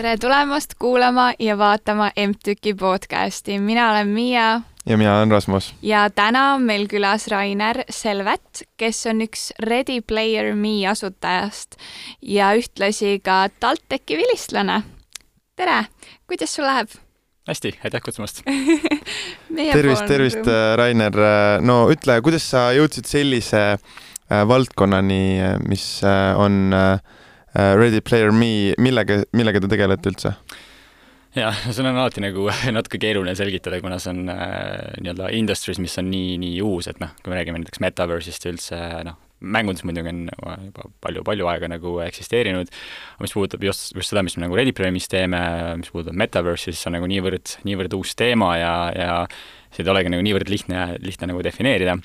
tere 0.00 0.16
tulemast 0.16 0.72
kuulama 0.78 1.32
ja 1.38 1.58
vaatama 1.58 2.10
MTÜK-i 2.26 2.74
podcasti, 2.74 3.58
mina 3.58 3.90
olen 3.90 4.08
Miia. 4.08 4.60
ja 4.86 4.96
mina 4.96 5.18
olen 5.18 5.30
Rasmus. 5.30 5.74
ja 5.82 6.10
täna 6.10 6.54
on 6.54 6.62
meil 6.62 6.86
külas 6.88 7.26
Rainer 7.28 7.82
Selvet, 7.90 8.62
kes 8.76 9.06
on 9.06 9.20
üks 9.20 9.50
Ready 9.60 10.00
Player 10.00 10.54
Me 10.54 10.88
asutajast 10.88 11.76
ja 12.22 12.54
ühtlasi 12.56 13.18
ka 13.20 13.48
TalTechi 13.60 14.16
vilistlane. 14.16 14.82
tere, 15.56 15.84
kuidas 16.26 16.54
sul 16.54 16.64
läheb? 16.64 16.88
hästi, 17.48 17.76
aitäh 17.84 18.00
kutsumast 18.00 18.40
tervist, 19.76 20.06
tervist, 20.06 20.48
äh, 20.48 20.76
Rainer. 20.80 21.12
Äh, 21.12 21.60
no 21.60 21.90
ütle, 21.92 22.22
kuidas 22.24 22.48
sa 22.50 22.70
jõudsid 22.72 23.04
sellise 23.04 23.64
äh, 23.76 24.48
valdkonnani, 24.48 25.60
mis 25.68 26.00
on 26.40 26.72
Ready 27.54 28.00
Player 28.06 28.30
Me, 28.30 28.74
millega, 28.78 29.24
millega 29.34 29.62
te 29.62 29.70
tegelete 29.72 30.12
üldse? 30.12 30.34
jah, 31.36 31.54
seda 31.74 31.90
on 31.90 31.98
alati 32.00 32.22
nagu 32.24 32.48
natuke 32.76 33.00
keeruline 33.02 33.34
selgitada, 33.38 33.80
kuna 33.82 33.98
see 34.02 34.12
on 34.14 34.30
äh, 34.32 35.00
nii-öelda 35.02 35.30
industry's, 35.38 35.80
mis 35.82 35.96
on 36.00 36.10
nii, 36.10 36.36
nii 36.42 36.60
uus, 36.66 36.90
et 36.90 37.00
noh, 37.02 37.12
kui 37.22 37.32
me 37.32 37.38
räägime 37.38 37.62
näiteks 37.62 37.82
metaverse'ist 37.84 38.48
üldse, 38.50 38.78
noh, 39.06 39.18
mängundus 39.40 39.86
muidugi 39.88 40.10
on 40.12 40.24
juba 40.66 40.88
palju-palju 41.06 41.46
aega 41.48 41.70
nagu 41.72 41.94
eksisteerinud, 42.04 42.68
aga 43.14 43.24
mis 43.24 43.32
puudutab 43.36 43.64
just, 43.64 43.94
just 43.96 44.12
seda, 44.12 44.24
mis 44.26 44.36
me 44.36 44.44
nagu 44.44 44.58
Ready 44.58 44.74
Playeris 44.76 45.08
teeme, 45.08 45.40
mis 45.80 45.92
puudutab 45.94 46.18
Metaverse'i, 46.20 46.74
siis 46.74 46.82
see 46.84 46.90
on 46.90 46.98
nagu 46.98 47.08
niivõrd, 47.08 47.54
niivõrd 47.64 47.96
uus 47.96 48.12
teema 48.20 48.52
ja, 48.60 48.74
ja 48.92 49.14
seda 49.72 49.88
ei 49.88 49.94
olegi 49.94 50.12
nagu 50.12 50.26
niivõrd 50.26 50.52
lihtne, 50.52 50.82
lihtne 51.00 51.30
nagu 51.32 51.40
defineerida 51.46 51.96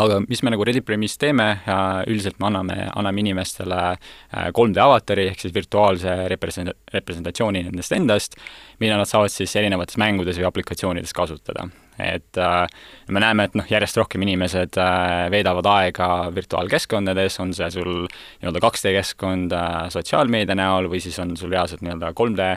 aga 0.00 0.18
mis 0.26 0.42
me 0.42 0.52
nagu 0.52 0.64
Ready 0.66 0.82
Premis 0.84 1.16
teeme, 1.20 1.46
üldiselt 2.10 2.40
me 2.42 2.48
anname, 2.48 2.76
anname 2.94 3.22
inimestele 3.22 3.80
3D 4.56 4.80
äh, 4.80 4.84
avatari 4.84 5.28
ehk 5.30 5.44
siis 5.44 5.54
virtuaalse 5.54 6.16
represent-, 6.32 6.74
representatsiooni 6.94 7.64
nendest 7.68 7.94
endast, 7.94 8.38
mida 8.82 8.98
nad 8.98 9.10
saavad 9.10 9.32
siis 9.32 9.54
erinevates 9.60 9.98
mängudes 10.00 10.40
või 10.40 10.48
aplikatsioonides 10.50 11.14
kasutada. 11.16 11.68
et 11.98 12.38
äh, 12.42 12.66
me 13.08 13.20
näeme, 13.22 13.44
et 13.46 13.54
noh, 13.54 13.66
järjest 13.70 14.00
rohkem 14.00 14.22
inimesed 14.26 14.78
äh, 14.82 15.28
veedavad 15.30 15.66
aega 15.70 16.08
virtuaalkeskkondades, 16.34 17.38
on 17.40 17.54
see 17.54 17.70
sul 17.70 17.92
nii-öelda 18.08 18.62
2D 18.64 18.96
keskkond 18.98 19.54
sotsiaalmeedia 19.94 20.58
näol 20.58 20.90
või 20.90 21.02
siis 21.04 21.18
on 21.22 21.36
sul 21.38 21.54
reaalselt 21.54 21.86
nii-öelda 21.86 22.10
3D 22.18 22.50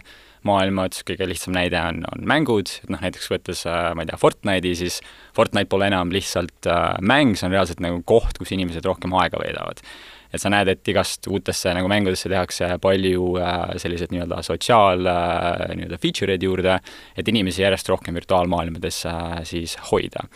maailma, 0.47 0.87
et 0.87 0.99
kõige 1.07 1.27
lihtsam 1.29 1.55
näide 1.55 1.79
on, 1.81 2.03
on 2.11 2.25
mängud, 2.29 2.71
et 2.83 2.91
noh, 2.93 3.01
näiteks 3.03 3.29
võttes 3.31 3.63
äh, 3.69 3.91
ma 3.97 4.03
ei 4.03 4.09
tea, 4.09 4.19
Fortnite'i, 4.21 4.75
siis 4.79 4.99
Fortnite 5.37 5.69
pole 5.71 5.89
enam 5.91 6.11
lihtsalt 6.13 6.69
äh, 6.71 6.93
mäng, 7.05 7.35
see 7.37 7.47
on 7.49 7.55
reaalselt 7.55 7.83
nagu 7.83 8.01
koht, 8.07 8.39
kus 8.39 8.53
inimesed 8.55 8.85
rohkem 8.87 9.15
aega 9.19 9.41
veedavad. 9.43 9.83
et 10.27 10.43
sa 10.43 10.49
näed, 10.51 10.67
et 10.67 10.89
igast 10.91 11.27
uutesse 11.31 11.71
nagu 11.71 11.87
mängudesse 11.87 12.29
tehakse 12.29 12.73
palju 12.83 13.29
äh, 13.39 13.77
selliseid 13.79 14.11
nii-öelda 14.11 14.41
sotsiaal 14.43 15.03
nii-öelda 15.07 15.99
feature 16.03 16.35
eid 16.35 16.43
juurde, 16.43 16.79
et 17.15 17.27
inimesi 17.31 17.63
järjest 17.63 17.89
rohkem 17.89 18.17
virtuaalmaailmades 18.19 19.03
siis 19.47 19.77
hoida. 19.91 20.27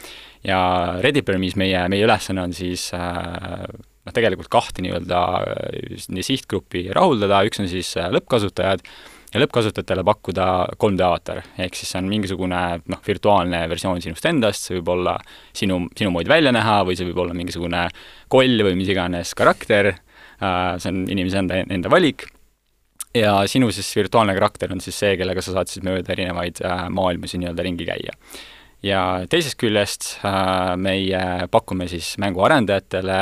ja 0.48 0.60
Ready 1.04 1.22
Permis 1.22 1.58
meie, 1.60 1.88
meie 1.92 2.08
ülesanne 2.08 2.46
on 2.48 2.54
siis 2.56 2.90
noh, 4.06 4.14
tegelikult 4.16 4.52
kahte 4.52 4.84
nii-öelda 4.86 5.22
äh, 5.54 6.22
sihtgruppi 6.26 6.88
rahuldada, 6.96 7.44
üks 7.48 7.62
on 7.62 7.70
siis 7.72 7.94
lõppkasutajad, 8.16 8.84
ja 9.32 9.42
lõppkasutajatele 9.42 10.04
pakkuda 10.08 10.48
3D 10.82 11.06
avatar, 11.06 11.42
ehk 11.62 11.78
siis 11.78 11.94
see 11.94 12.02
on 12.02 12.10
mingisugune 12.12 12.60
noh, 12.92 13.02
virtuaalne 13.06 13.64
versioon 13.72 14.04
sinust 14.04 14.28
endast, 14.28 14.68
see 14.68 14.78
võib 14.80 14.92
olla 14.96 15.16
sinu, 15.56 15.86
sinu 15.98 16.12
moodi 16.14 16.32
välja 16.32 16.54
näha 16.56 16.82
või 16.88 16.98
see 17.00 17.08
võib 17.10 17.24
olla 17.26 17.38
mingisugune 17.38 17.88
koll 18.32 18.68
või 18.68 18.76
mis 18.80 18.92
iganes 18.92 19.34
karakter, 19.38 19.94
äh, 19.96 20.62
see 20.82 20.92
on 20.94 21.04
inimese 21.08 21.42
enda, 21.44 21.62
enda 21.64 21.92
valik, 21.92 22.28
ja 23.16 23.42
sinu 23.52 23.72
siis 23.76 23.92
virtuaalne 23.96 24.36
karakter 24.38 24.72
on 24.76 24.84
siis 24.84 25.00
see, 25.00 25.16
kellega 25.20 25.44
sa 25.44 25.56
saad 25.56 25.72
siis 25.72 25.84
mööda 25.88 26.16
erinevaid 26.16 26.64
äh, 26.68 26.88
maailmasid 26.92 27.44
nii-öelda 27.44 27.68
ringi 27.68 27.88
käia 27.88 28.18
ja 28.84 29.02
teisest 29.30 29.60
küljest 29.62 30.08
äh, 30.26 30.74
meie 30.82 31.22
pakume 31.54 31.86
siis 31.90 32.16
mänguarendajatele 32.22 33.18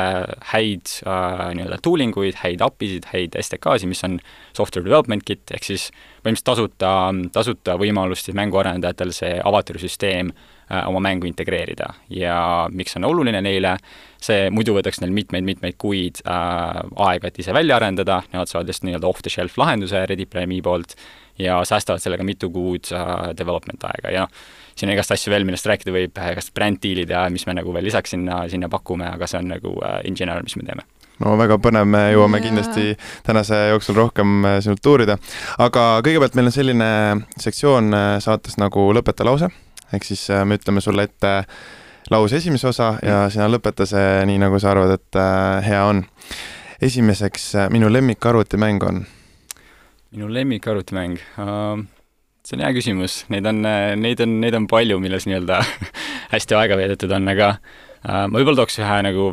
häid 0.54 0.92
äh, 1.04 1.42
nii-öelda 1.56 1.80
tooling 1.84 2.16
uid, 2.16 2.38
häid 2.40 2.62
API-sid, 2.64 3.10
häid 3.12 3.36
STK-sid, 3.36 3.90
mis 3.90 4.00
on 4.08 4.18
software 4.56 4.86
development 4.86 5.26
kit, 5.28 5.44
ehk 5.52 5.66
siis 5.68 5.90
põhimõtteliselt 6.24 6.78
tasuta, 6.80 6.94
tasuta 7.32 7.76
võimalust 7.80 8.28
siis 8.28 8.38
mänguarendajatel 8.38 9.12
see 9.16 9.34
avatari 9.36 9.82
süsteem 9.82 10.32
äh, 10.32 10.86
oma 10.88 11.02
mängu 11.04 11.28
integreerida. 11.28 11.92
ja 12.08 12.38
miks 12.72 12.96
on 12.96 13.04
oluline 13.10 13.42
neile, 13.44 13.76
see 14.20 14.48
muidu 14.54 14.74
võtaks 14.78 15.02
neil 15.04 15.12
mitmeid-mitmeid 15.16 15.76
kuid 15.80 16.22
äh, 16.24 16.80
aega, 17.08 17.28
et 17.28 17.42
ise 17.44 17.52
välja 17.56 17.76
arendada, 17.76 18.22
nemad 18.32 18.48
saavad 18.48 18.72
just 18.72 18.88
nii-öelda 18.88 19.12
off-the-shelf 19.12 19.60
lahenduse 19.60 20.06
Ready 20.08 20.24
Player 20.24 20.48
Me 20.48 20.62
poolt 20.64 20.96
ja 21.40 21.60
säästavad 21.68 22.00
sellega 22.00 22.24
mitu 22.24 22.48
kuud 22.52 22.88
äh, 22.96 23.30
development 23.36 23.84
aega. 23.92 24.16
Ja 24.16 24.24
noh, 24.24 24.48
siin 24.80 24.90
on 24.90 24.96
igast 24.96 25.12
asju 25.14 25.32
veel, 25.32 25.44
millest 25.48 25.68
rääkida 25.68 25.92
võib, 25.94 26.16
igast 26.32 26.54
bränddiilid 26.56 27.12
ja 27.12 27.26
mis 27.32 27.44
me 27.48 27.54
nagu 27.58 27.74
veel 27.76 27.84
lisaks 27.88 28.14
sinna, 28.14 28.42
sinna 28.48 28.70
pakume, 28.72 29.08
aga 29.10 29.28
see 29.28 29.40
on 29.42 29.52
nagu 29.52 29.74
uh, 29.76 29.98
in 30.08 30.16
general, 30.16 30.44
mis 30.46 30.56
me 30.56 30.64
teeme 30.66 30.86
no 31.20 31.34
väga 31.36 31.58
põnev, 31.60 31.88
me 31.90 32.06
jõuame 32.14 32.40
yeah. 32.40 32.46
kindlasti 32.46 32.86
tänase 33.26 33.58
jooksul 33.74 33.98
rohkem 33.98 34.46
äh, 34.48 34.56
sinult 34.64 34.86
uurida. 34.88 35.18
aga 35.60 35.84
kõigepealt 36.06 36.38
meil 36.38 36.48
on 36.48 36.56
selline 36.56 36.88
sektsioon 37.36 37.92
äh, 37.96 38.14
saates 38.24 38.56
nagu 38.62 38.88
lõpeta 38.96 39.26
lause, 39.28 39.50
ehk 39.92 40.08
siis 40.08 40.24
me 40.48 40.56
ütleme 40.56 40.80
sulle 40.84 41.04
ette 41.10 41.34
lause 42.10 42.40
esimese 42.40 42.70
osa 42.72 42.94
ja 43.04 43.26
mm. 43.26 43.36
sina 43.36 43.52
lõpeta 43.52 43.86
see 43.88 44.24
nii, 44.32 44.40
nagu 44.40 44.58
sa 44.62 44.72
arvad, 44.72 44.96
et 44.96 45.22
hea 45.66 45.84
on. 45.92 46.04
esimeseks, 46.80 47.52
minu 47.70 47.92
lemmik 47.92 48.24
arvutimäng 48.26 48.88
on? 48.88 49.04
minu 50.10 50.32
lemmik 50.32 50.66
arvutimäng 50.72 51.20
uh 51.36 51.99
see 52.50 52.58
on 52.58 52.64
hea 52.66 52.74
küsimus, 52.74 53.20
neid 53.30 53.46
on, 53.46 53.62
neid 54.02 54.20
on, 54.24 54.34
neid 54.42 54.56
on 54.58 54.66
palju, 54.70 54.98
milles 55.02 55.28
nii-öelda 55.28 55.60
hästi 56.34 56.58
aega 56.58 56.78
veedetud 56.80 57.14
on, 57.14 57.30
aga 57.30 57.52
äh, 57.54 58.26
ma 58.26 58.34
võib-olla 58.34 58.64
tooks 58.64 58.80
ühe 58.82 58.96
nagu, 59.06 59.30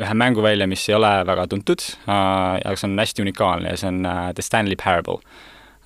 ühe 0.00 0.16
mängu 0.18 0.42
välja, 0.42 0.66
mis 0.70 0.88
ei 0.88 0.98
ole 0.98 1.12
väga 1.28 1.46
tuntud 1.52 1.84
äh,, 2.08 2.58
aga 2.58 2.74
see 2.74 2.90
on 2.90 2.98
hästi 2.98 3.24
unikaalne 3.26 3.72
ja 3.72 3.80
see 3.80 3.92
on 3.92 4.02
äh, 4.08 4.26
The 4.34 4.46
Stanley 4.46 4.78
Parable 4.80 5.20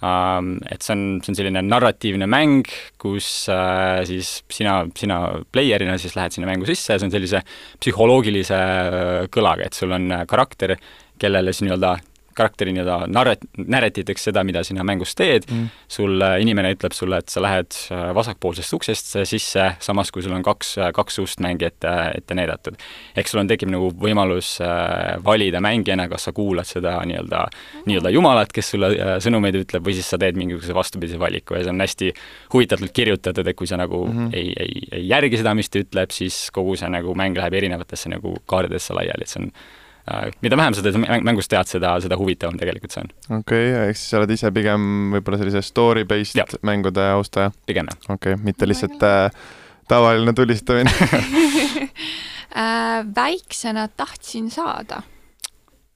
um,. 0.00 0.54
Et 0.70 0.82
see 0.84 0.94
on, 0.94 1.04
see 1.24 1.32
on 1.32 1.38
selline 1.38 1.62
narratiivne 1.66 2.28
mäng, 2.30 2.64
kus 3.00 3.28
äh, 3.52 4.00
siis 4.08 4.38
sina, 4.52 4.80
sina 4.98 5.20
player'ina 5.52 5.98
siis 6.00 6.16
lähed 6.16 6.36
sinna 6.36 6.48
mängu 6.50 6.68
sisse 6.68 6.94
ja 6.94 7.00
see 7.00 7.10
on 7.10 7.14
sellise 7.14 7.44
psühholoogilise 7.82 8.58
äh, 8.58 9.28
kõlaga, 9.34 9.68
et 9.68 9.76
sul 9.76 9.92
on 9.96 10.10
äh, 10.14 10.26
karakter, 10.30 10.76
kellele 11.20 11.52
siis 11.52 11.68
nii-öelda 11.68 11.96
karakteri 12.36 12.72
nii-öelda 12.74 12.98
narrat-, 13.12 13.46
narratiitakse 13.58 14.30
seda, 14.30 14.44
mida 14.46 14.64
sina 14.66 14.84
mängus 14.86 15.14
teed 15.18 15.46
mm., 15.50 15.68
sul 15.88 16.22
inimene 16.40 16.72
ütleb 16.74 16.94
sulle, 16.96 17.20
et 17.22 17.32
sa 17.32 17.42
lähed 17.44 17.76
äh, 17.92 18.06
vasakpoolsest 18.16 18.76
uksest 18.76 19.12
sisse, 19.28 19.66
samas 19.84 20.10
kui 20.14 20.24
sul 20.24 20.34
on 20.36 20.44
kaks, 20.46 20.74
äh, 20.80 20.90
kaks 20.96 21.20
ust 21.22 21.42
mängi 21.44 21.68
ette, 21.68 21.92
ette 22.18 22.36
näidatud. 22.36 22.78
ehk 23.16 23.30
sul 23.30 23.42
on, 23.42 23.50
tekib 23.50 23.70
nagu 23.72 23.90
võimalus 24.00 24.56
äh, 24.64 25.16
valida 25.24 25.62
mängijana, 25.64 26.08
kas 26.12 26.28
sa 26.28 26.34
kuulad 26.36 26.68
seda 26.68 26.96
nii-öelda, 27.08 27.44
nii-öelda 27.88 28.14
jumalat, 28.14 28.52
kes 28.54 28.74
sulle 28.74 28.90
sõnumeid 29.24 29.60
ütleb, 29.62 29.84
või 29.86 29.96
siis 29.98 30.10
sa 30.10 30.18
teed 30.20 30.38
mingisuguse 30.40 30.76
vastupidise 30.76 31.20
valiku 31.20 31.58
ja 31.58 31.64
see 31.64 31.74
on 31.74 31.84
hästi 31.84 32.10
huvitavalt 32.54 32.94
kirjutatud, 32.96 33.46
et 33.46 33.58
kui 33.58 33.70
sa 33.70 33.78
nagu 33.80 34.04
mm 34.06 34.18
-hmm. 34.18 34.34
ei, 34.34 34.52
ei, 34.60 34.82
ei 35.00 35.08
järgi 35.08 35.42
seda, 35.42 35.54
mis 35.54 35.70
ta 35.70 35.82
ütleb, 35.82 36.10
siis 36.10 36.48
kogu 36.52 36.76
see 36.76 36.90
nagu 36.90 37.14
mäng 37.14 37.36
läheb 37.36 37.54
erinevatesse 37.62 38.08
nagu 38.12 38.36
kaardidesse 38.46 38.94
laiali, 38.94 39.22
et 39.26 39.28
see 39.28 39.42
on 39.42 39.50
Äh, 39.52 39.82
mida 40.44 40.56
vähem 40.56 40.74
sa 40.76 40.82
teda 40.84 41.00
mängust 41.24 41.48
tead, 41.52 41.68
seda, 41.68 41.94
seda 42.04 42.18
huvitavam 42.20 42.58
tegelikult 42.60 42.92
see 42.92 43.04
on. 43.04 43.12
okei 43.38 43.70
okay,, 43.72 43.88
ehk 43.88 43.98
siis 43.98 44.12
sa 44.12 44.20
oled 44.20 44.34
ise 44.36 44.50
pigem 44.52 44.86
võib-olla 45.16 45.40
sellise 45.40 45.64
story-based 45.64 46.36
ja. 46.36 46.44
mängude 46.66 47.06
austaja? 47.14 47.54
pigem 47.68 47.88
jah. 47.88 48.00
okei 48.12 48.36
okay,, 48.36 48.44
mitte 48.44 48.68
lihtsalt 48.68 49.04
äh, 49.08 49.28
tavaline 49.88 50.36
tulistamine 50.36 50.92
äh, 52.60 53.00
väiksena 53.16 53.88
tahtsin 53.88 54.50
saada? 54.52 55.02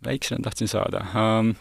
väiksena 0.04 0.46
tahtsin 0.48 0.72
saada 0.72 1.04
um,? 1.12 1.52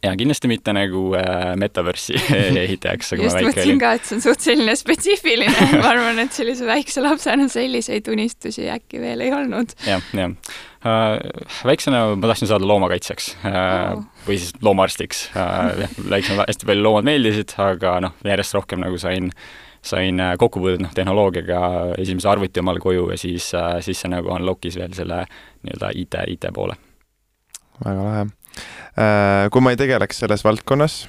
jaa, 0.00 0.16
kindlasti 0.16 0.48
mitte 0.48 0.72
nagu 0.72 1.10
äh, 1.20 1.52
metaversi 1.60 2.16
ehitajaks, 2.64 3.12
aga 3.18 3.28
just 3.28 3.42
mõtlesin 3.50 3.84
ka, 3.84 3.92
et 4.00 4.08
see 4.08 4.16
on 4.16 4.24
suht 4.30 4.48
selline 4.48 4.78
spetsiifiline 4.80 5.68
ma 5.76 5.92
arvan, 5.92 6.24
et 6.24 6.32
sellise 6.32 6.64
väikse 6.64 7.04
lapsena 7.04 7.52
selliseid 7.52 8.08
unistusi 8.08 8.64
äkki 8.72 9.04
veel 9.04 9.28
ei 9.28 9.36
olnud 9.42 9.76
ja,. 9.84 10.00
jah, 10.00 10.10
jah 10.16 10.56
Äh, 10.56 10.69
väiksena 11.64 12.16
ma 12.16 12.28
tahtsin 12.30 12.48
saada 12.48 12.68
loomakaitsjaks 12.68 13.36
oh. 13.44 14.02
või 14.26 14.38
siis 14.40 14.54
loomaarstiks. 14.64 15.26
Äh, 15.36 15.90
väiksena 16.08 16.46
hästi 16.48 16.68
palju 16.68 16.84
loomad 16.84 17.08
meeldisid, 17.08 17.52
aga 17.60 17.98
noh, 18.06 18.16
järjest 18.24 18.56
rohkem 18.56 18.80
nagu 18.80 18.98
sain, 19.00 19.28
sain 19.84 20.22
kokkupuudet 20.40 20.80
noh, 20.80 20.92
tehnoloogiaga, 20.96 21.60
esimese 22.00 22.32
arvuti 22.32 22.64
omale 22.64 22.80
koju 22.80 23.10
ja 23.12 23.20
siis, 23.20 23.52
siis 23.84 24.00
see 24.00 24.12
nagu 24.12 24.32
unlock'is 24.32 24.80
veel 24.80 24.96
selle 24.96 25.22
nii-öelda 25.28 25.92
IT, 26.00 26.20
IT 26.36 26.50
poole. 26.56 26.78
väga 27.84 28.04
lahe. 28.04 28.26
Kui 29.52 29.62
ma 29.62 29.72
ei 29.72 29.78
tegeleks 29.78 30.24
selles 30.24 30.42
valdkonnas, 30.44 31.02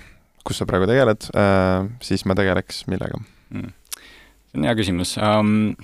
kus 0.45 0.59
sa 0.59 0.67
praegu 0.67 0.87
tegeled, 0.89 1.31
siis 2.03 2.27
ma 2.27 2.35
tegeleks 2.37 2.85
millega 2.91 3.19
mm.? 3.49 3.71
see 4.51 4.59
on 4.59 4.67
hea 4.67 4.75
küsimus 4.75 5.15
um, 5.15 5.75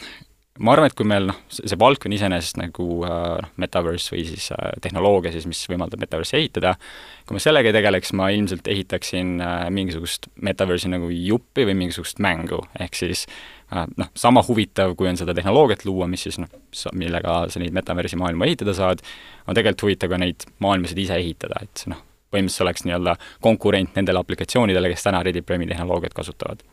ma 0.59 0.73
arvan, 0.73 0.89
et 0.89 0.95
kui 0.97 1.05
meil 1.07 1.27
noh, 1.29 1.37
see 1.53 1.77
valdkond 1.79 2.15
iseenesest 2.17 2.57
nagu 2.59 2.87
noh, 3.03 3.51
metaverse 3.61 4.13
või 4.13 4.23
siis 4.29 4.49
tehnoloogia 4.83 5.33
siis, 5.35 5.45
mis 5.49 5.61
võimaldab 5.69 6.01
metaverse'i 6.01 6.43
ehitada, 6.43 6.75
kui 7.27 7.37
ma 7.37 7.43
sellega 7.43 7.71
ei 7.71 7.75
tegeleks, 7.75 8.13
ma 8.17 8.29
ilmselt 8.33 8.67
ehitaksin 8.71 9.37
mingisugust 9.73 10.29
metaverse'i 10.47 10.93
nagu 10.93 11.11
juppi 11.13 11.67
või 11.67 11.77
mingisugust 11.83 12.21
mängu, 12.23 12.61
ehk 12.79 12.97
siis 12.97 13.25
noh, 13.71 14.11
sama 14.17 14.43
huvitav, 14.47 14.95
kui 14.97 15.09
on 15.09 15.19
seda 15.19 15.35
tehnoloogiat 15.37 15.85
luua, 15.87 16.07
mis 16.09 16.25
siis 16.27 16.39
noh, 16.41 16.51
millega 16.97 17.43
sa 17.51 17.61
neid 17.61 17.75
metaverse'i 17.75 18.19
maailma 18.19 18.47
ehitada 18.49 18.75
saad, 18.77 19.03
on 19.47 19.57
tegelikult 19.57 19.89
huvitav 19.89 20.13
ka 20.13 20.21
neid 20.21 20.47
maailmasid 20.63 21.03
ise 21.03 21.19
ehitada, 21.19 21.61
et 21.67 21.85
noh, 21.91 21.99
põhimõtteliselt 22.33 22.65
oleks 22.65 22.87
nii-öelda 22.87 23.13
konkurent 23.43 23.95
nendele 23.95 24.19
aplikatsioonidele, 24.23 24.91
kes 24.91 25.05
täna 25.05 25.21
Ready 25.23 25.43
Premi 25.45 25.67
tehnoloogiat 25.69 26.15
kasutavad. 26.17 26.63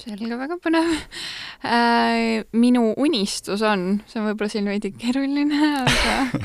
Selge, 0.00 0.30
väga 0.38 0.56
põnev 0.62 0.88
äh,. 1.64 2.42
minu 2.56 2.92
unistus 2.96 3.62
on, 3.66 4.02
see 4.08 4.20
on 4.20 4.30
võib-olla 4.30 4.52
siin 4.52 4.68
veidi 4.70 4.92
keeruline, 4.96 5.60
aga 5.82 6.42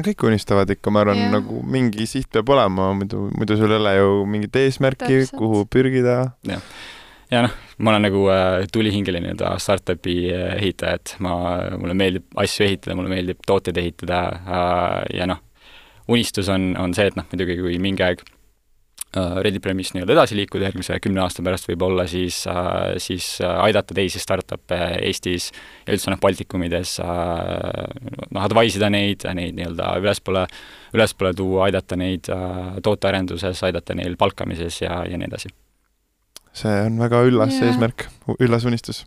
kõik 0.08 0.28
unistavad 0.28 0.70
ikka, 0.70 0.92
ma 0.94 1.02
arvan, 1.04 1.24
nagu 1.32 1.62
mingi 1.66 2.06
siht 2.10 2.30
peab 2.34 2.50
olema, 2.54 2.92
muidu, 2.98 3.28
muidu 3.34 3.58
sul 3.58 3.74
ei 3.74 3.80
ole 3.80 3.96
ju 3.96 4.14
mingit 4.30 4.58
eesmärki, 4.60 5.24
kuhu 5.34 5.64
pürgida. 5.70 6.20
jah, 6.46 6.62
ja 7.32 7.42
noh, 7.46 7.56
ma 7.78 7.94
olen 7.94 8.06
nagu 8.08 8.24
äh, 8.32 8.66
tulihingeline 8.72 9.26
nii-öelda 9.26 9.56
startup'i 9.62 10.16
äh, 10.32 10.54
ehitaja, 10.58 10.98
et 11.00 11.14
ma, 11.24 11.34
mulle 11.80 11.96
meeldib 11.98 12.40
asju 12.40 12.66
ehitada, 12.68 12.96
mulle 12.98 13.12
meeldib 13.12 13.42
tooteid 13.46 13.78
ehitada 13.82 14.22
äh, 14.38 14.96
ja 15.18 15.28
noh, 15.30 15.42
unistus 16.08 16.48
on, 16.52 16.72
on 16.80 16.94
see, 16.96 17.10
et 17.10 17.18
noh, 17.18 17.26
muidugi 17.32 17.58
kui 17.60 17.78
mingi 17.82 18.06
aeg 18.06 18.22
äh, 19.16 19.36
Ready 19.44 19.60
Premis 19.62 19.92
nii-öelda 19.94 20.14
edasi 20.14 20.36
liikuda 20.36 20.68
järgmise 20.68 20.98
kümne 21.02 21.22
aasta 21.24 21.42
pärast 21.44 21.68
võib-olla, 21.70 22.06
siis, 22.10 22.40
äh, 22.50 22.96
siis 23.02 23.28
äh, 23.44 23.54
aidata 23.64 23.96
teisi 23.96 24.20
startup'e 24.22 24.78
Eestis 25.08 25.50
ja 25.86 25.94
üldse 25.96 26.12
noh, 26.12 26.20
Baltikumides 26.22 26.98
noh, 27.00 28.42
advise 28.44 28.80
ida 28.80 28.90
neid, 28.92 29.24
neid 29.38 29.56
nii-öelda 29.58 29.94
ülespoole, 30.02 30.44
ülespoole 30.96 31.34
tuua, 31.38 31.64
aidata 31.68 31.98
neid 32.00 32.30
tootearenduses, 32.84 33.64
aidata 33.68 33.96
neil 33.98 34.16
palkamises 34.20 34.82
ja, 34.82 35.02
ja 35.08 35.18
nii 35.18 35.30
edasi. 35.30 35.52
see 36.58 36.78
on 36.86 36.96
väga 36.98 37.20
üllas 37.28 37.54
yeah. 37.54 37.68
eesmärk, 37.68 38.08
üllas 38.40 38.64
unistus 38.66 39.04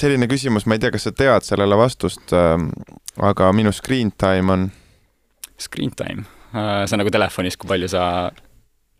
selline 0.00 0.28
küsimus, 0.30 0.64
ma 0.64 0.76
ei 0.76 0.80
tea, 0.80 0.92
kas 0.94 1.04
sa 1.04 1.10
tead 1.12 1.44
sellele 1.44 1.76
vastust, 1.76 2.32
aga 2.32 3.48
minu 3.52 3.72
screen 3.76 4.12
time 4.16 4.52
on 4.52 4.70
Screen 5.60 5.90
time, 5.96 6.20
äh, 6.20 6.39
see 6.52 6.96
on 6.96 7.02
nagu 7.04 7.12
telefonis, 7.14 7.56
kui 7.60 7.70
palju 7.70 7.90
sa 7.92 8.04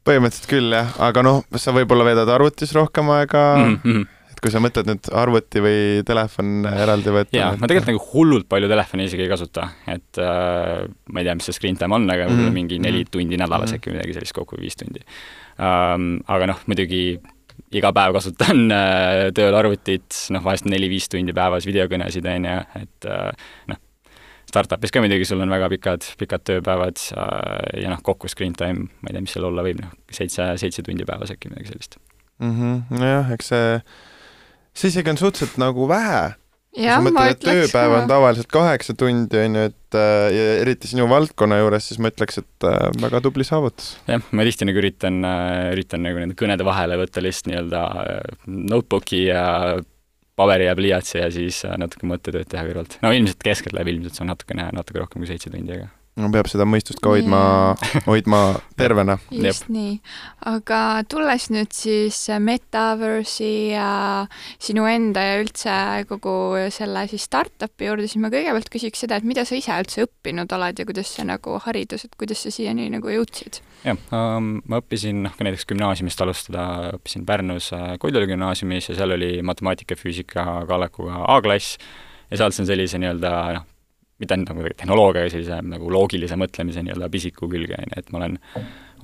põhimõtteliselt 0.06 0.48
küll 0.50 0.72
jah, 0.74 0.94
aga 1.02 1.24
noh, 1.24 1.42
sa 1.60 1.74
võib-olla 1.76 2.06
veedad 2.08 2.32
arvutis 2.32 2.72
rohkem 2.76 3.10
aega 3.14 3.42
mm, 3.58 3.76
-hmm. 3.84 4.06
kui 4.40 4.52
sa 4.52 4.62
mõtled 4.64 4.88
nüüd 4.88 5.10
arvuti 5.20 5.60
või 5.60 5.80
telefon 6.08 6.64
eraldi 6.70 7.12
võtta. 7.12 7.36
jaa, 7.36 7.50
ma 7.60 7.68
tegelikult 7.68 7.92
nagu 7.92 8.06
hullult 8.14 8.48
palju 8.48 8.70
telefoni 8.70 9.08
isegi 9.10 9.26
ei 9.26 9.32
kasuta, 9.32 9.66
et 9.84 10.22
äh, 10.22 10.86
ma 11.12 11.20
ei 11.20 11.28
tea, 11.28 11.36
mis 11.36 11.50
see 11.50 11.58
screen 11.58 11.76
time 11.80 11.98
on, 11.98 12.08
aga 12.08 12.24
võib-olla 12.24 12.46
mm 12.46 12.48
-hmm. 12.48 12.62
mingi 12.62 12.80
neli 12.80 13.04
mhm. 13.04 13.12
tundi 13.12 13.36
nädalas 13.36 13.70
mm 13.70 13.74
-hmm. 13.74 13.82
äkki 13.82 13.94
midagi 13.96 14.16
sellist, 14.16 14.36
kokku 14.36 14.56
viis 14.60 14.76
tundi 14.76 15.04
um,. 15.60 16.08
Aga 16.26 16.46
noh, 16.54 16.64
muidugi 16.66 17.20
iga 17.76 17.92
päev 17.92 18.16
kasutan 18.16 18.70
äh, 18.72 19.28
tööl 19.36 19.54
arvutit, 19.54 20.08
noh 20.30 20.42
vahest 20.44 20.64
neli-viis 20.64 21.08
tundi 21.12 21.36
päevas 21.36 21.66
videokõnesid, 21.68 22.26
on 22.26 22.48
ju, 22.48 22.58
et 22.80 23.06
äh, 23.06 23.32
noh, 23.68 23.78
startup'is 24.50 24.92
ka 24.94 25.02
muidugi 25.02 25.26
sul 25.28 25.42
on 25.44 25.52
väga 25.52 25.70
pikad, 25.72 26.06
pikad 26.20 26.44
tööpäevad 26.48 27.00
äh, 27.14 27.82
ja 27.84 27.92
noh, 27.92 28.02
kokku 28.06 28.30
screen 28.30 28.56
time, 28.58 28.88
ma 29.00 29.10
ei 29.10 29.16
tea, 29.16 29.24
mis 29.26 29.36
seal 29.36 29.48
olla 29.48 29.64
võib, 29.66 29.82
noh, 29.84 29.94
seitse, 30.14 30.46
seitse 30.60 30.84
tundi 30.86 31.06
päevas 31.08 31.32
äkki 31.34 31.52
midagi 31.52 31.72
sellist 31.72 31.98
mm. 32.40 32.52
-hmm. 32.52 33.00
nojah, 33.00 33.32
eks 33.36 33.50
see, 33.52 33.80
see 34.74 34.92
isegi 34.94 35.14
on 35.14 35.20
suhteliselt 35.20 35.58
nagu 35.62 35.88
vähe. 35.90 36.30
Ja, 36.78 37.00
sa 37.00 37.02
mõtled, 37.02 37.32
et 37.34 37.40
tööpäev 37.42 37.92
on 37.96 38.04
tavaliselt 38.06 38.46
kaheksa 38.54 38.94
tundi, 38.94 39.38
on 39.42 39.56
ju, 39.58 39.62
et 39.72 39.96
äh, 39.98 40.26
ja 40.30 40.44
eriti 40.62 40.86
sinu 40.86 41.08
valdkonna 41.10 41.58
juures, 41.58 41.88
siis 41.90 41.98
ma 41.98 42.12
ütleks, 42.12 42.38
et 42.44 42.66
äh, 42.68 42.84
väga 43.02 43.22
tubli 43.24 43.46
saavutus. 43.46 43.96
jah, 44.06 44.22
ma 44.30 44.46
tihti 44.46 44.68
nagu 44.68 44.78
üritan, 44.78 45.18
üritan 45.74 46.06
nagu 46.06 46.22
nende 46.22 46.38
kõnede 46.38 46.66
vahele 46.66 47.00
võtta 47.00 47.24
lihtsalt 47.24 47.50
nii-öelda 47.50 47.82
notebooki 48.46 49.24
ja 49.26 49.42
paberi 50.40 50.68
ja 50.68 50.74
pliiatsi 50.78 51.20
ja 51.20 51.30
siis 51.34 51.62
äh, 51.68 51.76
natuke 51.80 52.08
mõttetööd 52.10 52.50
teha 52.50 52.66
kõrvalt. 52.68 52.98
no 53.04 53.12
ilmselt 53.14 53.42
keskeltläbi 53.46 53.96
ilmselt 53.96 54.18
see 54.18 54.26
on 54.26 54.34
natukene, 54.34 54.68
natuke 54.76 55.02
rohkem 55.02 55.22
kui 55.22 55.30
seitse 55.30 55.52
tundi, 55.52 55.76
aga 55.78 55.90
no 56.18 56.30
peab 56.34 56.48
seda 56.50 56.66
mõistust 56.68 57.00
ka 57.02 57.12
hoidma 57.12 57.40
yeah., 57.40 58.04
hoidma 58.08 58.40
tervena. 58.78 59.16
just 59.30 59.66
Jep. 59.66 59.70
nii. 59.74 59.94
aga 60.50 60.80
tulles 61.10 61.48
nüüd 61.54 61.72
siis 61.74 62.18
Metaverse'i 62.42 63.70
ja 63.74 63.90
sinu 64.58 64.86
enda 64.90 65.24
ja 65.24 65.38
üldse 65.42 65.76
kogu 66.10 66.34
selle 66.74 67.06
siis 67.10 67.28
startup'i 67.28 67.88
juurde, 67.88 68.08
siis 68.10 68.22
ma 68.22 68.32
kõigepealt 68.32 68.72
küsiks 68.72 69.04
seda, 69.04 69.20
et 69.20 69.28
mida 69.28 69.46
sa 69.48 69.58
ise 69.58 69.78
üldse 69.84 70.06
õppinud 70.08 70.50
oled 70.58 70.82
ja 70.82 70.88
kuidas 70.88 71.14
see 71.14 71.26
nagu 71.28 71.58
haridus, 71.66 72.06
et 72.08 72.18
kuidas 72.20 72.44
sa 72.44 72.54
siiani 72.54 72.90
nagu 72.92 73.14
jõudsid? 73.14 73.62
jah 73.86 73.96
um,, 74.12 74.58
ma 74.68 74.82
õppisin, 74.82 75.24
noh, 75.24 75.34
ka 75.36 75.46
näiteks 75.46 75.68
gümnaasiumist 75.70 76.20
alustada, 76.26 76.66
õppisin 76.98 77.24
Pärnus 77.28 77.70
äh, 77.76 77.94
Koidula 78.02 78.28
gümnaasiumis 78.28 78.90
ja 78.90 78.98
seal 78.98 79.16
oli 79.16 79.38
matemaatika, 79.46 79.96
füüsika, 79.96 80.64
kallekuga 80.68 81.24
A-klass 81.36 81.78
ja 82.30 82.40
sealt 82.40 82.56
sain 82.56 82.68
sellise 82.68 83.00
nii-öelda 83.00 83.32
noh, 83.56 83.68
mitte 84.20 84.36
ainult 84.36 84.52
nagu 84.52 84.68
tehnoloogiaga, 84.76 85.32
sellise 85.32 85.58
nagu 85.64 85.90
loogilise 85.92 86.38
mõtlemise 86.40 86.84
nii-öelda 86.84 87.08
pisiku 87.12 87.48
külge, 87.50 87.78
on 87.78 87.88
ju, 87.88 87.98
et 88.00 88.12
ma 88.12 88.20
olen, 88.20 88.38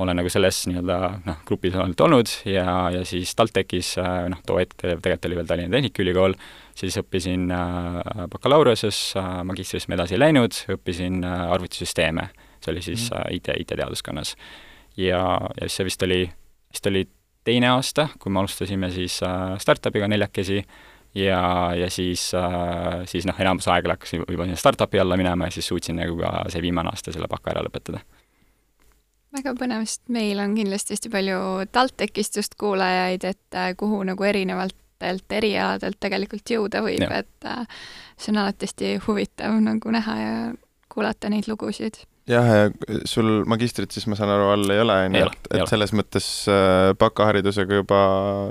olen 0.05 0.21
nagu 0.21 0.33
selles 0.33 0.63
nii-öelda 0.71 0.99
noh, 1.25 1.41
grupis 1.49 1.77
olnud 1.81 2.05
olnud 2.05 2.33
ja, 2.49 2.67
ja 2.95 3.03
siis 3.09 3.33
TalTechis 3.39 3.95
noh, 4.33 4.45
too 4.47 4.61
hetk 4.61 4.77
tegelikult 4.79 5.31
oli 5.31 5.41
veel 5.41 5.51
Tallinna 5.51 5.77
Tehnikaülikool, 5.77 6.37
siis 6.77 6.97
õppisin 7.01 7.51
äh, 7.55 8.25
bakalaureuses 8.33 9.01
äh,, 9.17 9.41
magistrisse 9.49 9.91
ma 9.91 9.97
edasi 9.99 10.17
ei 10.17 10.23
läinud, 10.23 10.57
õppisin 10.77 11.23
äh, 11.25 11.45
arvutisüsteeme, 11.57 12.29
see 12.61 12.73
oli 12.75 12.85
siis 12.85 13.09
mm. 13.11 13.23
äh, 13.23 13.37
IT, 13.39 13.53
IT-teaduskonnas. 13.65 14.37
ja, 15.01 15.23
ja 15.41 15.69
siis 15.69 15.81
see 15.81 15.89
vist 15.89 16.05
oli, 16.07 16.25
vist 16.73 16.91
oli 16.93 17.07
teine 17.47 17.71
aasta, 17.73 18.09
kui 18.19 18.33
me 18.33 18.43
alustasime 18.43 18.91
siis 18.95 19.21
äh, 19.25 19.55
startup'iga 19.63 20.09
neljakesi 20.11 20.63
ja, 21.17 21.75
ja 21.75 21.91
siis, 21.91 22.29
äh, 22.35 23.03
siis 23.05 23.27
noh, 23.27 23.37
enamus 23.41 23.69
aega 23.73 23.95
hakkas 23.95 24.15
juba 24.17 24.45
sinna 24.45 24.59
startup'i 24.61 25.01
alla 25.01 25.17
minema 25.17 25.49
ja 25.49 25.57
siis 25.57 25.69
suutsin 25.69 25.97
nagu 26.01 26.19
ka 26.21 26.47
see 26.53 26.63
viimane 26.65 26.93
aasta 26.93 27.15
selle 27.15 27.29
baka 27.31 27.55
ära 27.55 27.65
lõpetada. 27.67 28.03
väga 29.37 29.55
põnev, 29.59 29.85
sest 29.89 30.09
meil 30.13 30.41
on 30.41 30.57
kindlasti 30.57 30.97
hästi 30.97 31.13
palju 31.13 31.39
TalTechist 31.73 32.41
just 32.41 32.59
kuulajaid, 32.61 33.25
et 33.25 33.59
äh, 33.59 33.73
kuhu 33.77 34.03
nagu 34.09 34.25
erinevatelt 34.25 35.39
erialadelt 35.39 36.01
tegelikult 36.01 36.51
jõuda 36.51 36.83
võib, 36.85 37.09
et 37.11 37.49
äh, 37.49 37.65
see 38.17 38.33
on 38.35 38.45
alati 38.45 38.69
hästi 38.69 38.93
huvitav 39.09 39.57
nagu 39.65 39.93
näha 39.93 40.21
ja 40.21 40.37
kuulata 40.93 41.33
neid 41.33 41.49
lugusid 41.49 42.05
jah, 42.31 42.47
ja 42.51 43.01
sul 43.09 43.45
magistrit 43.49 43.95
siis 43.95 44.07
ma 44.11 44.17
saan 44.19 44.33
aru, 44.35 44.49
all 44.55 44.73
ei 44.75 44.81
ole, 44.83 44.97
on 45.07 45.19
ju, 45.19 45.27
et, 45.29 45.51
et 45.55 45.71
selles 45.71 45.93
mõttes 45.97 46.27
äh, 46.51 46.91
bakaharidusega 46.99 47.81
juba 47.81 48.01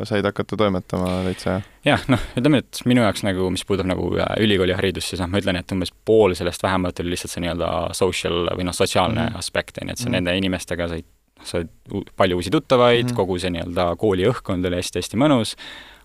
said 0.07 0.27
hakata 0.27 0.59
toimetama 0.59 1.09
täitsa, 1.27 1.57
jah? 1.57 1.65
jah, 1.89 2.05
noh, 2.11 2.23
ütleme, 2.39 2.61
et 2.63 2.81
minu 2.87 3.03
jaoks 3.03 3.25
nagu, 3.27 3.49
mis 3.53 3.65
puudutab 3.67 3.89
nagu 3.91 4.07
äh, 4.15 4.31
ülikooliharidust, 4.45 5.11
siis 5.11 5.23
noh, 5.23 5.31
ma 5.31 5.41
ütlen, 5.43 5.59
et 5.59 5.75
umbes 5.75 5.91
pool 6.07 6.37
sellest 6.37 6.63
vähemalt 6.65 7.01
oli 7.03 7.15
lihtsalt 7.15 7.35
see 7.35 7.43
nii-öelda 7.43 7.71
social 7.97 8.47
või 8.55 8.69
noh, 8.69 8.77
sotsiaalne 8.77 9.21
mm 9.21 9.33
-hmm. 9.33 9.43
aspekt, 9.43 9.81
on 9.81 9.91
ju, 9.91 9.97
et 9.97 9.99
sa 9.99 10.07
mm 10.07 10.13
-hmm. 10.13 10.17
nende 10.21 10.37
inimestega 10.43 10.87
said, 10.93 11.09
said 11.43 11.73
palju 12.15 12.39
uusi 12.39 12.51
tuttavaid 12.51 13.03
mm, 13.03 13.11
-hmm. 13.11 13.19
kogu 13.19 13.39
see 13.39 13.51
nii-öelda 13.57 13.95
kooli 13.99 14.29
õhkkond 14.31 14.71
oli 14.71 14.79
hästi-hästi 14.79 15.19
mõnus, 15.19 15.57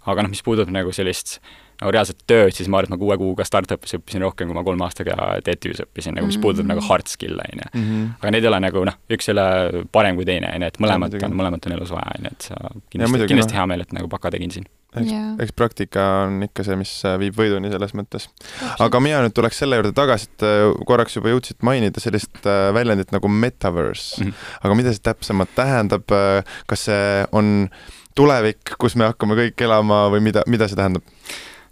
aga 0.06 0.24
noh, 0.24 0.32
mis 0.32 0.42
puudutab 0.46 0.72
nagu 0.72 0.92
sellist 0.92 1.38
nagu 1.80 1.92
reaalset 1.94 2.18
tööd, 2.28 2.52
siis 2.52 2.68
ma 2.68 2.80
arvan, 2.80 2.90
et 2.90 2.94
ma 2.94 3.00
kuue 3.00 3.16
kuuga 3.20 3.44
startup'is 3.48 3.96
õppisin 3.96 4.24
rohkem, 4.24 4.50
kui 4.50 4.56
ma 4.56 4.64
kolme 4.66 4.84
aastaga 4.84 5.16
TTÜ-s 5.46 5.86
õppisin, 5.86 6.16
nagu 6.16 6.28
mis 6.28 6.36
mm 6.36 6.38
-hmm. 6.38 6.42
puudutab 6.44 6.68
nagu 6.68 6.84
hard 6.84 7.08
skill'e, 7.08 7.46
on 7.52 7.62
ju. 7.62 7.68
Mhm. 7.80 8.10
aga 8.20 8.32
need 8.34 8.44
ei 8.44 8.50
ole 8.52 8.60
nagu 8.60 8.84
noh, 8.84 8.98
üks 9.16 9.28
ei 9.28 9.32
ole 9.36 9.86
parem 9.92 10.16
kui 10.16 10.28
teine, 10.28 10.52
on 10.54 10.66
ju, 10.66 10.72
et 10.72 10.78
mõlemat 10.78 11.16
on, 11.24 11.38
mõlemat 11.40 11.66
on 11.66 11.78
elus 11.78 11.94
vaja, 11.94 12.12
on 12.18 12.28
ju, 12.28 12.34
et 12.36 12.50
sa 12.50 12.54
kindlasti, 12.90 13.26
kindlasti 13.32 13.54
no. 13.54 13.58
hea 13.58 13.66
meel, 13.66 13.80
et 13.80 13.96
nagu 13.96 14.08
baka 14.12 14.30
tegin 14.30 14.50
siin 14.50 14.68
eks 14.96 15.06
yeah., 15.06 15.34
eks 15.38 15.54
praktika 15.54 16.04
on 16.26 16.42
ikka 16.42 16.64
see, 16.66 16.76
mis 16.80 16.92
äh, 17.06 17.16
viib 17.22 17.36
võiduni 17.38 17.70
selles 17.70 17.94
mõttes. 17.94 18.26
aga 18.82 19.00
mina 19.00 19.22
nüüd 19.22 19.36
tuleks 19.36 19.62
selle 19.62 19.78
juurde 19.78 19.92
tagasi, 19.96 20.28
et 20.32 20.46
äh, 20.46 20.66
korraks 20.88 21.16
juba 21.16 21.30
jõudsid 21.30 21.62
mainida 21.66 22.02
sellist 22.02 22.42
äh, 22.42 22.74
väljendit 22.74 23.14
nagu 23.14 23.30
metaverse 23.30 24.24
mm. 24.24 24.26
-hmm. 24.26 24.50
aga 24.66 24.74
mida 24.74 24.92
see 24.92 25.06
täpsemalt 25.06 25.54
tähendab, 25.54 26.04
kas 26.66 26.86
see 26.90 27.26
on 27.32 27.70
tulevik, 28.18 28.74
kus 28.80 28.96
me 28.98 29.10
hakkame 29.10 29.38
kõik 29.38 29.64
elama 29.66 30.04
või 30.12 30.24
mida, 30.30 30.44
mida 30.50 30.68
see 30.68 30.78
tähendab? 30.78 31.06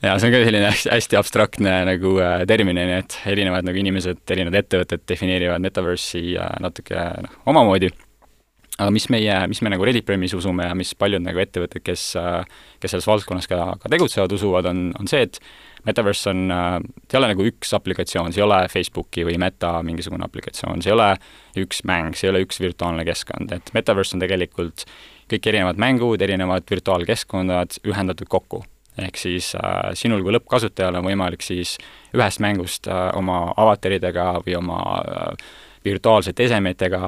ja 0.03 0.15
see 0.19 0.29
on 0.29 0.35
ka 0.35 0.43
selline 0.47 0.73
hästi, 0.73 1.19
abstraktne 1.19 1.79
nagu 1.89 2.19
äh, 2.23 2.43
termin, 2.49 2.79
on 2.79 2.93
ju, 2.93 2.99
et 3.03 3.17
erinevad 3.35 3.67
nagu 3.67 3.81
inimesed, 3.81 4.23
erinevad 4.31 4.61
ettevõtted 4.63 5.07
defineerivad 5.11 5.65
metaverse'i 5.65 6.37
äh, 6.39 6.53
natuke 6.63 7.07
noh, 7.25 7.39
omamoodi, 7.51 7.91
aga 8.79 8.93
mis 8.95 9.09
meie, 9.11 9.41
mis 9.51 9.63
me 9.65 9.73
nagu 9.75 9.87
Reddit 9.87 10.07
Premis 10.07 10.37
usume 10.39 10.69
ja 10.69 10.77
mis 10.79 10.95
paljud 10.99 11.25
nagu 11.25 11.43
ettevõtted, 11.43 11.83
kes, 11.83 12.13
äh, 12.21 12.45
kes 12.79 12.95
selles 12.95 13.11
valdkonnas 13.11 13.51
ka, 13.51 13.73
ka 13.83 13.91
tegutsevad, 13.91 14.39
usuvad, 14.39 14.71
on, 14.71 14.93
on 15.01 15.11
see, 15.11 15.27
et 15.27 15.43
metaverse 15.89 16.31
on, 16.31 16.47
see 17.03 17.17
ei 17.17 17.21
ole 17.21 17.35
nagu 17.35 17.51
üks 17.51 17.75
aplikatsioon, 17.75 18.31
see 18.35 18.43
ei 18.43 18.47
ole 18.47 18.63
Facebooki 18.71 19.27
või 19.27 19.39
Meta 19.41 19.79
mingisugune 19.87 20.27
aplikatsioon, 20.27 20.83
see 20.85 20.93
ei 20.93 20.99
ole 20.99 21.13
üks 21.59 21.83
mäng, 21.91 22.15
see 22.19 22.29
ei 22.29 22.37
ole 22.37 22.47
üks 22.47 22.63
virtuaalne 22.63 23.07
keskkond, 23.09 23.55
et 23.55 23.75
metaverse 23.75 24.15
on 24.15 24.23
tegelikult 24.23 24.87
kõik 25.31 25.53
erinevad 25.53 25.81
mängud, 25.81 26.23
erinevad 26.25 26.67
virtuaalkeskkonnad 26.71 27.81
ühendatud 27.87 28.29
kokku 28.31 28.65
ehk 28.99 29.17
siis 29.21 29.53
äh, 29.55 29.93
sinul 29.95 30.25
kui 30.27 30.35
lõppkasutajal 30.35 30.99
on 30.99 31.07
võimalik 31.07 31.45
siis 31.47 31.77
ühest 32.17 32.43
mängust 32.43 32.89
äh, 32.91 33.09
oma 33.19 33.53
avataridega 33.55 34.33
või 34.43 34.57
oma 34.59 34.81
äh, 34.99 35.51
virtuaalsete 35.85 36.45
esemetega 36.49 37.01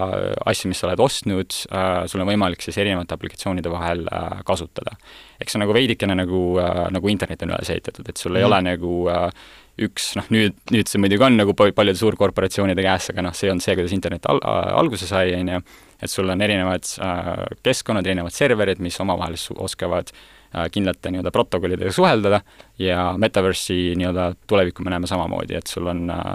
asju, 0.47 0.71
mis 0.71 0.81
sa 0.81 0.89
oled 0.89 1.03
ostnud 1.03 1.57
äh,, 1.75 1.89
sul 2.11 2.23
on 2.23 2.31
võimalik 2.31 2.62
siis 2.65 2.79
erinevate 2.81 3.17
aplikatsioonide 3.17 3.73
vahel 3.73 4.05
äh, 4.07 4.43
kasutada. 4.47 4.97
eks 5.41 5.53
see 5.53 5.59
on 5.59 5.67
nagu 5.67 5.77
veidikene 5.77 6.17
nagu 6.23 6.43
äh,, 6.62 6.85
nagu 6.95 7.12
internet 7.12 7.45
on 7.47 7.55
üles 7.55 7.73
ehitatud, 7.75 8.09
et 8.09 8.21
sul 8.21 8.33
mm. 8.33 8.39
ei 8.39 8.45
mhm. 8.45 8.50
ole 8.50 8.62
nagu 8.71 8.95
äh, 9.11 9.50
üks, 9.87 10.11
noh 10.19 10.31
nüüd, 10.35 10.57
nüüd 10.75 10.91
see 10.91 11.00
muidugi 11.03 11.25
on 11.27 11.39
nagu 11.41 11.55
paljude 11.57 11.99
suurkorporatsioonide 11.99 12.85
käes, 12.85 13.11
aga 13.12 13.25
noh, 13.25 13.37
see 13.37 13.53
on 13.53 13.62
see, 13.65 13.77
kuidas 13.79 13.95
internet 13.97 14.29
al-, 14.29 14.43
alguse 14.45 15.09
sai, 15.09 15.33
on 15.39 15.55
ju, 15.55 15.62
et 16.02 16.11
sul 16.11 16.28
on 16.28 16.40
erinevad 16.40 16.87
äh, 17.04 17.33
keskkonnad, 17.62 18.07
erinevad 18.07 18.35
serverid, 18.35 18.80
mis 18.80 19.00
omavahel 19.00 19.37
oskavad 19.57 20.12
äh, 20.12 20.66
kindlate 20.73 21.12
nii-öelda 21.12 21.33
protokollidega 21.35 21.92
suheldada 21.92 22.40
ja 22.78 23.12
Metaverse'i 23.19 23.95
nii-öelda 24.00 24.33
tulevikku 24.47 24.85
me 24.85 24.95
näeme 24.95 25.11
samamoodi, 25.11 25.59
et 25.61 25.71
sul 25.71 25.87
on 25.92 26.11
äh, 26.11 26.35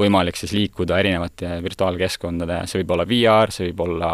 võimalik 0.00 0.38
siis 0.38 0.52
liikuda 0.56 0.98
erinevate 1.02 1.58
virtuaalkeskkondade, 1.64 2.62
see 2.70 2.80
võib 2.82 2.94
olla 2.96 3.06
VR, 3.08 3.52
see 3.54 3.68
võib 3.70 3.82
olla 3.86 4.12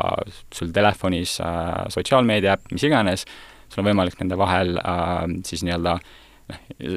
sul 0.54 0.72
telefonis 0.74 1.38
äh, 1.44 1.84
sotsiaalmeedia 1.94 2.56
äpp, 2.56 2.72
mis 2.74 2.86
iganes, 2.88 3.26
sul 3.68 3.84
on 3.84 3.92
võimalik 3.92 4.18
nende 4.22 4.38
vahel 4.40 4.78
äh, 4.82 5.28
siis 5.46 5.64
nii-öelda 5.66 5.98
noh, 5.98 6.16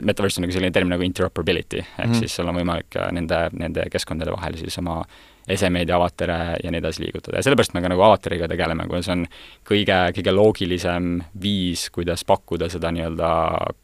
metaverse 0.08 0.40
on 0.40 0.46
nagu 0.46 0.56
selline 0.56 0.74
termin 0.76 0.96
nagu 0.96 1.06
interoperability, 1.06 1.82
ehk 1.84 1.98
mm 1.98 2.14
-hmm. 2.14 2.20
siis 2.24 2.36
sul 2.36 2.48
on 2.48 2.58
võimalik 2.62 2.98
äh, 2.98 3.12
nende, 3.12 3.44
nende 3.54 3.88
keskkondade 3.92 4.32
vahel 4.32 4.58
siis 4.58 4.78
oma 4.80 5.02
esemeid 5.48 5.90
ja 5.90 5.98
avatare 5.98 6.38
ja 6.64 6.72
nii 6.72 6.80
edasi 6.82 7.04
liigutada 7.06 7.40
ja 7.40 7.46
sellepärast 7.46 7.74
me 7.74 7.82
ka 7.82 7.90
nagu 7.92 8.06
avatariga 8.06 8.48
tegeleme, 8.52 8.86
kuna 8.90 9.02
see 9.06 9.16
on 9.16 9.26
kõige, 9.68 9.98
kõige 10.18 10.36
loogilisem 10.36 11.12
viis, 11.42 11.88
kuidas 11.94 12.26
pakkuda 12.28 12.70
seda 12.72 12.92
nii-öelda 12.94 13.32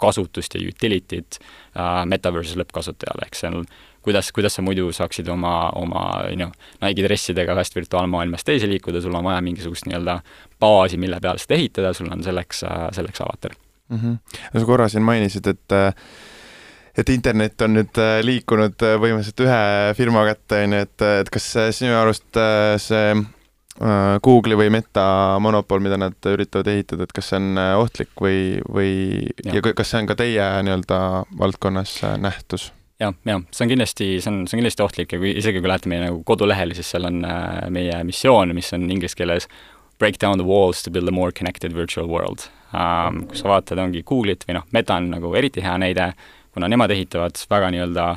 kasutust 0.02 0.56
ja 0.56 0.62
utility't 0.62 1.40
äh, 1.42 2.02
metaverse'is 2.10 2.60
lõppkasutajale, 2.62 3.28
ehk 3.28 3.40
see 3.40 3.52
on 3.52 3.68
kuidas, 4.08 4.32
kuidas 4.32 4.56
sa 4.56 4.64
muidu 4.64 4.92
saaksid 4.96 5.28
oma, 5.34 5.70
oma 5.76 6.04
noh, 6.40 6.54
Nike 6.84 7.04
dressidega 7.04 7.56
ühest 7.58 7.76
virtuaalmaailmast 7.76 8.48
teise 8.48 8.70
liikuda, 8.70 9.02
sul 9.04 9.16
on 9.18 9.26
vaja 9.28 9.42
mingisugust 9.44 9.90
nii-öelda 9.90 10.22
baasi, 10.64 11.00
mille 11.02 11.20
peale 11.24 11.42
seda 11.44 11.58
ehitada, 11.58 11.94
sul 11.98 12.12
on 12.14 12.24
selleks, 12.24 12.64
selleks 12.96 13.26
avatar 13.26 13.58
mm. 13.90 13.98
-hmm. 13.98 14.18
sa 14.60 14.66
korra 14.66 14.88
siin 14.90 15.04
mainisid, 15.04 15.48
et 15.48 15.78
et 16.98 17.10
internet 17.14 17.62
on 17.62 17.76
nüüd 17.78 18.00
liikunud 18.26 18.78
põhimõtteliselt 18.78 19.44
ühe 19.46 19.64
firma 19.98 20.24
kätte, 20.30 20.62
on 20.66 20.78
ju, 20.78 20.86
et, 20.88 21.08
et 21.24 21.34
kas 21.34 21.50
sinu 21.78 21.98
arust 21.98 22.40
see 22.84 23.18
Google'i 23.78 24.58
või 24.58 24.72
Meta 24.74 25.04
monopol, 25.44 25.84
mida 25.86 26.00
nad 26.02 26.18
üritavad 26.32 26.72
ehitada, 26.72 27.06
et 27.06 27.14
kas 27.14 27.30
see 27.30 27.38
on 27.38 27.62
ohtlik 27.84 28.10
või, 28.18 28.40
või 28.66 28.96
ja, 29.46 29.60
ja 29.60 29.62
kas 29.68 29.94
see 29.94 30.02
on 30.02 30.10
ka 30.10 30.18
teie 30.18 30.48
nii-öelda 30.66 31.00
valdkonnas 31.38 32.00
nähtus? 32.24 32.72
jah, 33.00 33.14
jah, 33.26 33.42
see 33.54 33.66
on 33.66 33.72
kindlasti, 33.72 34.10
see 34.22 34.32
on, 34.32 34.44
see 34.48 34.58
on 34.58 34.62
kindlasti 34.62 34.86
ohtlik 34.86 35.14
ja 35.14 35.22
kui 35.22 35.34
isegi 35.38 35.62
kui 35.62 35.70
lähete 35.70 35.92
meie 35.92 36.04
nagu 36.08 36.22
kodulehele, 36.28 36.78
siis 36.78 36.90
seal 36.94 37.08
on 37.10 37.22
äh, 37.28 37.68
meie 37.74 38.02
missioon, 38.08 38.56
mis 38.58 38.72
on 38.76 38.88
inglise 38.90 39.18
keeles 39.18 39.50
break 40.02 40.20
down 40.22 40.42
the 40.42 40.46
walls 40.48 40.84
to 40.84 40.94
build 40.94 41.10
a 41.10 41.14
more 41.14 41.32
connected 41.32 41.76
virtual 41.78 42.10
world 42.10 42.48
um,. 42.74 43.24
kui 43.30 43.38
sa 43.40 43.52
vaatad, 43.54 43.82
ongi 43.82 44.04
Google'it 44.08 44.48
või 44.48 44.60
noh, 44.60 44.68
Meta 44.74 44.98
on 44.98 45.12
nagu 45.14 45.34
eriti 45.38 45.64
hea 45.66 45.78
näide, 45.82 46.12
kuna 46.58 46.70
nemad 46.74 46.92
ehitavad 46.92 47.38
väga 47.50 47.72
nii-öelda 47.74 48.12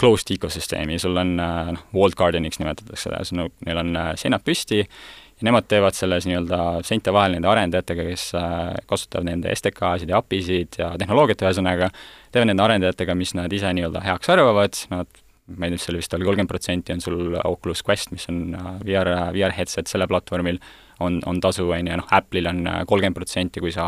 closed 0.00 0.32
ecosüsteemi, 0.34 0.98
sul 1.00 1.16
on 1.16 1.38
äh, 1.40 1.70
noh, 1.72 1.84
walled 1.96 2.16
garden'iks 2.18 2.60
nimetatakse 2.60 3.08
seda, 3.08 3.22
sul 3.24 3.46
on, 3.46 3.52
neil 3.64 3.80
on 3.80 3.94
äh, 3.96 4.10
seinad 4.20 4.44
püsti 4.44 4.82
ja 4.82 5.46
nemad 5.48 5.68
teevad 5.70 5.96
selles 5.96 6.26
nii-öelda 6.28 6.58
seinte 6.84 7.14
vahel 7.16 7.36
nende 7.36 7.48
arendajatega, 7.48 8.04
kes 8.10 8.26
äh, 8.36 8.74
kasutavad 8.90 9.30
nende 9.30 9.52
STK-sid 9.56 10.12
ja 10.12 10.20
API-sid 10.20 10.80
ja 10.82 10.90
tehnoloogiat 11.00 11.44
ühesõnaga, 11.46 11.88
teevad 12.34 12.50
nende 12.50 12.64
arendajatega, 12.66 13.16
mis 13.16 13.32
nad 13.38 13.52
ise 13.52 13.72
nii-öelda 13.78 14.02
heaks 14.04 14.32
arvavad, 14.34 14.82
nad 14.92 15.22
ma 15.56 15.68
ei 15.68 15.72
tea, 15.72 15.84
seal 15.86 15.96
vist 16.00 16.16
oli 16.16 16.26
kolmkümmend 16.26 16.50
protsenti 16.50 16.92
on 16.92 17.00
sul 17.00 17.38
Oculus 17.38 17.84
Quest, 17.86 18.10
mis 18.12 18.26
on 18.32 18.50
VR, 18.84 19.12
VR 19.36 19.54
headset 19.56 19.88
selle 19.88 20.08
platvormil, 20.10 20.58
on, 21.06 21.20
on 21.30 21.40
tasu, 21.40 21.68
on 21.70 21.88
ju, 21.88 21.96
noh, 22.02 22.12
Apple'il 22.18 22.50
on 22.50 22.60
kolmkümmend 22.90 23.16
protsenti, 23.16 23.62
kui 23.62 23.72
sa 23.72 23.86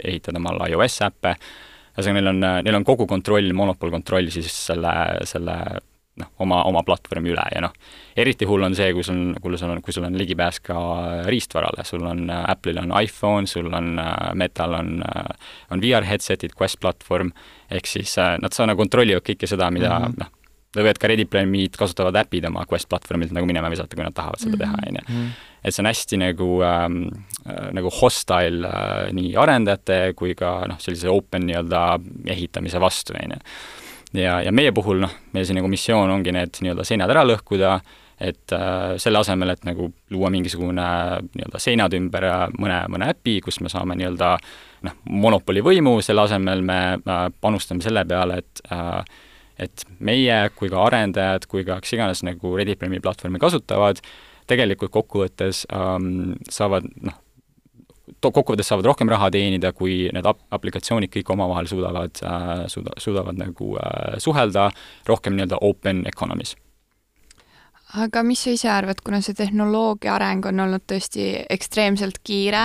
ehitad 0.00 0.40
omale 0.40 0.72
iOS 0.72 1.02
äppe, 1.04 1.36
ühesõnaga, 1.94 2.20
neil 2.20 2.30
on, 2.32 2.46
neil 2.66 2.78
on 2.80 2.86
kogu 2.86 3.06
kontroll, 3.10 3.52
monopolkontroll 3.56 4.30
siis 4.34 4.50
selle, 4.66 4.94
selle 5.28 5.56
noh, 6.20 6.30
oma, 6.44 6.60
oma 6.68 6.82
platvormi 6.86 7.32
üle 7.32 7.44
ja 7.54 7.62
noh, 7.64 7.74
eriti 8.16 8.46
hull 8.48 8.66
on 8.66 8.76
see, 8.76 8.92
kui 8.94 9.04
sul, 9.06 9.34
kui 9.42 9.58
sul 9.58 9.72
on, 9.74 9.82
kui 9.84 9.94
sul 9.94 10.06
on 10.06 10.18
ligipääs 10.18 10.60
ka 10.64 10.76
riistvarale, 11.26 11.86
sul 11.86 12.06
on 12.06 12.28
Apple'il 12.30 12.80
on 12.82 12.94
iPhone, 13.00 13.50
sul 13.50 13.72
on 13.74 13.98
Metal 14.38 14.78
on 14.78 14.96
on 15.74 15.82
VR 15.82 16.06
headset'id, 16.06 16.54
Quest 16.58 16.80
platvorm, 16.82 17.34
ehk 17.72 17.90
siis 17.90 18.14
äh, 18.22 18.36
nad 18.42 18.54
saavad, 18.54 18.78
kontrollivad 18.78 19.26
kõike 19.26 19.50
seda, 19.50 19.70
mida 19.74 19.98
mm 19.98 20.04
-hmm. 20.04 20.22
noh, 20.22 20.43
nad 20.74 20.82
võivad 20.82 21.00
ka 21.00 21.10
Ready 21.10 21.26
Player 21.30 21.48
Me'd 21.50 21.78
kasutavad 21.78 22.16
äpid 22.24 22.48
oma 22.50 22.66
Quest 22.70 22.88
platvormilt 22.90 23.34
nagu 23.36 23.48
minema 23.48 23.70
visata, 23.72 23.96
kui 23.96 24.06
nad 24.06 24.16
tahavad 24.16 24.42
seda 24.42 24.60
teha, 24.60 24.80
on 24.88 25.00
ju. 25.00 25.04
Mhm. 25.08 25.30
et 25.64 25.72
see 25.72 25.80
on 25.80 25.88
hästi 25.88 26.18
nagu 26.20 26.48
ähm,, 26.66 26.98
äh, 27.46 27.70
nagu 27.72 27.90
hostile 28.00 28.68
äh, 28.68 29.12
nii 29.16 29.32
arendajate 29.40 30.12
kui 30.18 30.34
ka 30.36 30.66
noh, 30.68 30.76
sellise 30.82 31.08
open 31.08 31.46
nii-öelda 31.48 31.86
ehitamise 32.34 32.82
vastu, 32.82 33.16
on 33.16 33.38
ju 33.38 33.40
ja, 34.20 34.38
ja 34.42 34.52
meie 34.52 34.72
puhul 34.74 35.02
noh, 35.02 35.12
meie 35.34 35.46
see 35.46 35.56
nagu 35.56 35.68
missioon 35.70 36.12
ongi 36.14 36.34
need 36.34 36.60
nii-öelda 36.62 36.86
seinad 36.86 37.12
ära 37.12 37.24
lõhkuda, 37.26 37.74
et 38.24 38.54
äh, 38.54 38.94
selle 39.02 39.20
asemel, 39.20 39.54
et 39.54 39.66
nagu 39.66 39.88
luua 40.14 40.30
mingisugune 40.32 40.86
nii-öelda 41.34 41.60
seinad 41.62 41.96
ümber 41.98 42.28
mõne, 42.58 42.84
mõne 42.92 43.10
äpi, 43.14 43.40
kus 43.44 43.60
me 43.64 43.72
saame 43.72 43.96
nii-öelda 43.98 44.34
noh, 44.86 44.98
monopoli 45.10 45.64
võimu, 45.64 45.98
selle 46.04 46.26
asemel 46.28 46.62
me 46.66 46.80
äh, 46.96 47.26
panustame 47.40 47.84
selle 47.84 48.04
peale, 48.08 48.42
et 48.44 48.64
äh, 48.70 49.22
et 49.58 49.84
meie 49.98 50.38
kui 50.58 50.70
ka 50.72 50.86
arendajad 50.88 51.46
kui 51.50 51.64
ka 51.66 51.80
kes 51.82 51.96
iganes 51.96 52.24
nagu 52.26 52.54
Reddit-Premi 52.58 53.02
platvormi 53.04 53.40
kasutavad, 53.42 54.00
tegelikult 54.50 54.92
kokkuvõttes 54.94 55.64
ähm, 55.72 56.34
saavad 56.52 56.88
noh, 57.04 57.20
kokkuvõttes 58.24 58.68
saavad 58.68 58.88
rohkem 58.90 59.08
raha 59.12 59.30
teenida, 59.32 59.72
kui 59.76 60.10
need 60.12 60.26
ap-, 60.28 60.42
aplikatsioonid 60.54 61.12
kõik 61.12 61.32
omavahel 61.36 61.68
suudavad 61.70 62.20
äh,, 62.24 62.52
suuda, 62.72 62.96
suudavad 63.00 63.40
nagu 63.40 63.74
äh, 63.80 64.18
suhelda 64.22 64.70
rohkem 65.08 65.36
nii-öelda 65.36 65.62
open 65.64 66.04
economy's 66.10 66.56
aga 67.94 68.22
mis 68.26 68.42
sa 68.44 68.52
ise 68.54 68.68
arvad, 68.70 69.00
kuna 69.04 69.20
see 69.22 69.36
tehnoloogia 69.38 70.14
areng 70.16 70.46
on 70.50 70.62
olnud 70.64 70.84
tõesti 70.90 71.26
ekstreemselt 71.52 72.18
kiire 72.26 72.64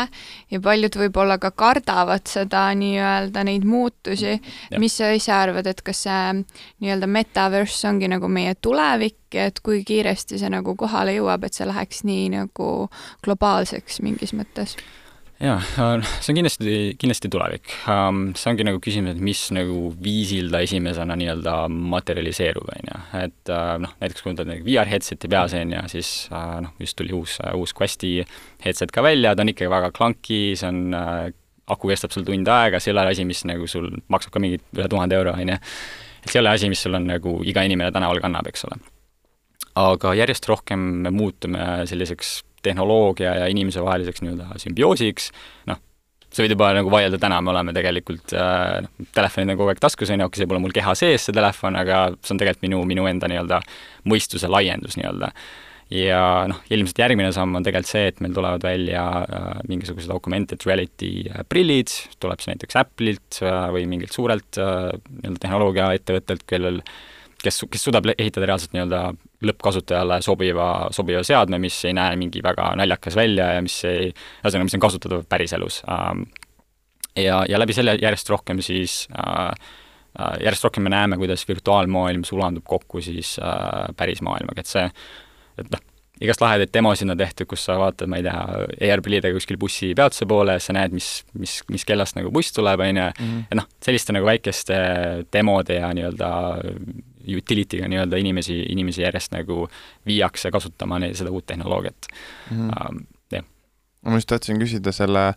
ja 0.50 0.62
paljud 0.64 0.98
võib-olla 1.04 1.38
ka 1.42 1.52
kardavad 1.58 2.26
seda 2.30 2.66
nii-öelda 2.80 3.44
neid 3.48 3.68
muutusi, 3.70 4.38
mis 4.82 4.98
sa 4.98 5.12
ise 5.16 5.34
arvad, 5.36 5.70
et 5.70 5.84
kas 5.86 6.06
see 6.08 6.22
nii-öelda 6.40 7.10
metaverse 7.10 7.90
ongi 7.90 8.10
nagu 8.12 8.32
meie 8.32 8.56
tulevik, 8.62 9.22
et 9.38 9.62
kui 9.66 9.84
kiiresti 9.86 10.42
see 10.42 10.50
nagu 10.54 10.76
kohale 10.80 11.14
jõuab, 11.20 11.46
et 11.46 11.58
see 11.58 11.70
läheks 11.70 12.04
nii 12.10 12.32
nagu 12.40 12.72
globaalseks 13.26 14.02
mingis 14.06 14.34
mõttes? 14.38 14.78
Jaa, 15.40 15.60
see 16.20 16.34
on 16.34 16.38
kindlasti, 16.40 16.76
kindlasti 17.00 17.32
tulevik. 17.32 17.72
See 17.80 18.52
ongi 18.52 18.66
nagu 18.68 18.82
küsimus, 18.84 19.16
et 19.16 19.24
mis 19.24 19.42
nagu 19.56 19.90
viisil 20.04 20.52
ta 20.52 20.62
esimesena 20.66 21.16
nii-öelda 21.20 21.56
materialiseerub, 21.72 22.68
on 22.76 22.92
ju. 22.92 23.02
et 23.22 23.54
äh, 23.56 23.76
noh, 23.86 23.94
näiteks 24.04 24.26
kui 24.26 24.34
võtad 24.34 24.52
VR 24.68 24.92
headset'i 24.92 25.32
peas, 25.32 25.56
on 25.58 25.76
ju, 25.76 25.84
siis 25.96 26.12
äh, 26.36 26.58
noh, 26.66 26.76
just 26.84 26.98
tuli 27.00 27.16
uus, 27.16 27.38
uus 27.56 27.76
Questi 27.78 28.18
headset 28.66 28.92
ka 28.96 29.04
välja, 29.06 29.36
ta 29.36 29.46
on 29.46 29.54
ikkagi 29.54 29.72
väga 29.72 29.94
clunky, 29.96 30.42
see 30.60 30.68
on 30.68 30.98
äh, 30.98 31.30
aku 31.70 31.94
kestab 31.94 32.14
sul 32.14 32.28
tund 32.28 32.50
aega, 32.52 32.82
see 32.82 32.92
ei 32.92 32.98
ole 32.98 33.08
asi, 33.14 33.26
mis 33.30 33.46
nagu 33.48 33.68
sul 33.70 33.92
maksab 34.12 34.36
ka 34.36 34.44
mingit 34.44 34.66
üle 34.76 34.90
tuhande 34.92 35.18
euro, 35.18 35.38
on 35.38 35.56
ju. 35.56 35.60
et 36.24 36.30
see 36.30 36.40
ei 36.40 36.44
ole 36.44 36.56
asi, 36.58 36.72
mis 36.72 36.84
sul 36.84 37.00
on 37.00 37.08
nagu 37.14 37.40
iga 37.48 37.64
inimene 37.68 37.94
tänaval 37.96 38.20
kannab, 38.24 38.50
eks 38.52 38.68
ole. 38.68 38.82
aga 39.80 40.14
järjest 40.20 40.52
rohkem 40.52 40.84
me 41.06 41.16
muutume 41.16 41.86
selliseks 41.88 42.40
tehnoloogia 42.66 43.36
ja 43.42 43.52
inimese 43.52 43.84
vaheliseks 43.86 44.24
nii-öelda 44.24 44.60
sümbioosiks, 44.62 45.30
noh, 45.70 45.80
sa 46.30 46.44
võid 46.44 46.54
juba 46.54 46.74
nagu 46.78 46.92
vaielda, 46.94 47.20
täna 47.22 47.40
me 47.42 47.54
oleme 47.54 47.74
tegelikult 47.76 48.36
äh,, 48.38 48.82
noh, 48.86 49.08
telefonid 49.16 49.54
on 49.54 49.62
kogu 49.62 49.74
aeg 49.74 49.82
taskus, 49.82 50.12
on 50.14 50.22
ju, 50.22 50.30
okei, 50.30 50.44
see 50.44 50.52
pole 50.52 50.62
mul 50.64 50.76
keha 50.76 50.94
sees, 50.98 51.26
see 51.26 51.36
telefon, 51.36 51.80
aga 51.80 52.10
see 52.20 52.36
on 52.36 52.42
tegelikult 52.42 52.68
minu, 52.68 52.84
minu 52.92 53.10
enda 53.10 53.32
nii-öelda 53.32 53.64
mõistuse 54.10 54.52
laiendus 54.52 55.00
nii-öelda. 55.00 55.34
ja 55.90 56.22
noh, 56.52 56.62
ilmselt 56.70 57.02
järgmine 57.02 57.32
samm 57.34 57.58
on 57.58 57.66
tegelikult 57.66 57.90
see, 57.90 58.10
et 58.12 58.20
meil 58.22 58.36
tulevad 58.36 58.66
välja 58.66 59.06
äh, 59.26 59.62
mingisugused 59.72 60.12
augmented 60.14 60.62
reality 60.70 61.14
äh, 61.32 61.42
prillid, 61.50 61.96
tuleb 62.22 62.44
see 62.44 62.54
näiteks 62.54 62.78
Apple'ilt 62.84 63.42
äh, 63.42 63.64
või 63.74 63.88
mingilt 63.90 64.14
suurelt 64.14 64.62
äh, 64.62 64.92
nii-öelda 65.24 65.48
tehnoloogiaettevõttelt, 65.48 66.46
kellel 66.50 66.84
äh, 66.84 67.00
kes, 67.44 67.64
kes 67.72 67.84
suudab 67.88 68.10
ehitada 68.18 68.50
reaalselt 68.50 68.74
nii-öelda 68.76 69.02
lõppkasutajale 69.50 70.20
sobiva, 70.26 70.70
sobiva 70.96 71.24
seadme, 71.24 71.60
mis 71.64 71.78
ei 71.88 71.96
näe 71.96 72.16
mingi 72.20 72.44
väga 72.44 72.74
naljakas 72.80 73.16
välja 73.20 73.54
ja 73.56 73.66
mis 73.66 73.78
ei, 73.88 74.10
ühesõnaga, 74.44 74.68
mis 74.68 74.78
on 74.78 74.84
kasutatav 74.84 75.28
päriselus. 75.32 75.82
Ähm, 75.90 76.26
ja, 77.16 77.44
ja 77.50 77.60
läbi 77.62 77.76
selle 77.78 77.98
järjest 78.02 78.30
rohkem 78.30 78.60
siis 78.66 79.02
äh, 79.16 79.52
äh, 80.20 80.40
järjest 80.46 80.68
rohkem 80.68 80.84
me 80.88 80.94
näeme, 80.94 81.20
kuidas 81.22 81.48
virtuaalmaailm 81.48 82.26
sulandub 82.28 82.68
kokku 82.68 83.02
siis 83.02 83.38
äh, 83.40 83.88
päris 83.98 84.22
maailmaga, 84.26 84.64
et 84.66 84.72
see, 84.72 84.90
et 85.60 85.72
noh, 85.72 85.86
igast 86.20 86.42
lahedaid 86.44 86.72
demosid 86.76 87.08
on 87.08 87.18
tehtud, 87.20 87.48
kus 87.48 87.64
sa 87.64 87.78
vaatad, 87.80 88.10
ma 88.12 88.20
ei 88.20 88.26
tea, 88.26 88.40
AR-prillidega 88.90 89.38
kuskil 89.38 89.56
bussipeatuse 89.60 90.28
poole, 90.28 90.58
sa 90.60 90.76
näed, 90.76 90.92
mis, 90.92 91.08
mis, 91.40 91.62
mis 91.72 91.88
kellast 91.88 92.18
nagu 92.18 92.32
buss 92.36 92.52
tuleb, 92.56 92.84
on 92.84 93.00
ju, 93.00 93.06
Mhm. 93.20 93.46
ja 93.52 93.60
noh, 93.62 93.70
selliste 93.84 94.16
nagu 94.16 94.28
väikeste 94.28 94.80
demode 95.32 95.80
ja 95.80 95.94
nii-öelda 95.96 96.32
utility'ga 97.38 97.88
nii-öelda 97.92 98.18
inimesi, 98.18 98.58
inimesi 98.74 99.02
järjest 99.06 99.32
nagu 99.36 99.68
viiakse 100.08 100.52
kasutama 100.52 101.00
neid, 101.00 101.16
seda 101.20 101.32
uut 101.32 101.46
tehnoloogiat 101.50 102.08
Mhm. 102.52 102.70
um,. 102.70 103.04
jah, 103.32 103.46
ma 104.06 104.18
just 104.18 104.30
tahtsin 104.32 104.60
küsida 104.62 104.92
selle 104.96 105.28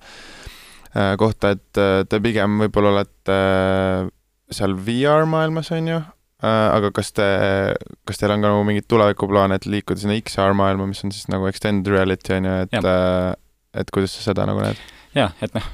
äh, 0.97 1.17
kohta, 1.19 1.51
et 1.57 1.79
äh, 1.81 2.05
te 2.09 2.21
pigem 2.21 2.59
võib-olla 2.65 2.97
olete 2.97 3.37
äh, 3.37 4.11
seal 4.53 4.75
VR-maailmas, 4.87 5.71
on 5.73 5.87
ju, 5.89 6.01
aga 6.43 6.91
kas 6.93 7.13
te, 7.15 7.25
kas 8.05 8.19
teil 8.19 8.33
on 8.35 8.43
ka 8.43 8.51
nagu 8.51 8.65
mingeid 8.67 8.89
tulevikuplaane, 8.91 9.55
et 9.57 9.67
liikuda 9.71 10.03
sinna 10.03 10.17
XR-maailma, 10.19 10.89
mis 10.91 11.05
on 11.07 11.13
siis 11.15 11.29
nagu 11.31 11.47
extended 11.49 11.87
reality, 11.93 12.35
on 12.35 12.49
ju, 12.49 12.57
et 12.67 12.91
et 13.81 13.93
kuidas 13.95 14.13
sa 14.19 14.27
seda 14.33 14.45
nagu 14.51 14.61
näed? 14.61 14.81
jah, 15.15 15.33
et 15.41 15.55
noh, 15.55 15.65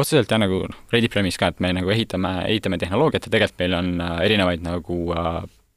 otseselt 0.00 0.32
jah, 0.32 0.40
nagu 0.40 0.62
Ready 0.90 1.10
Premise 1.12 1.38
ka, 1.38 1.52
et 1.52 1.60
me 1.60 1.70
nagu 1.76 1.92
ehitame, 1.92 2.32
ehitame 2.48 2.80
tehnoloogiat 2.80 3.28
ja 3.28 3.34
tegelikult 3.36 3.60
meil 3.62 3.76
on 3.78 3.92
erinevaid 4.24 4.64
nagu 4.64 4.98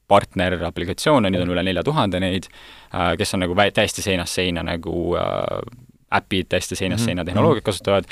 äh, 0.08 0.10
partneraplikatsioone, 0.10 1.30
neid 1.30 1.42
on 1.44 1.52
üle 1.56 1.64
nelja 1.64 1.84
tuhande 1.84 2.20
neid 2.24 2.48
äh,, 2.94 3.14
kes 3.18 3.34
on 3.34 3.44
nagu 3.46 3.56
täiesti 3.56 4.02
seinast 4.06 4.34
seina 4.40 4.64
nagu 4.64 5.16
äh, 5.20 5.62
äpid 6.18 6.48
täiesti 6.50 6.76
seinast 6.76 7.02
Mhm, 7.04 7.06
seina 7.06 7.26
tehnoloogiat 7.26 7.64
kasutavad. 7.68 8.06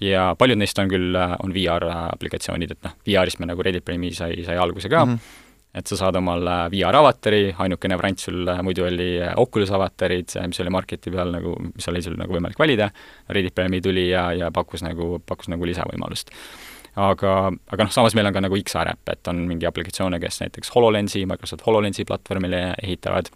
Ja 0.00 0.34
paljud 0.38 0.56
neist 0.56 0.78
on 0.78 0.88
küll, 0.88 1.16
on 1.44 1.52
VR-aplikatsioonid, 1.52 2.70
et 2.72 2.82
noh, 2.86 2.92
VR-ist 3.04 3.38
me 3.42 3.46
nagu 3.50 3.62
Ready 3.62 3.80
Premise 3.84 4.16
sai, 4.16 4.44
sai 4.46 4.56
alguse 4.56 4.88
ka. 4.88 5.04
Mm, 5.04 5.10
Mhm. 5.10 5.18
-hmm 5.18 5.46
et 5.74 5.86
sa 5.86 5.96
saad 5.96 6.16
omal 6.18 6.42
VR-avatari, 6.72 7.54
ainukene 7.58 7.96
variant 7.98 8.18
sul 8.18 8.48
äh, 8.48 8.58
muidu 8.62 8.84
oli 8.84 9.20
äh, 9.22 9.32
Oculus 9.36 9.70
avatarid, 9.70 10.32
mis 10.46 10.60
oli 10.60 10.70
marketi 10.70 11.10
peal 11.14 11.30
nagu, 11.30 11.52
mis 11.74 11.88
oli 11.88 12.02
sul 12.02 12.16
nagu 12.18 12.34
võimalik 12.34 12.58
valida, 12.58 12.90
Reddit 13.28 13.54
Premi 13.54 13.80
tuli 13.80 14.08
ja, 14.08 14.32
ja 14.32 14.50
pakkus 14.50 14.82
nagu, 14.82 15.20
pakkus 15.26 15.48
nagu 15.48 15.64
lisavõimalust. 15.64 16.32
aga, 16.98 17.34
aga 17.70 17.86
noh, 17.86 17.92
samas 17.94 18.16
meil 18.18 18.30
on 18.30 18.34
ka 18.34 18.42
nagu 18.44 18.58
XR 18.58 18.94
äpp, 18.94 19.12
et 19.12 19.30
on 19.30 19.44
mingi 19.48 19.68
aplikatsioone, 19.68 20.20
kes 20.22 20.40
näiteks 20.44 20.72
HoloLensi, 20.74 21.26
Microsoft 21.30 21.66
HoloLensi 21.66 22.06
platvormile 22.08 22.70
ehitavad, 22.82 23.30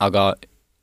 aga 0.00 0.30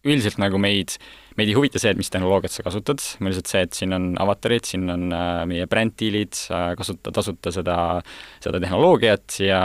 üldiselt 0.08 0.40
nagu 0.42 0.60
meid, 0.62 0.96
meid 1.40 1.52
ei 1.52 1.56
huvita 1.58 1.82
see, 1.82 1.92
et 1.94 2.00
mis 2.00 2.10
tehnoloogiat 2.14 2.54
sa 2.54 2.66
kasutad, 2.66 3.02
meil 3.20 3.34
lihtsalt 3.34 3.52
see, 3.52 3.64
et 3.68 3.78
siin 3.78 3.96
on 3.98 4.10
avatarid, 4.24 4.68
siin 4.70 4.88
on 4.94 5.08
äh, 5.16 5.42
meie 5.50 5.68
bränddiilid 5.70 6.38
äh,, 6.54 6.70
kasuta 6.80 7.14
tasuta 7.16 7.54
seda, 7.56 7.78
seda 8.44 8.62
tehnoloogiat 8.64 9.40
ja 9.44 9.62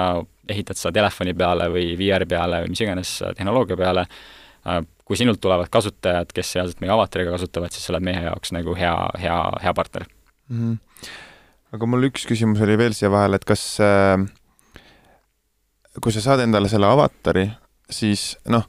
ehitad 0.50 0.80
seda 0.80 0.94
telefoni 0.98 1.34
peale 1.38 1.68
või 1.72 1.92
VR 2.00 2.26
peale 2.28 2.64
või 2.64 2.72
mis 2.74 2.82
iganes 2.84 3.14
tehnoloogia 3.38 3.78
peale 3.78 4.06
äh,, 4.06 4.80
kui 5.04 5.18
sinult 5.20 5.42
tulevad 5.42 5.70
kasutajad, 5.72 6.32
kes 6.34 6.56
reaalselt 6.56 6.82
meie 6.82 6.94
avatariga 6.94 7.34
kasutavad, 7.36 7.74
siis 7.74 7.86
sa 7.86 7.94
oled 7.94 8.06
meie 8.08 8.24
jaoks 8.24 8.54
nagu 8.56 8.76
hea, 8.78 8.96
hea, 9.20 9.38
hea 9.64 9.74
partner 9.76 10.08
mm. 10.08 10.56
-hmm. 10.58 10.80
Aga 11.73 11.88
mul 11.88 12.09
üks 12.11 12.26
küsimus 12.29 12.62
oli 12.64 12.79
veel 12.81 12.97
siia 12.97 13.11
vahele, 13.12 13.41
et 13.41 13.49
kas 13.49 13.64
äh, 13.83 14.17
kui 16.00 16.14
sa 16.14 16.25
saad 16.25 16.45
endale 16.45 16.71
selle 16.73 16.88
avatari, 16.88 17.47
siis 17.93 18.33
noh, 18.50 18.64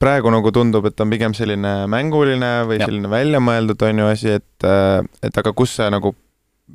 praegu 0.00 0.30
nagu 0.32 0.50
tundub, 0.54 0.88
et 0.88 1.00
on 1.00 1.10
pigem 1.12 1.34
selline 1.36 1.74
mänguline 1.90 2.52
või 2.68 2.80
ja. 2.80 2.88
selline 2.88 3.10
väljamõeldud, 3.12 3.84
on 3.88 4.02
ju, 4.02 4.08
asi, 4.14 4.32
et, 4.40 4.68
et 5.24 5.42
aga 5.42 5.54
kus 5.56 5.76
see 5.78 5.88
nagu 5.94 6.14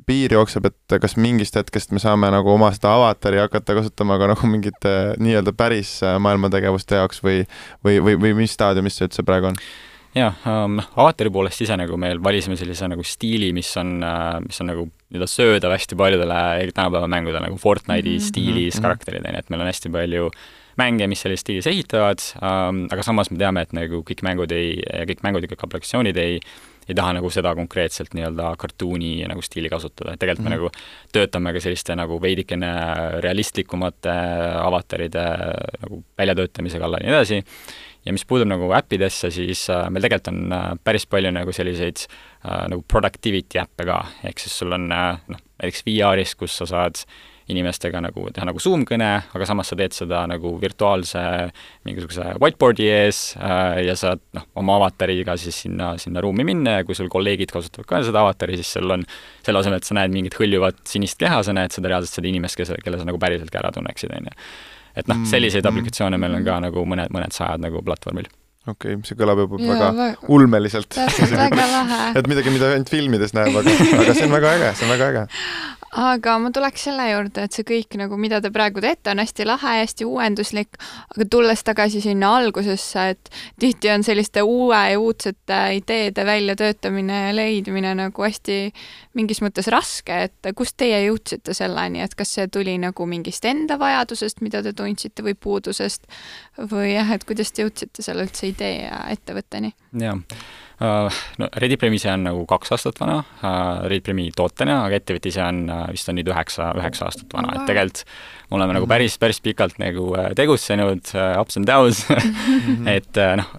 piir 0.08 0.32
jookseb, 0.34 0.66
et 0.66 0.96
kas 0.98 1.14
mingist 1.20 1.54
hetkest 1.54 1.92
me 1.94 2.02
saame 2.02 2.26
nagu 2.34 2.50
oma 2.50 2.72
seda 2.74 2.96
avatari 2.96 3.38
hakata 3.38 3.76
kasutama 3.78 4.16
ka 4.18 4.32
nagu 4.32 4.48
mingite 4.50 4.94
nii-öelda 5.22 5.54
päris 5.54 6.00
maailmategevuste 6.02 6.98
jaoks 6.98 7.22
või, 7.22 7.44
või, 7.84 8.00
või, 8.02 8.16
või 8.24 8.32
mis 8.40 8.56
staadiumis 8.56 8.98
see 8.98 9.06
üldse 9.06 9.22
praegu 9.26 9.52
on? 9.52 9.60
jah 10.14 10.34
um,, 10.50 10.80
avatari 10.98 11.30
poolest 11.34 11.62
ise 11.62 11.78
nagu 11.78 11.98
me 11.98 12.10
valisime 12.22 12.58
sellise 12.58 12.90
nagu 12.90 13.06
stiili, 13.06 13.52
mis 13.54 13.70
on, 13.78 13.96
mis 14.48 14.60
on 14.62 14.70
nagu 14.72 14.88
nii-öelda 15.14 15.30
söödav 15.30 15.72
hästi 15.74 15.96
paljudele 15.98 16.42
tänapäeva 16.74 17.08
mängudele 17.10 17.46
nagu 17.46 17.56
Fortnite'i 17.60 18.16
mm 18.16 18.18
-hmm. 18.18 18.28
stiilis 18.28 18.74
mm 18.74 18.78
-hmm. 18.78 18.82
karakterid, 18.82 19.24
on 19.24 19.34
ju, 19.34 19.38
et 19.38 19.50
meil 19.50 19.60
on 19.60 19.72
hästi 19.72 19.92
palju 19.94 20.30
mänge, 20.76 21.06
mis 21.06 21.20
selles 21.22 21.40
stiilis 21.40 21.66
ehitavad 21.70 22.18
um,, 22.42 22.86
aga 22.90 23.02
samas 23.02 23.30
me 23.30 23.38
teame, 23.38 23.62
et 23.62 23.72
nagu 23.72 24.02
kõik 24.02 24.22
mängud 24.26 24.52
ei, 24.52 24.82
kõik 25.10 25.22
mängud 25.22 25.42
ja 25.42 25.48
kõik 25.48 25.66
aplikatsioonid 25.66 26.16
ei 26.16 26.40
ei 26.88 26.94
taha 26.94 27.14
nagu 27.16 27.30
seda 27.32 27.54
konkreetselt 27.56 28.14
nii-öelda 28.16 28.50
kartuuni 28.60 29.24
nagu 29.28 29.42
stiili 29.44 29.70
kasutada, 29.72 30.12
et 30.12 30.20
tegelikult 30.20 30.44
mm 30.44 30.52
-hmm. 30.52 30.60
me 30.60 30.68
nagu 30.68 31.12
töötame 31.12 31.52
ka 31.52 31.60
selliste 31.60 31.96
nagu 31.96 32.20
veidikene 32.22 32.72
realistlikumate 33.24 34.16
avataride 34.60 35.24
nagu 35.82 36.02
väljatöötamise 36.18 36.78
kallal 36.78 37.00
ja 37.00 37.08
nii 37.08 37.16
edasi, 37.16 37.44
ja 38.04 38.12
mis 38.12 38.24
puudub 38.28 38.48
nagu 38.50 38.70
äppidesse, 38.76 39.30
siis 39.34 39.66
äh, 39.72 39.86
meil 39.90 40.04
tegelikult 40.04 40.32
on 40.32 40.56
äh, 40.56 40.70
päris 40.84 41.06
palju 41.10 41.32
nagu 41.34 41.52
selliseid 41.56 42.06
äh, 42.06 42.66
nagu 42.72 42.84
productivity 42.88 43.60
äppe 43.62 43.86
ka, 43.88 44.00
ehk 44.28 44.42
siis 44.42 44.58
sul 44.60 44.76
on 44.76 44.90
noh, 44.90 45.22
näiteks 45.60 45.86
VR-is, 45.86 46.34
kus 46.38 46.58
sa 46.60 46.68
saad 46.68 47.04
inimestega 47.52 48.00
nagu 48.00 48.24
teha 48.32 48.46
nagu 48.48 48.60
Zoom-kõne, 48.62 49.08
aga 49.36 49.46
samas 49.48 49.68
sa 49.68 49.76
teed 49.76 49.92
seda 49.96 50.22
nagu 50.28 50.54
virtuaalse 50.60 51.20
mingisuguse 51.84 52.36
whiteboard'i 52.40 52.86
ees 52.88 53.20
äh, 53.36 53.82
ja 53.84 53.96
saad 54.00 54.22
noh, 54.36 54.46
oma 54.60 54.78
avatariga 54.80 55.36
siis 55.40 55.58
sinna, 55.66 55.92
sinna 56.00 56.22
ruumi 56.24 56.46
minna 56.48 56.78
ja 56.78 56.86
kui 56.88 56.96
sul 56.96 57.10
kolleegid 57.12 57.52
kasutavad 57.52 57.88
ka 57.90 58.00
seda 58.06 58.22
avatari, 58.24 58.56
siis 58.60 58.72
sul 58.78 58.96
on 58.96 59.04
selle 59.44 59.60
asemel, 59.60 59.82
et 59.82 59.88
sa 59.88 59.98
näed 59.98 60.14
mingit 60.14 60.38
hõljuvat 60.40 60.80
sinist 60.88 61.20
keha, 61.20 61.42
sa 61.44 61.56
näed 61.56 61.76
seda 61.76 61.92
reaalselt 61.92 62.16
seda 62.16 62.32
inimest, 62.32 62.60
kes, 62.60 62.72
kelle 62.84 63.00
sa 63.00 63.08
nagu 63.08 63.20
päriselt 63.20 63.52
ka 63.52 63.60
ära 63.60 63.74
tunneksid, 63.76 64.14
on 64.16 64.30
ju. 64.30 64.38
Et 64.96 65.10
noh, 65.10 65.24
selliseid 65.28 65.66
aplikatsioone 65.66 66.20
meil 66.20 66.38
on 66.38 66.46
ka 66.46 66.60
nagu 66.68 66.86
mõned, 66.88 67.12
mõned 67.14 67.34
sajad 67.34 67.62
nagu 67.64 67.82
platvormil 67.84 68.30
okei 68.64 68.96
okay,, 68.96 69.02
see 69.08 69.18
kõlab 69.18 69.42
juba 69.44 69.60
ja, 69.60 69.74
väga, 69.74 69.90
väga 69.98 70.32
ulmeliselt. 70.32 70.88
täpselt, 70.94 71.34
väga 71.36 71.66
lahe. 71.68 72.00
et 72.20 72.30
midagi, 72.30 72.54
mida 72.54 72.70
ainult 72.72 72.92
filmides 72.92 73.36
näeb, 73.36 73.58
aga, 73.60 73.74
aga 74.00 74.16
see 74.16 74.28
on 74.28 74.36
väga 74.38 74.54
äge, 74.58 74.70
see 74.78 74.88
on 74.88 74.94
väga 74.94 75.10
äge 75.12 75.24
aga 75.94 76.34
ma 76.42 76.50
tuleks 76.54 76.86
selle 76.88 77.04
juurde, 77.06 77.44
et 77.46 77.54
see 77.54 77.66
kõik 77.66 77.94
nagu, 78.00 78.16
mida 78.20 78.40
te 78.42 78.50
praegu 78.54 78.82
teete, 78.82 79.12
on 79.12 79.20
hästi 79.22 79.46
lahe, 79.46 79.74
hästi 79.82 80.06
uuenduslik, 80.08 80.78
aga 81.14 81.26
tulles 81.30 81.62
tagasi 81.66 82.02
sinna 82.02 82.32
algusesse, 82.40 83.04
et 83.14 83.30
tihti 83.62 83.92
on 83.92 84.04
selliste 84.06 84.42
uue 84.42 84.80
ja 84.90 84.98
uudsete 85.00 85.60
ideede 85.78 86.26
väljatöötamine 86.26 87.20
ja 87.28 87.36
leidmine 87.36 87.94
nagu 87.98 88.26
hästi 88.26 88.58
mingis 89.14 89.42
mõttes 89.44 89.70
raske, 89.72 90.18
et 90.28 90.50
kust 90.58 90.76
teie 90.82 91.04
jõudsite 91.06 91.54
selleni, 91.54 92.02
et 92.02 92.18
kas 92.18 92.34
see 92.38 92.50
tuli 92.50 92.74
nagu 92.82 93.06
mingist 93.06 93.46
enda 93.46 93.78
vajadusest, 93.80 94.42
mida 94.42 94.64
te 94.66 94.74
tundsite 94.74 95.22
või 95.22 95.38
puudusest? 95.38 96.10
Või 96.70 96.94
jah, 96.94 97.14
et 97.14 97.24
kuidas 97.26 97.54
te 97.54 97.64
jõudsite 97.64 98.02
selle 98.02 98.26
üldse 98.26 98.50
idee 98.50 98.86
ja 98.88 99.06
ettevõtteni? 99.14 99.74
jah 99.94 100.18
Uh, 100.74 101.06
no 101.38 101.46
Readipremi 101.62 102.00
ise 102.00 102.10
on 102.10 102.24
nagu 102.26 102.40
kaks 102.50 102.72
aastat 102.74 102.98
vana 102.98 103.20
uh,, 103.22 103.84
Readipremi 103.86 104.26
tootena, 104.34 104.80
aga 104.88 104.98
ettevõte 104.98 105.30
ise 105.30 105.42
on 105.44 105.60
uh, 105.68 105.84
vist 105.94 106.10
on 106.10 106.18
nüüd 106.18 106.30
üheksa, 106.32 106.72
üheksa 106.80 107.06
aastat 107.06 107.30
vana. 107.36 107.52
oh,, 107.52 107.60
et 107.60 107.70
tegelikult 107.70 108.02
me 108.50 108.58
oleme 108.58 108.76
nagu 108.80 108.88
päris, 108.90 109.14
päris 109.22 109.38
pikalt 109.44 109.78
nagu 109.82 110.08
tegutsenud 110.34 111.14
ups 111.40 111.60
and 111.60 111.70
downs. 111.70 112.02
Et 112.96 113.22
uh, 113.22 113.36
noh, 113.38 113.54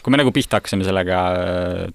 kui 0.00 0.14
me 0.14 0.20
nagu 0.22 0.32
pihta 0.34 0.60
hakkasime 0.60 0.86
sellega 0.86 1.20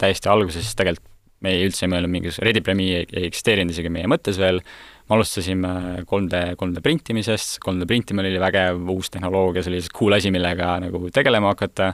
täiesti 0.01 0.31
alguses, 0.31 0.67
siis 0.67 0.75
tegelikult 0.77 1.11
me 1.45 1.55
ei 1.55 1.65
üldse 1.67 1.85
ei 1.85 1.91
mõelnud 1.91 2.11
mingisuguse, 2.11 2.43
Readipremi 2.45 2.89
ei, 2.97 3.07
ei 3.11 3.29
eksisteerinud 3.29 3.73
isegi 3.73 3.91
meie 3.93 4.09
mõttes 4.11 4.39
veel, 4.41 4.61
me 5.05 5.17
alustasime 5.17 5.71
3D, 6.09 6.43
3D 6.59 6.83
printimisest, 6.85 7.59
3D 7.63 7.87
printimine 7.89 8.31
oli 8.31 8.41
vägev 8.41 8.93
uus 8.95 9.11
tehnoloogia, 9.13 9.63
see 9.63 9.73
oli 9.73 9.81
lihtsalt 9.81 9.97
cool 9.99 10.17
asi, 10.17 10.31
millega 10.33 10.75
nagu 10.83 11.03
tegelema 11.13 11.53
hakata 11.53 11.91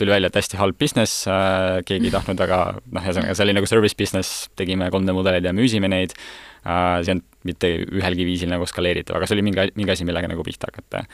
tuli 0.00 0.12
välja, 0.14 0.30
et 0.30 0.38
hästi 0.38 0.60
halb 0.60 0.78
business 0.80 1.24
äh,, 1.30 1.80
keegi 1.88 2.10
ei 2.10 2.14
tahtnud 2.16 2.40
väga, 2.40 2.60
noh, 2.80 3.02
ühesõnaga 3.04 3.34
see 3.36 3.46
oli 3.46 3.56
nagu 3.58 3.70
service 3.70 3.98
business, 3.98 4.46
tegime 4.58 4.90
3D 4.92 5.16
mudeleid 5.16 5.48
ja 5.48 5.54
müüsime 5.56 5.90
neid 5.92 6.14
äh,, 6.14 7.00
see 7.02 7.16
olnud 7.16 7.26
mitte 7.48 7.70
ühelgi 7.86 8.26
viisil 8.28 8.50
nagu 8.52 8.66
skaleeritav, 8.68 9.18
aga 9.18 9.28
see 9.28 9.38
oli 9.38 9.46
mingi, 9.46 9.68
mingi 9.78 9.94
asi, 9.94 10.06
millega 10.08 10.30
nagu 10.30 10.44
pihta 10.46 10.70
hakata. 10.70 11.04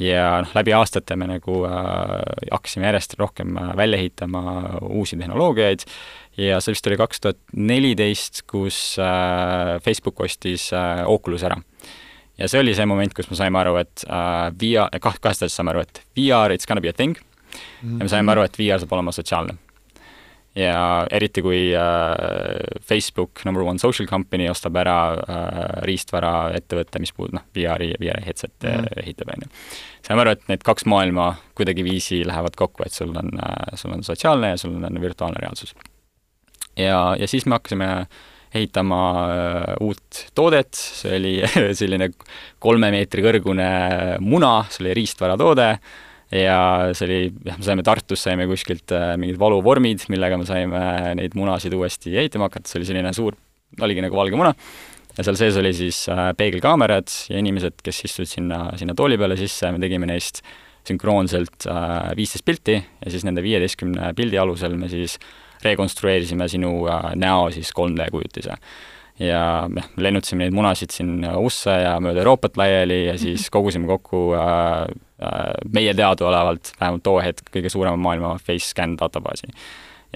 ja 0.00 0.24
noh, 0.44 0.50
läbi 0.56 0.74
aastate 0.76 1.16
me 1.20 1.28
nagu 1.30 1.62
äh, 1.68 2.16
hakkasime 2.50 2.88
järjest 2.88 3.16
rohkem 3.20 3.58
välja 3.78 4.00
ehitama 4.00 4.42
uusi 4.88 5.18
tehnoloogiaid 5.20 5.86
ja 6.40 6.60
see 6.60 6.74
vist 6.74 6.86
oli 6.90 7.00
kaks 7.00 7.24
tuhat 7.24 7.40
neliteist, 7.56 8.44
kus 8.50 8.98
äh, 9.02 9.78
Facebook 9.84 10.20
ostis 10.24 10.70
äh, 10.72 11.02
Oculus 11.06 11.44
ära 11.46 11.58
ja 12.40 12.48
see 12.48 12.62
oli 12.62 12.74
see 12.76 12.86
moment, 12.88 13.14
kus 13.16 13.28
me 13.30 13.38
saime 13.38 13.60
aru, 13.60 13.76
et 13.82 14.04
äh, 14.08 14.46
VR, 14.60 15.00
kah-, 15.02 15.18
kahest 15.20 15.44
asjast 15.44 15.60
saime 15.60 15.74
aru, 15.74 15.84
et 15.84 16.02
VR, 16.16 16.54
it's 16.54 16.68
gonna 16.68 16.82
be 16.84 16.92
a 16.92 16.96
thing 16.96 17.18
mm. 17.82 17.98
ja 17.98 18.06
me 18.06 18.12
saime 18.12 18.32
aru, 18.34 18.44
et 18.46 18.56
VR 18.58 18.80
saab 18.82 18.94
olema 18.96 19.12
sotsiaalne. 19.14 19.56
ja 20.58 21.06
eriti, 21.14 21.42
kui 21.46 21.60
äh, 21.78 22.80
Facebook, 22.82 23.44
number 23.46 23.62
one 23.62 23.78
social 23.78 24.08
company, 24.10 24.48
ostab 24.50 24.76
ära 24.80 24.96
äh, 25.14 25.60
riistvaraettevõtte, 25.86 26.98
mis 27.02 27.14
puudub, 27.14 27.36
noh, 27.38 27.44
VR-i, 27.54 27.92
VR-i 28.00 28.26
headset'e 28.26 28.72
mm. 28.72 28.88
ehitab, 29.04 29.30
on 29.36 29.46
ju. 29.46 29.52
saime 30.08 30.24
aru, 30.24 30.34
et 30.34 30.50
need 30.50 30.66
kaks 30.66 30.88
maailma 30.90 31.28
kuidagiviisi 31.58 32.24
lähevad 32.26 32.58
kokku, 32.58 32.82
et 32.86 32.96
sul 32.96 33.14
on 33.14 33.30
äh,, 33.38 33.78
sul 33.78 33.94
on 33.94 34.02
sotsiaalne 34.06 34.54
ja 34.56 34.58
sul 34.60 34.74
on 34.74 35.00
virtuaalne 35.00 35.38
reaalsus. 35.44 35.74
ja, 36.76 37.14
ja 37.18 37.30
siis 37.30 37.46
me 37.46 37.58
hakkasime 37.60 37.92
ehitama 38.54 39.00
äh, 39.22 39.74
uut 39.80 40.26
toodet, 40.34 40.74
see 40.74 41.16
oli 41.16 41.34
selline 41.80 42.10
kolme 42.58 42.90
meetri 42.90 43.22
kõrgune 43.22 43.72
muna, 44.24 44.54
see 44.70 44.84
oli 44.84 44.98
riistvaratoode 44.98 45.74
ja 46.34 46.58
see 46.94 47.06
oli, 47.08 47.18
jah, 47.46 47.58
me 47.58 47.66
saime 47.66 47.84
Tartus, 47.86 48.22
saime 48.26 48.46
kuskilt 48.50 48.94
äh, 48.94 49.14
mingid 49.20 49.38
valuvormid, 49.40 50.06
millega 50.12 50.38
me 50.40 50.46
saime 50.48 50.82
neid 51.18 51.36
munasid 51.38 51.74
uuesti 51.76 52.14
ehitama 52.22 52.50
hakata, 52.50 52.70
see 52.70 52.80
oli 52.80 52.88
selline 52.90 53.12
suur, 53.16 53.36
oligi 53.82 54.04
nagu 54.04 54.18
valge 54.18 54.38
muna, 54.38 54.54
ja 55.16 55.26
seal 55.26 55.38
sees 55.40 55.58
oli 55.60 55.74
siis 55.76 56.04
äh, 56.12 56.30
peegelkaamerad 56.38 57.10
ja 57.32 57.42
inimesed, 57.42 57.80
kes 57.84 58.04
istusid 58.08 58.36
sinna, 58.38 58.64
sinna 58.80 58.96
tooli 58.98 59.18
peale 59.20 59.38
sisse, 59.40 59.72
me 59.74 59.82
tegime 59.82 60.10
neist 60.10 60.44
sünkroonselt 60.88 61.66
viisteist 62.16 62.44
pilti 62.46 62.78
ja 62.78 63.10
siis 63.12 63.26
nende 63.26 63.42
viieteistkümne 63.44 64.14
pildi 64.16 64.38
alusel 64.40 64.78
me 64.80 64.88
siis 64.88 65.18
rekonstrueerisime 65.60 66.46
sinu 66.48 66.70
näo 67.20 67.50
siis 67.52 67.68
3D 67.76 68.06
kujutise 68.14 68.56
ja 69.20 69.42
noh, 69.68 69.88
lennutasime 70.00 70.46
neid 70.46 70.56
munasid 70.56 70.94
siin 70.94 71.20
USA 71.36 71.76
ja 71.82 71.92
mööda 72.02 72.22
Euroopat 72.22 72.56
laiali 72.60 73.02
ja 73.10 73.16
siis 73.20 73.46
mhm. 73.46 73.52
kogusime 73.56 73.90
kokku 73.90 74.30
äh, 74.38 74.44
äh, 74.88 74.96
meie 75.72 75.94
teadaolevalt 75.96 76.72
vähemalt 76.80 77.04
too 77.04 77.20
hetk 77.20 77.50
kõige 77.52 77.72
suurema 77.72 77.98
maailma 78.00 78.34
face 78.38 78.70
scan 78.70 78.96
databaasi. 79.00 79.52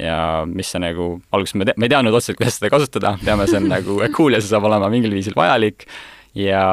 ja 0.01 0.17
mis 0.51 0.73
see 0.73 0.81
nagu, 0.83 1.21
alguses 1.33 1.55
me, 1.55 1.69
me 1.77 1.87
ei 1.87 1.93
teadnud 1.93 2.17
otseselt, 2.17 2.41
kuidas 2.41 2.59
seda 2.59 2.71
kasutada, 2.73 3.15
teame, 3.25 3.47
see 3.47 3.61
on 3.61 3.69
nagu 3.71 4.01
cool 4.17 4.35
ja 4.35 4.41
see 4.43 4.51
saab 4.51 4.67
olema 4.67 4.89
mingil 4.91 5.15
viisil 5.15 5.37
vajalik, 5.39 5.87
ja 6.35 6.65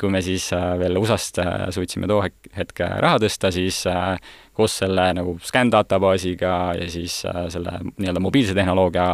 kui 0.00 0.12
me 0.12 0.22
siis 0.24 0.46
äh, 0.56 0.70
veel 0.80 0.96
USA-st 1.00 1.42
äh, 1.44 1.66
suutsime 1.76 2.08
too 2.08 2.22
hetke 2.56 2.88
raha 3.04 3.20
tõsta, 3.20 3.50
siis 3.52 3.82
äh, 3.90 4.14
koos 4.56 4.78
selle 4.80 5.10
nagu 5.16 5.36
scan 5.44 5.72
databaasiga 5.72 6.54
ja 6.78 6.88
siis 6.90 7.20
selle 7.24 7.76
nii-öelda 7.90 8.22
mobiilse 8.22 8.56
tehnoloogia 8.56 9.12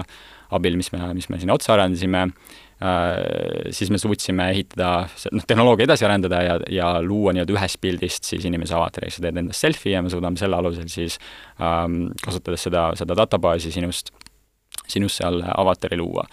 abil, 0.56 0.78
mis 0.78 0.92
me, 0.94 1.02
mis 1.16 1.26
me 1.32 1.40
sinna 1.42 1.56
otsa 1.58 1.74
arendasime, 1.74 2.28
Äh, 2.28 2.65
siis 3.72 3.88
me 3.88 3.96
suutsime 3.96 4.50
ehitada, 4.52 5.06
noh, 5.32 5.44
tehnoloogia 5.48 5.86
edasi 5.86 6.04
arendada 6.04 6.42
ja, 6.44 6.56
ja 6.68 6.90
luua 7.00 7.32
nii-öelda 7.32 7.54
ühest 7.56 7.80
pildist 7.80 8.28
siis 8.28 8.44
inimese 8.44 8.76
avatari, 8.76 9.08
sa 9.10 9.24
teed 9.24 9.40
endast 9.40 9.64
selfie 9.64 9.94
ja 9.94 10.02
me 10.04 10.12
suudame 10.12 10.36
selle 10.36 10.58
alusel 10.58 10.90
siis 10.92 11.16
ähm, 11.56 12.10
kasutades 12.20 12.66
seda, 12.68 12.90
seda 13.00 13.16
databaasi 13.16 13.72
sinust, 13.72 14.12
sinust 14.92 15.22
seal 15.22 15.40
avatari 15.56 15.96
luua 15.96 16.26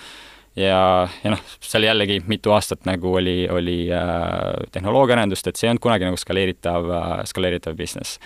ja, 0.55 1.07
ja 1.23 1.33
noh, 1.33 1.43
seal 1.63 1.87
jällegi 1.87 2.19
mitu 2.29 2.53
aastat 2.53 2.85
nagu 2.89 3.15
oli, 3.19 3.43
oli 3.51 3.77
äh, 3.93 4.67
tehnoloogiaarendust, 4.75 5.47
et 5.47 5.59
see 5.59 5.67
ei 5.67 5.73
olnud 5.73 5.83
kunagi 5.83 6.07
nagu 6.07 6.19
skaleeritav 6.19 6.89
äh,, 6.91 7.13
skaleeritav 7.29 7.77
business. 7.77 8.19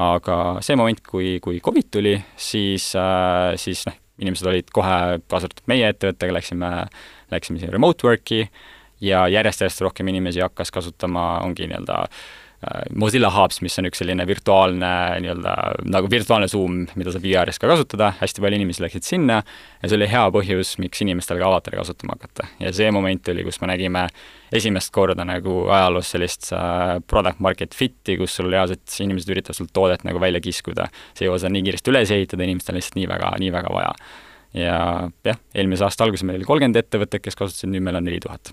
aga 0.00 0.36
see 0.64 0.78
moment, 0.80 1.02
kui, 1.04 1.38
kui 1.44 1.60
Covid 1.60 1.90
tuli, 1.92 2.14
siis 2.40 2.92
äh,, 2.96 3.52
siis 3.60 3.84
noh, 3.88 3.99
inimesed 4.20 4.46
olid 4.46 4.68
kohe, 4.74 4.98
kaasa 5.28 5.48
arvatud 5.48 5.66
meie 5.70 5.88
ettevõttega, 5.92 6.36
läksime 6.36 6.70
läksime 7.30 7.62
siin 7.62 7.72
remote 7.72 8.06
work'i 8.06 8.44
ja 9.00 9.24
järjest-järjest 9.28 9.80
rohkem 9.86 10.08
inimesi 10.12 10.42
hakkas 10.44 10.72
kasutama, 10.74 11.38
ongi 11.44 11.68
nii-öelda 11.70 12.02
äh, 12.04 12.22
Mozilla 12.92 13.30
Hubs, 13.32 13.62
mis 13.64 13.78
on 13.80 13.86
üks 13.88 14.02
selline 14.02 14.26
virtuaalne 14.28 14.88
nii-öelda 15.24 15.54
nagu 15.88 16.10
virtuaalne 16.12 16.48
Zoom, 16.50 16.82
mida 17.00 17.12
saab 17.14 17.24
VR-is 17.24 17.56
ka 17.60 17.70
kasutada, 17.70 18.10
hästi 18.18 18.44
palju 18.44 18.58
inimesi 18.60 18.84
läksid 18.84 19.06
sinna 19.06 19.38
ja 19.40 19.88
see 19.88 19.96
oli 19.96 20.08
hea 20.12 20.26
põhjus, 20.34 20.74
miks 20.82 21.00
inimestel 21.00 21.40
ka 21.40 21.48
avatari 21.48 21.80
kasutama 21.80 22.18
hakata. 22.18 22.50
ja 22.60 22.72
see 22.76 22.90
moment 22.92 23.32
oli, 23.32 23.46
kus 23.46 23.62
me 23.62 23.70
nägime 23.72 24.02
esimest 24.52 24.92
korda 24.92 25.24
nagu 25.24 25.62
ajaloos 25.72 26.12
sellist 26.12 26.50
uh, 26.52 26.98
product 27.08 27.40
market 27.40 27.76
fit'i, 27.76 28.18
kus 28.20 28.36
sul 28.36 28.52
reaalselt 28.52 28.98
inimesed 29.06 29.32
üritavad 29.32 29.56
sul 29.56 29.70
toodet 29.72 30.04
nagu 30.04 30.20
välja 30.20 30.42
kiskuda. 30.44 30.90
see 31.14 31.24
ei 31.24 31.30
jõua 31.30 31.40
seda 31.40 31.54
nii 31.56 31.64
kiiresti 31.64 31.94
üles 31.94 32.12
ehitada, 32.12 32.44
inimestel 32.44 32.76
on 32.76 32.82
lihtsalt 32.82 33.00
nii 33.00 33.08
väga, 33.08 33.32
nii 33.40 33.54
väga 33.56 33.72
vaja 33.72 33.94
ja 34.52 34.76
jah, 35.24 35.40
eelmise 35.54 35.88
aasta 35.88 36.04
alguses 36.04 36.28
meil 36.28 36.42
oli 36.42 36.48
kolmkümmend 36.48 36.82
ettevõtet, 36.82 37.22
kes 37.24 37.40
kasutasid, 37.40 37.72
nüüd 37.72 37.88
meil 37.88 37.96
on 38.02 38.04
neli 38.10 38.20
tuhat. 38.20 38.52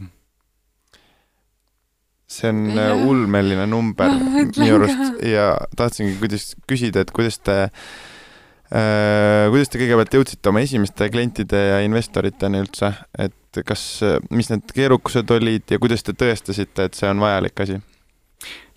See 2.28 2.52
on 2.52 2.66
ja. 2.76 2.92
Äh, 2.92 3.08
ulmeline 3.08 3.68
number 3.72 4.12
minu 4.60 4.76
arust 4.82 5.24
ja 5.24 5.50
tahtsingi 5.80 6.18
kuidas 6.20 6.52
küsida, 6.68 7.06
et 7.06 7.12
kuidas 7.16 7.40
te 7.40 7.58
äh, 7.64 9.48
kuidas 9.52 9.72
te 9.72 9.82
kõigepealt 9.82 10.18
jõudsite 10.20 10.52
oma 10.52 10.64
esimeste 10.66 11.10
klientide 11.14 11.62
ja 11.72 11.84
investoriteni 11.88 12.64
üldse, 12.66 12.92
et 13.18 13.62
kas, 13.66 13.84
mis 14.30 14.52
need 14.52 14.74
keerukused 14.76 15.32
olid 15.34 15.72
ja 15.72 15.80
kuidas 15.82 16.04
te 16.06 16.14
tõestasite, 16.18 16.90
et 16.90 17.00
see 17.00 17.10
on 17.10 17.24
vajalik 17.24 17.66
asi? 17.66 17.80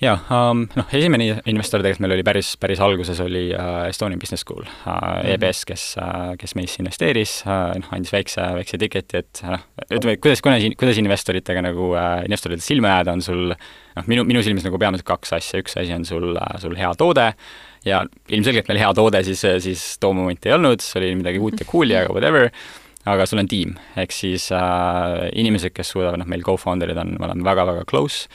Jaa 0.00 0.16
um,, 0.32 0.62
noh, 0.78 0.86
esimene 0.96 1.26
investor 1.50 1.82
tegelikult 1.82 2.04
meil 2.04 2.14
oli 2.16 2.24
päris, 2.24 2.54
päris 2.60 2.80
alguses 2.80 3.18
oli 3.20 3.50
uh, 3.52 3.82
Estonian 3.90 4.20
Business 4.20 4.46
School 4.46 4.62
uh, 4.64 4.70
mm, 4.70 4.94
-hmm. 4.96 5.28
EBS, 5.34 5.64
kes 5.68 5.84
uh,, 6.00 6.30
kes 6.40 6.54
meisse 6.56 6.80
investeeris 6.80 7.34
uh,, 7.44 7.74
noh, 7.76 7.90
andis 7.96 8.12
väikse, 8.14 8.46
väikse 8.56 8.80
tiketi, 8.80 9.20
et 9.20 9.42
noh, 9.44 9.64
ütleme, 9.90 10.16
kuidas, 10.16 10.40
kuidas, 10.44 10.64
kuidas 10.80 11.00
investoritega 11.02 11.64
nagu 11.68 11.90
uh,, 11.92 12.22
investoritele 12.24 12.64
silma 12.64 12.94
jääda, 12.94 13.16
on 13.18 13.24
sul 13.24 13.42
noh, 13.52 14.06
minu, 14.08 14.24
minu 14.28 14.44
silmis 14.46 14.64
nagu 14.64 14.80
peamiselt 14.80 15.08
kaks 15.10 15.36
asja, 15.36 15.60
üks 15.60 15.76
asi 15.76 15.92
on 15.96 16.06
sul 16.08 16.30
uh,, 16.32 16.54
sul 16.62 16.76
hea 16.80 16.92
toode 16.96 17.26
ja 17.84 18.04
ilmselgelt 18.28 18.70
meil 18.72 18.80
hea 18.80 18.92
toode 18.96 19.20
siis, 19.26 19.42
siis 19.66 19.82
too 20.00 20.14
moment 20.16 20.48
ei 20.48 20.54
olnud, 20.56 20.80
see 20.84 21.02
oli 21.02 21.18
midagi 21.20 21.42
uut 21.44 21.60
ja 21.60 21.66
cool'i, 21.68 21.98
aga 21.98 22.14
whatever, 22.16 22.48
aga 23.04 23.26
sul 23.28 23.42
on 23.44 23.52
tiim, 23.52 23.76
ehk 24.00 24.16
siis 24.16 24.48
uh, 24.48 25.28
inimesed, 25.36 25.76
kes 25.76 25.92
suudavad, 25.92 26.16
noh, 26.20 26.28
meil 26.28 26.44
co-founder'id 26.46 26.96
on, 27.04 27.18
me 27.20 27.28
oleme 27.28 27.44
väga-väga 27.44 27.84
close 27.92 28.32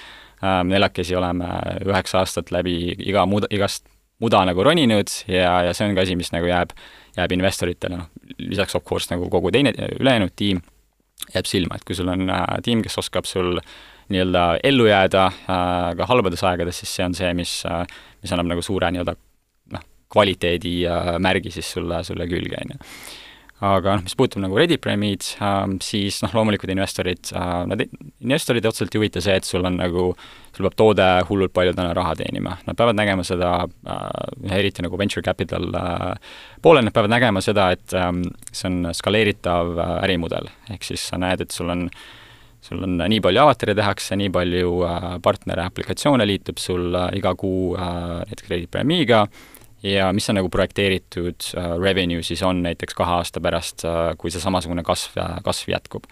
neljakesi 0.67 1.15
oleme 1.15 1.47
üheksa 1.85 2.21
aastat 2.21 2.51
läbi 2.53 2.95
iga 2.97 3.25
muda, 3.29 3.49
igast 3.53 3.85
muda 4.23 4.43
nagu 4.47 4.63
roninud 4.63 5.11
ja, 5.27 5.57
ja 5.67 5.73
see 5.75 5.89
on 5.89 5.97
ka 5.97 6.05
asi, 6.05 6.15
mis 6.19 6.31
nagu 6.33 6.47
jääb, 6.47 6.71
jääb 7.17 7.35
investoritele, 7.35 7.99
noh, 7.99 8.37
lisaks 8.39 8.77
of 8.77 8.85
course 8.87 9.11
nagu 9.11 9.29
kogu 9.31 9.51
teine, 9.51 9.73
ülejäänud 9.99 10.35
tiim 10.35 10.61
jääb 11.33 11.49
silma, 11.49 11.77
et 11.77 11.85
kui 11.87 11.97
sul 11.97 12.09
on 12.11 12.29
äh, 12.29 12.45
tiim, 12.63 12.83
kes 12.85 12.97
oskab 13.01 13.27
sul 13.29 13.59
nii-öelda 14.13 14.45
ellu 14.63 14.87
jääda 14.89 15.25
äh, 15.27 15.91
ka 15.97 16.07
halbades 16.09 16.43
aegades, 16.45 16.81
siis 16.81 16.95
see 16.97 17.07
on 17.07 17.15
see, 17.17 17.33
mis 17.37 17.57
äh,, 17.69 17.83
mis 18.21 18.33
annab 18.35 18.53
nagu 18.53 18.63
suure 18.65 18.91
nii-öelda 18.93 19.15
noh, 19.75 19.85
kvaliteedi 20.13 20.75
äh, 20.87 21.13
siis 21.49 21.71
sulle, 21.77 22.03
sulle 22.03 22.27
külge, 22.31 22.61
on 22.61 22.75
ju 22.75 22.83
aga 23.63 23.95
noh, 23.95 24.03
mis 24.03 24.15
puutub 24.19 24.41
nagu 24.43 24.57
Ready 24.57 24.75
Pyramid 24.81 25.23
äh,, 25.39 25.61
siis 25.83 26.19
noh, 26.25 26.33
loomulikult 26.35 26.71
investorid 26.73 27.31
äh,, 27.31 27.61
nad, 27.69 27.85
investorid 28.19 28.65
otseselt 28.67 28.95
ei 28.95 28.99
huvita 28.99 29.23
see, 29.23 29.37
et 29.39 29.47
sul 29.47 29.63
on 29.67 29.77
nagu, 29.79 30.09
sul 30.55 30.67
peab 30.67 30.75
toode 30.81 31.07
hullult 31.29 31.53
palju 31.55 31.75
täna 31.77 31.93
raha 31.95 32.17
teenima, 32.19 32.57
nad 32.67 32.75
peavad 32.75 32.99
nägema 32.99 33.23
seda 33.27 33.53
äh,, 33.63 34.59
eriti 34.59 34.83
nagu 34.83 34.99
venture 34.99 35.23
capital 35.23 35.69
äh, 35.71 36.35
poolel, 36.65 36.83
nad 36.87 36.95
peavad 36.95 37.15
nägema 37.15 37.43
seda, 37.45 37.69
et 37.77 37.95
äh, 37.95 38.11
see 38.51 38.67
on 38.73 38.91
skaleeritav 38.97 39.79
ärimudel, 40.01 40.51
ehk 40.75 40.83
siis 40.83 41.07
sa 41.07 41.21
näed, 41.21 41.47
et 41.47 41.55
sul 41.55 41.71
on 41.71 41.87
sul 42.65 42.81
on 42.81 42.97
nii 42.97 43.19
palju 43.21 43.43
avatari 43.43 43.75
tehakse, 43.77 44.15
nii 44.17 44.31
palju 44.33 44.69
partnere, 45.21 45.67
aplikatsioone 45.69 46.25
liitub 46.25 46.57
sul 46.57 46.95
iga 47.13 47.35
kuu 47.37 47.75
näiteks 47.77 48.49
Ready 48.49 48.65
Pyramidiga 48.73 49.19
äh,, 49.21 49.54
ja 49.85 50.09
mis 50.15 50.29
on 50.29 50.39
nagu 50.39 50.49
projekteeritud 50.51 51.51
uh, 51.57 51.75
revenue 51.81 52.23
siis 52.25 52.41
on 52.43 52.63
näiteks 52.65 52.97
kahe 52.97 53.19
aasta 53.19 53.41
pärast 53.43 53.85
uh,, 53.85 54.13
kui 54.17 54.33
see 54.33 54.43
samasugune 54.43 54.83
kasv, 54.85 55.19
kasv 55.45 55.71
jätkub. 55.75 56.09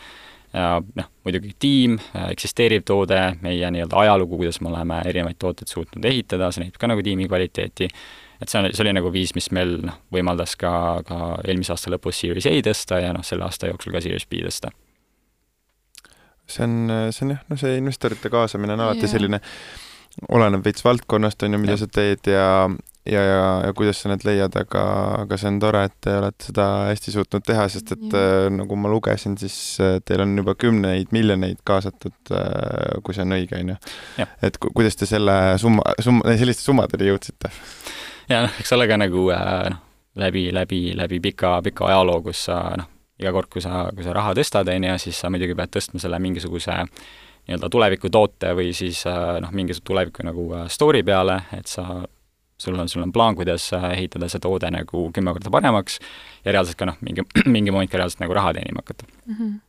ja 0.54 0.78
noh, 0.96 1.10
muidugi 1.26 1.56
tiim, 1.60 1.98
eksisteeriv 2.30 2.84
toode, 2.86 3.20
meie 3.42 3.72
nii-öelda 3.74 3.98
ajalugu, 4.04 4.38
kuidas 4.38 4.62
me 4.62 4.70
oleme 4.70 5.02
erinevaid 5.10 5.40
tooteid 5.42 5.72
suutnud 5.72 6.06
ehitada, 6.06 6.52
see 6.54 6.68
näitab 6.68 6.84
ka 6.84 6.92
nagu 6.92 7.02
tiimi 7.06 7.26
kvaliteeti, 7.28 7.90
et 8.38 8.52
see 8.52 8.62
on, 8.62 8.70
see 8.70 8.86
oli 8.86 8.94
nagu 8.94 9.10
viis, 9.14 9.34
mis 9.34 9.50
meil 9.56 9.80
noh, 9.90 9.98
võimaldas 10.14 10.54
ka, 10.62 10.74
ka 11.08 11.20
eelmise 11.42 11.74
aasta 11.74 11.94
lõpus 11.96 12.22
Series 12.22 12.50
A 12.52 12.54
tõsta 12.70 13.02
ja 13.02 13.16
noh, 13.18 13.26
selle 13.26 13.48
aasta 13.48 13.72
jooksul 13.72 13.98
ka 13.98 14.04
Series 14.06 14.30
B 14.30 14.46
tõsta 14.46 14.70
see 16.46 16.64
on, 16.68 16.92
see 17.16 17.26
on 17.26 17.34
jah, 17.36 17.44
no 17.50 17.58
see 17.60 17.78
investorite 17.80 18.30
kaasamine 18.30 18.76
on 18.76 18.86
alati 18.86 19.06
yeah. 19.06 19.14
selline, 19.16 19.40
oleneb 20.30 20.66
veits 20.66 20.84
valdkonnast, 20.86 21.46
on 21.48 21.56
ju, 21.56 21.62
mida 21.64 21.78
ja. 21.78 21.82
sa 21.82 21.90
teed 21.90 22.30
ja, 22.30 22.48
ja, 23.06 23.22
ja, 23.22 23.62
ja 23.66 23.74
kuidas 23.76 24.00
sa 24.02 24.12
need 24.12 24.24
leiad, 24.28 24.56
aga, 24.60 24.84
aga 25.24 25.38
see 25.40 25.50
on 25.52 25.60
tore, 25.62 25.84
et 25.90 25.96
te 26.04 26.14
olete 26.18 26.48
seda 26.50 26.68
hästi 26.90 27.14
suutnud 27.18 27.46
teha, 27.48 27.66
sest 27.72 27.92
et 27.96 28.16
äh, 28.18 28.48
nagu 28.54 28.78
ma 28.80 28.92
lugesin, 28.92 29.36
siis 29.40 29.58
äh, 29.84 29.98
teil 30.08 30.24
on 30.24 30.36
juba 30.40 30.56
kümneid 30.60 31.12
miljoneid 31.16 31.60
kaasatud 31.68 32.34
äh,, 32.36 33.02
kui 33.04 33.16
see 33.16 33.26
on 33.26 33.36
õige, 33.36 33.60
on 33.60 33.74
ju. 33.74 34.30
et 34.48 34.60
ku, 34.62 34.72
kuidas 34.78 34.98
te 35.00 35.10
selle 35.10 35.36
summa, 35.62 35.96
summa, 36.04 36.32
selliste 36.42 36.66
summadeni 36.66 37.12
jõudsite? 37.12 37.52
ja 38.32 38.46
noh, 38.48 38.56
eks 38.64 38.72
ole 38.78 38.88
ka 38.92 39.00
nagu 39.02 39.28
noh, 39.34 39.84
läbi, 40.24 40.48
läbi, 40.56 40.86
läbi 40.96 41.20
pika, 41.28 41.58
pika 41.66 41.90
ajaloo, 41.92 42.24
kus 42.30 42.48
sa 42.48 42.64
noh, 42.80 42.90
iga 43.20 43.36
kord, 43.36 43.52
kui 43.52 43.62
sa, 43.64 43.86
kui 43.94 44.06
sa 44.06 44.16
raha 44.16 44.34
tõstad, 44.38 44.72
on 44.72 44.90
ju, 44.90 44.98
siis 45.10 45.20
sa 45.20 45.32
muidugi 45.34 45.58
pead 45.60 45.76
tõstma 45.76 46.00
selle 46.02 46.20
mingisuguse 46.24 46.80
nii-öelda 47.44 47.68
tulevikutoote 47.68 48.54
või 48.56 48.72
siis 48.72 49.04
noh, 49.04 49.52
mingisuguse 49.52 49.90
tuleviku 49.90 50.24
nagu 50.24 50.46
story 50.72 51.04
peale, 51.04 51.42
et 51.58 51.68
sa 51.68 52.06
sul 52.64 52.80
on, 52.80 52.90
sul 52.92 53.04
on 53.04 53.12
plaan, 53.16 53.38
kuidas 53.38 53.70
äh, 53.76 53.90
ehitada 53.98 54.30
see 54.32 54.42
toode 54.44 54.70
nagu 54.74 55.08
kümme 55.16 55.36
korda 55.36 55.52
paremaks 55.54 56.00
ja 56.46 56.56
reaalselt 56.56 56.80
ka 56.80 56.88
noh, 56.90 57.00
mingi, 57.06 57.26
mingi 57.56 57.74
moment 57.74 57.92
ka 57.92 58.02
reaalselt 58.02 58.24
nagu 58.24 58.38
raha 58.38 58.56
teenima 58.58 58.84
hakata 58.84 59.08
mm. 59.10 59.36
-hmm. 59.36 59.60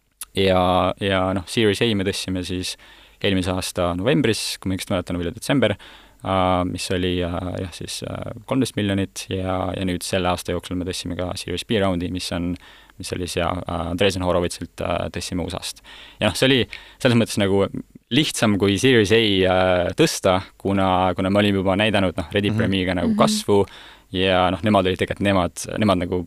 ja, 0.44 0.62
ja 1.00 1.26
noh, 1.36 1.46
Series 1.50 1.82
A 1.82 1.90
me 1.94 2.06
tõstsime 2.06 2.44
siis 2.46 2.76
eelmise 3.24 3.54
aasta 3.54 3.94
novembris, 3.96 4.58
kui 4.60 4.68
ma 4.68 4.76
õigesti 4.76 4.92
mäletan, 4.92 5.16
oli 5.16 5.32
detsember 5.32 5.76
uh,, 5.76 6.62
mis 6.68 6.90
oli 6.92 7.16
uh, 7.24 7.54
jah, 7.60 7.72
siis 7.72 8.02
kolmteist 8.46 8.76
miljonit 8.76 9.26
ja, 9.32 9.72
ja 9.76 9.84
nüüd 9.88 10.04
selle 10.04 10.28
aasta 10.28 10.52
jooksul 10.52 10.76
me 10.76 10.84
tõstsime 10.84 11.16
ka 11.16 11.32
Series 11.40 11.64
B 11.64 11.80
raundi, 11.80 12.10
mis 12.12 12.30
on 12.36 12.54
mis 12.98 13.10
oli 13.16 13.26
siis 13.26 13.40
ja 13.40 13.48
uh, 13.50 13.90
Andresen 13.90 14.22
Horovitsilt 14.22 14.82
tõstsime 15.14 15.42
USA-st. 15.42 15.82
ja 16.20 16.28
noh, 16.28 16.36
see 16.36 16.50
oli 16.50 16.60
selles 17.02 17.18
mõttes 17.18 17.40
nagu 17.40 17.64
lihtsam 18.10 18.58
kui 18.60 18.76
Series 18.78 19.12
A 19.12 19.16
äh, 19.16 19.92
tõsta, 19.96 20.40
kuna, 20.58 21.12
kuna 21.16 21.30
me 21.30 21.38
olime 21.38 21.62
juba 21.62 21.76
näidanud 21.76 22.16
noh, 22.16 22.26
Ready 22.32 22.50
Mhm. 22.50 22.58
Premie'ga 22.58 22.94
nagu 22.94 23.08
Mhm. 23.08 23.18
kasvu 23.18 23.66
ja 24.12 24.50
noh, 24.50 24.60
nemad 24.62 24.86
olid 24.86 24.98
tegelikult, 24.98 25.24
nemad, 25.24 25.52
nemad 25.78 25.98
nagu 25.98 26.26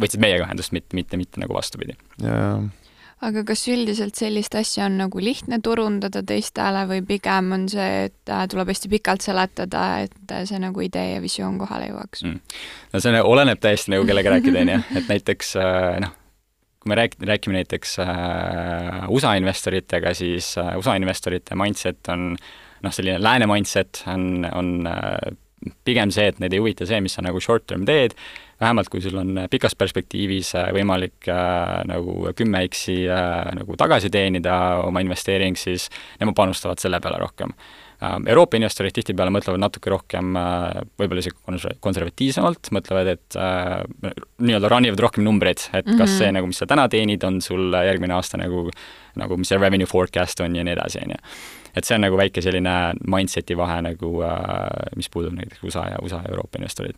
võtsid 0.00 0.20
meiega 0.20 0.46
ühendust, 0.46 0.72
mitte, 0.72 0.94
mitte, 0.96 1.16
mitte 1.16 1.40
nagu 1.40 1.52
vastupidi. 1.54 1.96
ja 2.22 2.62
aga 3.22 3.44
kas 3.44 3.68
üldiselt 3.68 4.16
sellist 4.18 4.54
asja 4.58 4.86
on 4.86 4.96
nagu 4.98 5.20
lihtne 5.22 5.60
turundada 5.62 6.22
teistele 6.26 6.86
või 6.90 7.04
pigem 7.06 7.52
on 7.52 7.68
see, 7.68 8.06
et 8.08 8.28
äh, 8.32 8.48
tuleb 8.48 8.66
hästi 8.72 8.88
pikalt 8.90 9.20
seletada, 9.22 10.00
et 10.02 10.32
äh, 10.32 10.44
see 10.44 10.58
nagu 10.58 10.80
idee 10.80 11.12
ja 11.14 11.20
visioon 11.22 11.58
kohale 11.58 11.86
jõuaks 11.92 12.24
Mm. 12.24 12.40
no 12.92 13.00
see 13.00 13.20
oleneb 13.22 13.60
täiesti 13.60 13.90
nagu 13.94 14.04
kellega 14.08 14.30
rääkida, 14.30 14.60
on 14.60 14.68
ju, 14.68 14.80
et 14.96 15.06
näiteks 15.12 15.54
äh, 15.56 16.00
noh, 16.00 16.10
kui 16.82 16.90
me 16.90 16.98
rääk-, 16.98 17.20
räägime 17.22 17.60
näiteks 17.60 17.98
äh, 18.02 19.06
USA 19.08 19.36
investoritega, 19.38 20.14
siis 20.18 20.56
äh, 20.58 20.74
USA 20.78 20.96
investorite 20.98 21.56
mindset 21.58 22.10
on 22.10 22.32
noh, 22.82 22.92
selline 22.92 23.22
lääne 23.22 23.46
mindset 23.46 24.02
on, 24.10 24.48
on 24.50 24.74
äh, 24.90 25.36
pigem 25.86 26.10
see, 26.14 26.26
et 26.30 26.40
neid 26.42 26.54
ei 26.54 26.62
huvita 26.62 26.86
see, 26.88 27.00
mis 27.04 27.14
sa 27.16 27.22
nagu 27.24 27.40
short-term 27.42 27.84
teed, 27.88 28.16
vähemalt 28.62 28.90
kui 28.90 29.02
sul 29.02 29.18
on 29.20 29.44
pikas 29.50 29.76
perspektiivis 29.78 30.54
äh, 30.58 30.70
võimalik 30.74 31.28
äh, 31.30 31.82
nagu 31.88 32.32
kümme 32.38 32.64
X-i 32.68 33.02
äh, 33.10 33.52
nagu 33.58 33.78
tagasi 33.78 34.10
teenida 34.12 34.58
oma 34.82 35.02
investeering, 35.04 35.58
siis 35.58 35.88
nemad 36.20 36.38
panustavad 36.38 36.82
selle 36.82 37.00
peale 37.02 37.22
rohkem 37.22 37.54
Euroopa 38.02 38.58
investorid 38.58 38.94
tihtipeale 38.96 39.30
mõtlevad 39.34 39.60
natuke 39.62 39.90
rohkem 39.92 40.36
äh, 40.38 40.82
võib-olla 40.98 41.22
isegi 41.22 41.36
konser-, 41.46 41.76
konservatiivsemalt, 41.84 42.72
mõtlevad, 42.74 43.12
et 43.14 43.36
äh, 43.38 44.12
nii-öelda 44.42 44.70
run 44.72 44.88
ivad 44.88 45.02
rohkem 45.04 45.24
numbreid, 45.26 45.68
et 45.72 45.86
kas 45.86 46.10
Mhm. 46.10 46.18
see 46.18 46.32
nagu, 46.32 46.46
mis 46.50 46.58
sa 46.58 46.66
täna 46.66 46.88
teenid, 46.88 47.24
on 47.24 47.40
sul 47.40 47.72
järgmine 47.72 48.14
aasta 48.16 48.40
nagu, 48.40 48.68
nagu 49.16 49.36
mis 49.36 49.48
see 49.48 49.58
revenue 49.58 49.86
forecast 49.86 50.40
on 50.40 50.56
ja 50.56 50.64
nii 50.64 50.74
edasi, 50.74 51.04
on 51.04 51.14
ju. 51.14 51.22
et 51.76 51.84
see 51.84 51.94
on 51.96 52.04
nagu 52.04 52.16
väike 52.20 52.42
selline 52.44 52.74
mindset'i 53.06 53.56
vahe 53.56 53.80
nagu 53.82 54.10
äh,, 54.26 54.92
mis 54.96 55.08
puudub 55.08 55.32
näiteks 55.32 55.62
USA 55.64 55.86
ja 55.88 56.02
USA 56.02 56.20
ja 56.24 56.30
Euroopa 56.34 56.58
investorid. 56.58 56.96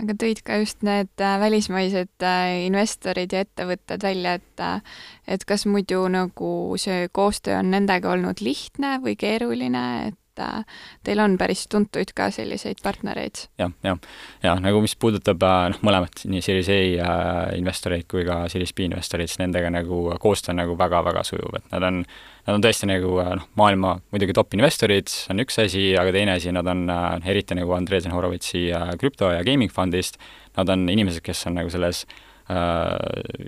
aga 0.00 0.14
tõid 0.18 0.42
ka 0.42 0.56
just 0.58 0.82
need 0.82 1.12
äh, 1.20 1.36
välismaised 1.40 2.22
äh, 2.22 2.66
investorid 2.66 3.32
ja 3.32 3.44
ettevõtted 3.44 4.02
välja, 4.02 4.34
et 4.34 4.60
äh, 4.60 4.80
et 5.28 5.44
kas 5.44 5.66
muidu 5.66 6.08
nagu 6.08 6.74
see 6.76 7.08
koostöö 7.12 7.58
on 7.58 7.70
nendega 7.70 8.10
olnud 8.10 8.40
lihtne 8.40 8.98
või 9.04 9.16
keeruline, 9.16 10.08
et 10.08 10.18
äh, 10.42 10.64
teil 11.06 11.22
on 11.22 11.36
päris 11.40 11.66
tuntuid 11.70 12.12
ka 12.16 12.30
selliseid 12.34 12.82
partnereid? 12.84 13.46
jah, 13.60 13.72
jah. 13.86 13.98
ja 14.42 14.54
nagu 14.62 14.82
mis 14.84 14.96
puudutab 15.00 15.42
äh, 15.46 15.68
noh, 15.72 15.80
mõlemat, 15.86 16.24
nii 16.30 16.42
Series 16.44 16.70
A 16.72 16.78
äh, 16.80 17.40
investoreid 17.60 18.08
kui 18.10 18.26
ka 18.28 18.44
Series 18.52 18.74
B 18.74 18.88
investoreid, 18.88 19.32
siis 19.32 19.42
nendega 19.42 19.72
nagu 19.74 20.04
koostöö 20.22 20.54
on 20.54 20.62
nagu 20.64 20.76
väga-väga 20.80 21.24
sujuv, 21.26 21.58
et 21.60 21.72
nad 21.74 21.88
on, 21.90 22.02
nad 22.48 22.58
on 22.58 22.64
tõesti 22.64 22.90
nagu 22.90 23.16
noh, 23.22 23.48
maailma 23.60 23.96
muidugi 24.14 24.36
top 24.36 24.54
investorid, 24.58 25.12
on 25.32 25.42
üks 25.44 25.58
asi, 25.62 25.90
aga 26.00 26.14
teine 26.14 26.38
asi, 26.38 26.52
nad 26.54 26.68
on 26.70 26.86
eriti 27.24 27.56
nagu 27.58 27.74
Andresen 27.76 28.14
Horovitsi 28.14 28.68
krüpto- 29.00 29.32
ja 29.34 29.42
gaming 29.46 29.72
fondist, 29.72 30.20
nad 30.58 30.70
on 30.70 30.88
inimesed, 30.92 31.24
kes 31.24 31.46
on 31.48 31.60
nagu 31.60 31.72
selles 31.72 32.04
äh, 32.50 32.96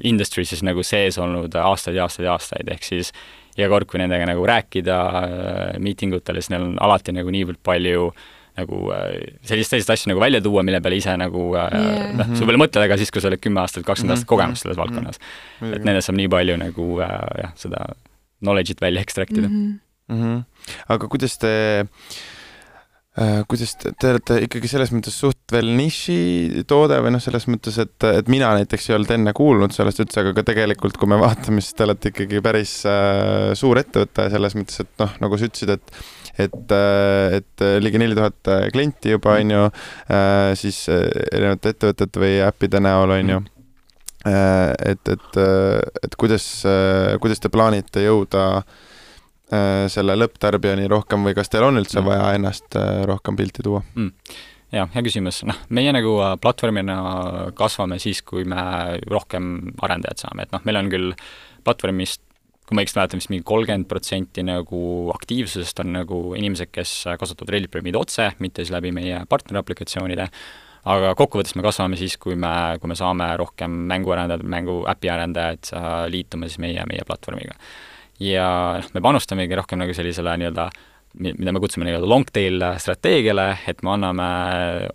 industry's 0.05 0.63
nagu 0.65 0.85
sees 0.87 1.19
olnud 1.21 1.55
aastaid 1.61 1.97
ja 1.99 2.07
aastaid 2.07 2.29
ja 2.29 2.37
aastaid, 2.37 2.71
ehk 2.73 2.87
siis 2.87 3.13
iga 3.57 3.69
kord, 3.73 3.89
kui 3.91 4.01
nendega 4.03 4.27
nagu 4.29 4.47
rääkida 4.49 4.97
äh, 5.21 5.77
miitingutel, 5.83 6.41
siis 6.41 6.51
neil 6.53 6.67
on 6.69 6.75
alati 6.83 7.15
nagu 7.17 7.33
niivõrd 7.33 7.61
palju 7.65 8.11
nagu 8.57 8.79
äh, 8.97 9.17
sellist, 9.45 9.73
selliseid 9.73 9.95
asju 9.97 10.13
nagu 10.13 10.21
välja 10.23 10.41
tuua, 10.45 10.63
mille 10.65 10.81
peale 10.85 10.97
ise 11.01 11.17
nagu 11.21 11.49
äh, 11.57 11.73
Yeah. 11.77 12.13
noh, 12.17 12.31
sa 12.33 12.45
võib-olla 12.45 12.63
mõtled, 12.65 12.85
aga 12.87 12.97
siis, 13.01 13.11
kui 13.13 13.21
sa 13.21 13.29
oled 13.29 13.43
kümme 13.43 13.61
aastat, 13.61 13.85
kakskümmend 13.85 14.17
Mhm. 14.17 14.23
aastat 14.23 14.31
kogemust 14.33 14.65
selles 14.65 14.79
valdkonnas, 14.81 15.21
et 15.73 15.85
nendest 15.85 16.09
saab 16.09 16.17
nii 16.21 16.29
palju 16.33 16.57
nagu 16.61 16.87
äh, 17.05 17.19
jah, 17.43 17.53
seda 17.57 17.85
knowledge'it 18.41 18.81
välja 18.81 19.01
ekstraktida 19.05 19.49
mm. 19.49 19.81
-hmm. 20.09 20.15
mm. 20.15 20.23
-hmm. 20.23 20.73
aga 20.89 21.09
kuidas 21.09 21.39
te 21.39 21.53
äh, 21.81 21.87
kuidas 23.49 23.73
te, 23.81 23.93
te 23.97 24.11
olete 24.13 24.37
ikkagi 24.45 24.69
selles 24.69 24.91
mõttes 24.93 25.15
suht 25.17 25.55
veel 25.55 25.71
nišitoode 25.79 26.99
või 27.05 27.15
noh, 27.15 27.23
selles 27.23 27.47
mõttes, 27.49 27.79
et, 27.81 27.97
et 28.11 28.29
mina 28.33 28.51
näiteks 28.59 28.91
ei 28.91 28.99
olnud 28.99 29.15
enne 29.17 29.33
kuulnud 29.37 29.73
sellest 29.73 30.05
üldse, 30.05 30.21
aga 30.21 30.35
ka 30.37 30.45
tegelikult, 30.51 30.99
kui 31.01 31.09
me 31.09 31.19
vaatame, 31.23 31.65
siis 31.65 31.79
te 31.79 31.87
olete 31.87 32.13
ikkagi 32.13 32.43
päris 32.45 32.77
äh, 32.91 33.55
suur 33.57 33.81
ettevõte 33.81 34.29
selles 34.35 34.59
mõttes, 34.59 34.85
et 34.85 34.93
noh, 35.01 35.19
nagu 35.25 35.41
sa 35.41 35.51
ütlesid, 35.51 35.77
et 35.79 35.99
et, 36.37 36.73
äh, 36.77 37.39
et 37.39 37.67
ligi 37.81 37.97
neli 37.97 38.17
tuhat 38.19 38.51
klienti 38.75 39.15
juba 39.15 39.39
on 39.41 39.57
ju, 39.57 39.67
siis 40.61 40.83
äh, 40.93 41.07
erinevate 41.33 41.73
ettevõtete 41.73 42.21
või 42.21 42.35
äppide 42.45 42.85
näol 42.85 43.17
on 43.17 43.37
ju 43.37 43.45
Äh, 44.27 44.75
et, 44.91 45.09
et, 45.09 45.37
et 46.03 46.15
kuidas, 46.19 46.45
kuidas 47.23 47.43
te 47.43 47.51
plaanite 47.53 48.03
jõuda 48.03 48.47
äh, 48.59 48.87
selle 49.93 50.17
lõpptarbijani 50.19 50.89
rohkem 50.91 51.23
või 51.27 51.37
kas 51.39 51.49
teil 51.53 51.69
on 51.69 51.79
üldse 51.79 52.01
Mm. 52.01 52.07
vaja 52.11 52.35
ennast 52.35 52.77
äh, 52.77 53.05
rohkem 53.07 53.37
pilti 53.37 53.63
tuua? 53.63 53.83
jah, 54.73 54.89
hea 54.93 55.03
küsimus, 55.07 55.45
noh, 55.47 55.59
meie 55.71 55.93
nagu 55.95 56.17
äh, 56.21 56.37
platvormina 56.43 57.53
kasvame 57.55 58.01
siis, 58.03 58.23
kui 58.27 58.45
me 58.45 58.99
rohkem 59.07 59.73
arendajad 59.81 60.27
saame, 60.27 60.43
et 60.43 60.53
noh, 60.53 60.65
meil 60.67 60.81
on 60.83 60.91
küll 60.91 61.15
platvormist 61.65 62.23
kui 62.67 62.75
ma 62.75 62.83
õigesti 62.83 62.99
mäletan, 62.99 63.21
vist 63.21 63.31
mingi 63.31 63.47
kolmkümmend 63.47 63.87
protsenti 63.87 64.43
nagu 64.43 64.79
aktiivsusest 65.15 65.85
on 65.85 65.93
nagu 66.01 66.21
inimesed, 66.35 66.73
kes 66.75 67.05
kasutavad 67.21 67.53
Reddit 67.55 67.71
Premie'd 67.71 67.95
otse, 67.95 68.33
mitte 68.43 68.65
siis 68.65 68.73
läbi 68.75 68.91
meie 68.91 69.21
partneraplikatsioonide, 69.31 70.27
aga 70.91 71.13
kokkuvõttes 71.19 71.55
me 71.55 71.63
kasvame 71.63 71.99
siis, 72.01 72.17
kui 72.19 72.35
me, 72.35 72.51
kui 72.83 72.91
me 72.91 72.99
saame 72.99 73.29
rohkem 73.39 73.71
mänguarendajad, 73.93 74.43
mängu 74.43 74.81
äpi 74.91 75.13
arendajad 75.15 75.71
äh, 75.79 75.93
liituma 76.11 76.51
siis 76.51 76.59
meie, 76.63 76.83
meie 76.91 77.07
platvormiga. 77.07 77.55
Ja 78.23 78.49
noh, 78.81 78.93
me 78.95 79.03
panustamegi 79.05 79.59
rohkem 79.59 79.81
nagu 79.83 79.95
sellisele 79.97 80.37
nii-öelda 80.41 80.69
mi- 81.21 81.35
mida 81.39 81.53
me 81.53 81.61
kutsume 81.63 81.87
nii-öelda 81.89 82.09
long 82.09 82.29
tail 82.33 82.63
strateegiale, 82.83 83.49
et 83.69 83.83
me 83.87 83.93
anname, 83.95 84.29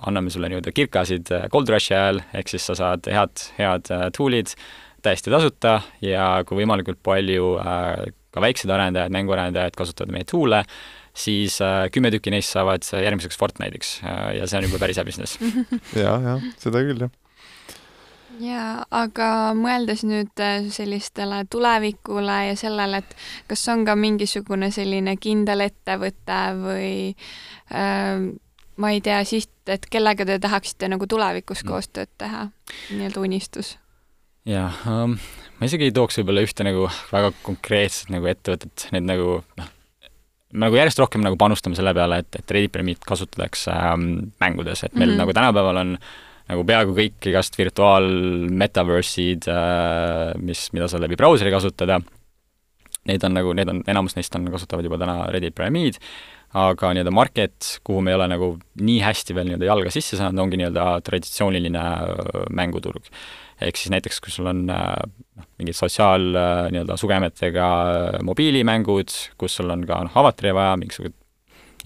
anname 0.08 0.34
sulle 0.34 0.50
nii-öelda 0.52 0.74
kirkasid 0.76 1.34
Gold 1.54 1.70
Rushi 1.74 1.96
ajal, 1.98 2.22
ehk 2.38 2.52
siis 2.52 2.66
sa 2.70 2.78
saad 2.78 3.10
head, 3.12 3.46
head 3.58 3.92
äh, 3.94 4.08
tool'id 4.18 4.54
täiesti 5.02 5.34
tasuta 5.34 5.80
ja 6.06 6.44
kui 6.46 6.62
võimalikult 6.62 7.02
palju 7.04 7.56
äh, 7.62 8.10
ka 8.32 8.44
väiksed 8.44 8.70
arendajad, 8.72 9.14
mänguarendajad 9.14 9.76
kasutavad 9.78 10.14
meie 10.14 10.28
tool'e, 10.30 10.62
siis 11.18 11.58
äh, 11.66 11.88
kümme 11.94 12.14
tükki 12.14 12.34
neist 12.34 12.54
saavad 12.54 12.86
järgmiseks 12.86 13.40
Fortnite'iks 13.40 13.98
ja 14.38 14.46
see 14.48 14.62
on 14.62 14.70
juba 14.70 14.80
päris 14.86 15.02
hea 15.02 15.08
business. 15.08 15.42
ja, 16.04 16.16
ja 16.22 16.38
seda 16.62 16.86
küll, 16.86 17.08
jah. 17.08 17.21
Jaa, 18.40 18.86
aga 18.92 19.28
mõeldes 19.58 20.06
nüüd 20.08 20.40
äh, 20.44 20.70
sellistele 20.74 21.44
tulevikule 21.52 22.38
ja 22.52 22.56
sellele, 22.60 23.02
et 23.04 23.16
kas 23.52 23.66
on 23.74 23.86
ka 23.86 23.96
mingisugune 24.00 24.72
selline 24.72 25.18
kindel 25.22 25.66
ettevõte 25.68 26.40
või 26.62 26.94
äh, 27.74 28.32
ma 28.82 28.94
ei 28.96 29.02
tea, 29.04 29.20
siht, 29.28 29.54
et 29.68 29.86
kellega 29.92 30.26
te 30.26 30.40
tahaksite 30.42 30.90
nagu 30.92 31.08
tulevikus 31.08 31.64
Mm. 31.64 31.70
koostööd 31.74 32.10
teha, 32.18 32.48
nii-öelda 32.92 33.20
unistus? 33.20 33.78
jaa 34.46 34.72
um,, 34.90 35.20
ma 35.60 35.68
isegi 35.70 35.90
ei 35.90 35.94
tooks 35.94 36.18
võib-olla 36.18 36.42
ühte 36.42 36.66
nagu 36.66 36.88
väga 37.12 37.30
konkreetset 37.44 38.10
nagu 38.10 38.26
ettevõtet, 38.32 38.88
need 38.96 39.06
nagu 39.06 39.44
noh, 39.60 39.70
me 40.54 40.66
nagu 40.66 40.80
järjest 40.80 41.00
rohkem 41.00 41.22
nagu 41.22 41.38
panustame 41.38 41.78
selle 41.78 41.94
peale, 41.94 42.22
et, 42.24 42.40
et 42.40 42.52
Reddit 42.52 42.74
Premie'd 42.74 43.06
kasutatakse 43.08 43.72
ähm, 43.72 44.34
mängudes, 44.42 44.84
et 44.84 44.96
meil 44.96 45.10
mm. 45.10 45.14
-hmm. 45.14 45.22
nagu 45.24 45.34
tänapäeval 45.34 45.78
on 45.78 45.98
nagu 46.52 46.66
peaaegu 46.68 46.96
kõik 46.98 47.30
igast 47.32 47.56
virtuaal-metaverse'id 47.60 49.48
äh,, 49.52 50.34
mis, 50.44 50.68
mida 50.76 50.90
saab 50.92 51.06
läbi 51.06 51.20
brauseri 51.20 51.54
kasutada, 51.54 52.02
neid 53.10 53.24
on 53.26 53.36
nagu, 53.38 53.56
need 53.58 53.72
on, 53.72 53.82
enamus 53.90 54.18
neist 54.18 54.36
on, 54.38 54.50
kasutavad 54.54 54.86
juba 54.88 55.00
täna 55.02 55.16
Reddit 55.32 55.56
Premie'd, 55.58 56.00
aga 56.58 56.92
nii-öelda 56.92 57.14
market, 57.16 57.78
kuhu 57.88 58.02
me 58.04 58.12
ei 58.12 58.18
ole 58.18 58.28
nagu 58.34 58.50
nii 58.84 59.00
hästi 59.06 59.38
veel 59.38 59.48
nii-öelda 59.48 59.70
jalga 59.70 59.94
sisse 59.96 60.20
saanud, 60.20 60.44
ongi 60.44 60.60
nii-öelda 60.60 60.90
traditsiooniline 61.08 61.86
äh, 61.86 62.44
mänguturg. 62.52 63.08
ehk 63.62 63.78
siis 63.78 63.92
näiteks, 63.94 64.20
kui 64.20 64.34
sul 64.34 64.50
on 64.52 64.66
äh, 64.74 64.98
noh, 65.38 65.48
mingid 65.62 65.78
sotsiaal 65.78 66.28
nii-öelda 66.74 67.00
sugemetega 67.00 67.68
mobiilimängud, 68.28 69.16
kus 69.40 69.56
sul 69.62 69.72
on 69.72 69.88
ka 69.88 70.04
noh, 70.10 70.20
avatari 70.20 70.52
vaja, 70.58 70.76
mingisugused 70.82 71.21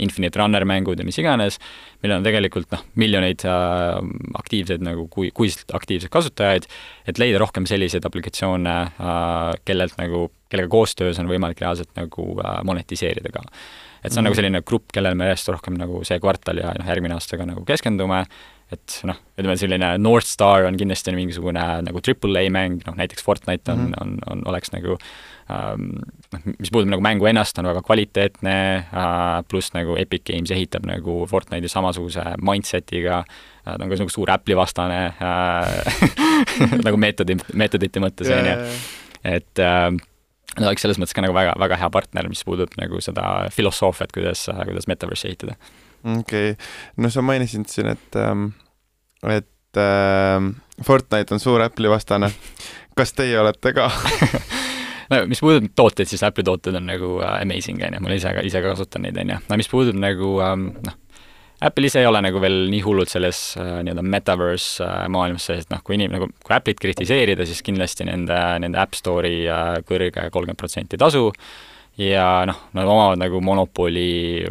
Infinite 0.04 0.40
Runner 0.40 0.66
mängud 0.68 1.00
ja 1.00 1.06
mis 1.08 1.18
iganes, 1.22 1.60
millel 2.04 2.20
on 2.20 2.26
tegelikult 2.26 2.72
noh, 2.74 2.84
miljoneid 3.00 3.46
äh, 3.48 4.00
aktiivseid 4.40 4.84
nagu 4.86 5.08
kui, 5.12 5.32
kuiselt 5.36 5.72
aktiivseid 5.78 6.12
kasutajaid, 6.14 6.68
et 7.08 7.22
leida 7.22 7.40
rohkem 7.42 7.68
selliseid 7.70 8.06
aplikatsioone 8.08 8.76
äh,, 8.86 9.54
kellelt 9.68 9.96
nagu, 10.02 10.28
kellega 10.52 10.72
koostöös 10.72 11.22
on 11.22 11.32
võimalik 11.32 11.64
reaalselt 11.64 11.94
nagu 12.00 12.28
äh, 12.44 12.60
monetiseerida 12.68 13.32
ka. 13.34 13.46
et 14.04 14.12
see 14.12 14.20
on 14.20 14.24
mm 14.24 14.28
-hmm. 14.28 14.28
nagu 14.28 14.36
selline 14.36 14.62
grupp, 14.62 14.92
kellele 14.94 15.16
me 15.16 15.32
järjest 15.32 15.50
rohkem 15.50 15.80
nagu 15.80 16.04
see 16.04 16.20
kvartal 16.20 16.58
ja 16.58 16.74
noh, 16.80 16.88
järgmine 16.88 17.14
aasta 17.14 17.38
ka 17.38 17.46
nagu 17.46 17.66
keskendume, 17.66 18.26
et 18.72 19.00
noh, 19.04 19.18
ütleme 19.38 19.58
selline 19.58 19.98
North 19.98 20.28
Star 20.28 20.66
on 20.66 20.78
kindlasti 20.78 21.14
mingisugune 21.16 21.64
nagu 21.86 22.02
triple 22.02 22.40
A 22.40 22.50
mäng, 22.50 22.82
noh 22.86 22.96
näiteks 22.96 23.24
Fortnite 23.24 23.72
on 23.72 23.80
mm, 23.80 23.92
-hmm. 23.94 24.02
on, 24.02 24.20
on, 24.32 24.42
oleks 24.46 24.72
nagu 24.72 24.98
noh, 25.50 26.46
mis 26.58 26.72
puudutab 26.74 26.94
nagu 26.96 27.04
mängu 27.06 27.28
ennast, 27.30 27.60
on 27.62 27.70
väga 27.70 27.84
kvaliteetne 27.86 28.56
äh,, 28.82 29.44
pluss 29.50 29.74
nagu 29.76 29.98
Epic 30.02 30.26
Games 30.32 30.52
ehitab 30.52 30.88
nagu 30.90 31.24
Fortnite'i 31.30 31.70
samasuguse 31.70 32.24
mindset'iga 32.42 33.22
äh,, 33.22 33.76
ta 33.76 33.78
on 33.78 33.92
ka 33.92 34.00
nagu 34.02 34.14
suur 34.14 34.32
Apple'i 34.34 34.58
vastane 34.58 35.00
äh, 35.14 36.04
nagu 36.88 36.98
meetodi, 37.02 37.38
meetodite 37.54 38.04
mõttes, 38.04 38.32
on 38.34 38.52
ju. 38.52 38.60
et 39.36 39.66
Nad 40.56 40.70
oleks 40.70 40.86
selles 40.86 41.00
mõttes 41.02 41.16
ka 41.16 41.24
nagu 41.24 41.36
väga, 41.36 41.56
väga 41.60 41.78
hea 41.82 41.88
partner, 41.92 42.30
mis 42.32 42.46
puudutab 42.48 42.78
nagu 42.80 43.02
seda 43.04 43.50
filosoofiat, 43.52 44.14
kuidas, 44.16 44.46
kuidas 44.48 44.88
metaverse'i 44.88 45.34
ehitada. 45.34 45.58
okei 46.06 46.54
okay., 46.54 46.70
no 46.96 47.12
sa 47.12 47.24
mainisid 47.26 47.68
siin, 47.68 47.90
et, 47.92 48.20
ähm, 48.20 48.54
et 49.28 49.82
äh, 49.82 50.48
Fortnite 50.84 51.36
on 51.36 51.44
suur 51.44 51.64
Apple'i 51.66 51.92
vastane. 51.92 52.32
kas 52.96 53.12
teie 53.14 53.36
olete 53.40 53.74
ka 53.76 53.90
no 55.14 55.24
mis 55.30 55.42
puudutab 55.44 55.74
tooteid, 55.78 56.10
siis 56.12 56.24
Apple'i 56.26 56.46
tooted 56.48 56.78
on 56.78 56.88
nagu 56.90 57.16
uh, 57.22 57.38
amazing, 57.40 57.82
on 57.86 57.98
ju, 57.98 58.04
ma 58.06 58.14
ise 58.16 58.36
ka, 58.36 58.46
ise 58.46 58.62
ka 58.64 58.76
kasutan 58.76 59.06
neid, 59.08 59.20
on 59.22 59.36
ju. 59.36 59.42
no 59.50 59.60
mis 59.62 59.72
puudutab 59.72 60.00
nagu 60.02 60.32
um, 60.46 60.70
noh, 60.86 60.98
Apple 61.66 61.88
ise 61.88 62.02
ei 62.02 62.08
ole 62.10 62.20
nagu 62.26 62.42
veel 62.44 62.66
nii 62.72 62.82
hullult 62.84 63.12
selles 63.12 63.40
uh, 63.60 63.78
nii-öelda 63.86 64.04
metaverse 64.04 64.84
uh, 64.84 65.06
maailmas 65.12 65.48
sees, 65.48 65.64
et 65.66 65.72
noh, 65.72 65.80
kui 65.86 65.96
inim-, 65.98 66.12
nagu 66.12 66.28
kui 66.44 66.56
Apple'it 66.58 66.82
kritiseerida, 66.82 67.48
siis 67.48 67.64
kindlasti 67.66 68.08
nende, 68.10 68.40
nende 68.64 68.82
App 68.82 68.98
Store'i 68.98 69.46
uh, 69.48 69.78
kõrge 69.88 70.28
kolmkümmend 70.34 70.60
protsenti 70.60 71.00
tasu 71.00 71.30
ja 72.02 72.44
noh, 72.50 72.66
nad 72.76 72.92
omavad 72.92 73.22
nagu 73.22 73.40
monopoli 73.44 74.44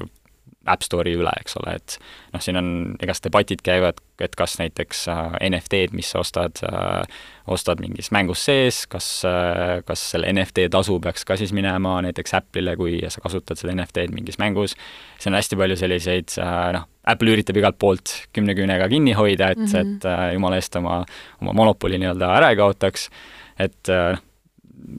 App 0.70 0.84
Store'i 0.84 1.14
üle, 1.18 1.32
eks 1.40 1.56
ole, 1.60 1.76
et 1.78 1.96
noh, 2.32 2.42
siin 2.42 2.58
on 2.60 2.68
igast 3.02 3.24
debatid 3.26 3.62
käivad, 3.64 4.00
et 4.22 4.34
kas 4.38 4.56
näiteks 4.60 5.04
äh, 5.12 5.36
NFT-d, 5.50 5.94
mis 5.96 6.12
sa 6.14 6.22
ostad 6.22 6.60
äh,, 6.66 7.04
ostad 7.50 7.82
mingis 7.82 8.10
mängus 8.14 8.44
sees, 8.46 8.84
kas 8.90 9.08
äh,, 9.28 9.82
kas 9.86 10.02
selle 10.14 10.32
NFT 10.32 10.68
tasu 10.72 10.98
peaks 11.04 11.26
ka 11.28 11.36
siis 11.40 11.52
minema 11.56 11.96
näiteks 12.06 12.36
Apple'ile, 12.38 12.76
kui 12.80 13.00
sa 13.08 13.22
kasutad 13.24 13.60
seda 13.60 13.74
NFT-d 13.76 14.14
mingis 14.14 14.40
mängus, 14.42 14.76
siin 15.18 15.34
on 15.34 15.40
hästi 15.40 15.60
palju 15.60 15.78
selliseid 15.80 16.36
noh, 16.76 16.88
Apple 17.10 17.34
üritab 17.34 17.58
igalt 17.60 17.80
poolt 17.80 18.14
kümne 18.34 18.56
küünega 18.56 18.88
kinni 18.92 19.16
hoida, 19.18 19.50
et 19.52 19.60
mm, 19.60 19.72
-hmm. 19.72 19.96
et 20.04 20.34
jumala 20.38 20.60
eest 20.60 20.76
oma, 20.80 21.02
oma 21.42 21.52
monopoli 21.52 22.00
nii-öelda 22.00 22.30
ära 22.38 22.52
ei 22.54 22.60
kaotaks, 22.60 23.10
et 23.58 23.92
äh, 23.92 24.14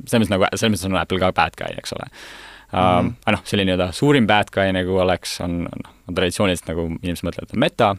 selles 0.06 0.28
mõttes 0.28 0.36
nagu, 0.36 0.50
selles 0.54 0.76
mõttes 0.76 0.92
on 0.92 1.00
Apple 1.00 1.22
ka 1.22 1.32
bad 1.36 1.58
guy, 1.58 1.74
eks 1.80 1.96
ole 1.98 2.12
mm. 2.76 3.08
-hmm. 3.08 3.14
aga 3.26 3.38
noh, 3.38 3.46
selline 3.46 3.72
nii-öelda 3.72 3.92
suurim 3.92 4.28
bad 4.28 4.52
guy 4.52 4.74
nagu 4.76 5.00
oleks, 5.06 5.40
on 5.46 5.64
noh, 5.64 5.96
traditsiooniliselt 6.12 6.70
nagu 6.74 6.90
inimesed 7.02 7.30
mõtlevad, 7.30 7.56
on 7.56 7.64
meta, 7.66 7.96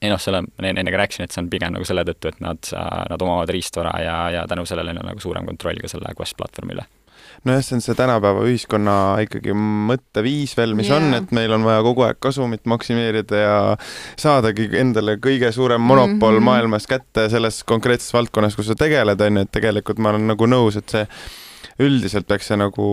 ei 0.00 0.12
noh, 0.12 0.20
selle, 0.20 0.42
ma 0.42 0.70
enne 0.72 0.90
ka 0.90 1.02
rääkisin, 1.02 1.26
et 1.26 1.34
see 1.34 1.42
on 1.42 1.50
pigem 1.52 1.74
nagu 1.76 1.84
selle 1.84 2.04
tõttu, 2.08 2.32
et 2.32 2.40
nad, 2.40 2.72
nad 3.10 3.26
omavad 3.26 3.52
riistvara 3.52 3.98
ja, 4.04 4.16
ja 4.38 4.46
tänu 4.48 4.64
sellele 4.66 4.96
on 4.96 5.04
nagu 5.12 5.20
suurem 5.20 5.46
kontroll 5.46 5.82
ka 5.82 5.92
selle 5.92 6.14
Quest 6.16 6.38
platvormi 6.40 6.78
üle 6.78 6.86
nojah, 7.44 7.62
see 7.64 7.76
on 7.76 7.82
see 7.84 7.96
tänapäeva 7.96 8.42
ühiskonna 8.44 8.94
ikkagi 9.24 9.54
mõtteviis 9.56 10.52
veel, 10.58 10.74
mis 10.76 10.90
yeah. 10.90 11.00
on, 11.00 11.16
et 11.16 11.32
meil 11.36 11.52
on 11.56 11.64
vaja 11.64 11.84
kogu 11.84 12.04
aeg 12.06 12.18
kasumit 12.22 12.66
maksimeerida 12.68 13.42
ja 13.42 13.58
saadagi 14.20 14.68
endale 14.80 15.16
kõige 15.22 15.52
suurem 15.56 15.80
monopol 15.80 16.34
mm 16.34 16.38
-hmm. 16.38 16.48
maailmas 16.50 16.88
kätte 16.90 17.28
selles 17.32 17.62
konkreetses 17.64 18.12
valdkonnas, 18.12 18.56
kus 18.56 18.68
sa 18.72 18.76
tegeled, 18.76 19.20
on 19.20 19.36
ju, 19.36 19.46
et 19.46 19.52
tegelikult 19.52 19.98
ma 19.98 20.12
olen 20.12 20.26
nagu 20.34 20.46
nõus, 20.46 20.76
et 20.76 20.88
see 20.88 21.06
üldiselt 21.80 22.26
peaks 22.28 22.50
see 22.50 22.58
nagu 22.60 22.86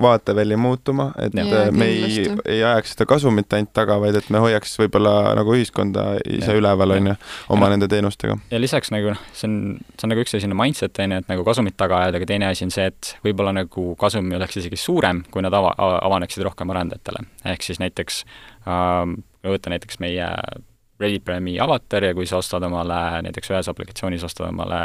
vaateväli 0.00 0.56
muutuma, 0.60 1.10
et 1.20 1.34
ja, 1.36 1.64
me 1.72 1.88
ei, 1.90 2.24
ei 2.48 2.62
ajaks 2.64 2.94
seda 2.94 3.06
kasumit 3.10 3.52
ainult 3.56 3.72
taga, 3.76 3.98
vaid 4.02 4.16
et 4.18 4.30
me 4.32 4.42
hoiaks 4.42 4.76
võib-olla 4.80 5.34
nagu 5.38 5.54
ühiskonda 5.56 6.06
ise 6.24 6.54
ja. 6.54 6.58
üleval, 6.60 6.96
on 6.96 7.12
ju, 7.12 7.16
oma 7.56 7.68
ja, 7.68 7.74
nende 7.76 7.90
teenustega. 7.92 8.38
ja 8.52 8.62
lisaks 8.62 8.92
nagu 8.94 9.12
noh, 9.14 9.26
see 9.36 9.48
on, 9.50 9.58
see 9.94 10.08
on 10.08 10.14
nagu 10.14 10.24
üks 10.24 10.34
selline 10.36 10.56
mindset, 10.58 11.02
on 11.04 11.16
ju, 11.16 11.20
et 11.24 11.32
nagu 11.32 11.46
kasumit 11.46 11.76
taga 11.80 12.00
ajada, 12.04 12.20
aga 12.20 12.30
teine 12.32 12.48
asi 12.50 12.66
on 12.66 12.74
see, 12.74 12.88
et 12.90 13.14
võib-olla 13.26 13.54
nagu 13.62 13.90
kasum 14.00 14.32
oleks 14.40 14.60
isegi 14.62 14.80
suurem, 14.80 15.24
kui 15.30 15.44
nad 15.44 15.54
ava, 15.56 15.74
avaneksid 16.00 16.46
rohkem 16.46 16.72
arendajatele. 16.72 17.26
ehk 17.52 17.66
siis 17.66 17.82
näiteks 17.82 18.24
ähm,, 18.68 19.20
võtta 19.46 19.72
näiteks 19.72 20.00
meie 20.02 20.28
Ready 21.00 21.18
Player 21.24 21.42
Me 21.44 21.56
avatar 21.62 22.10
ja 22.10 22.14
kui 22.14 22.28
sa 22.28 22.40
ostad 22.40 22.64
omale, 22.68 23.00
näiteks 23.26 23.52
ühes 23.52 23.72
aplikatsioonis 23.72 24.24
ostad 24.26 24.48
omale 24.50 24.80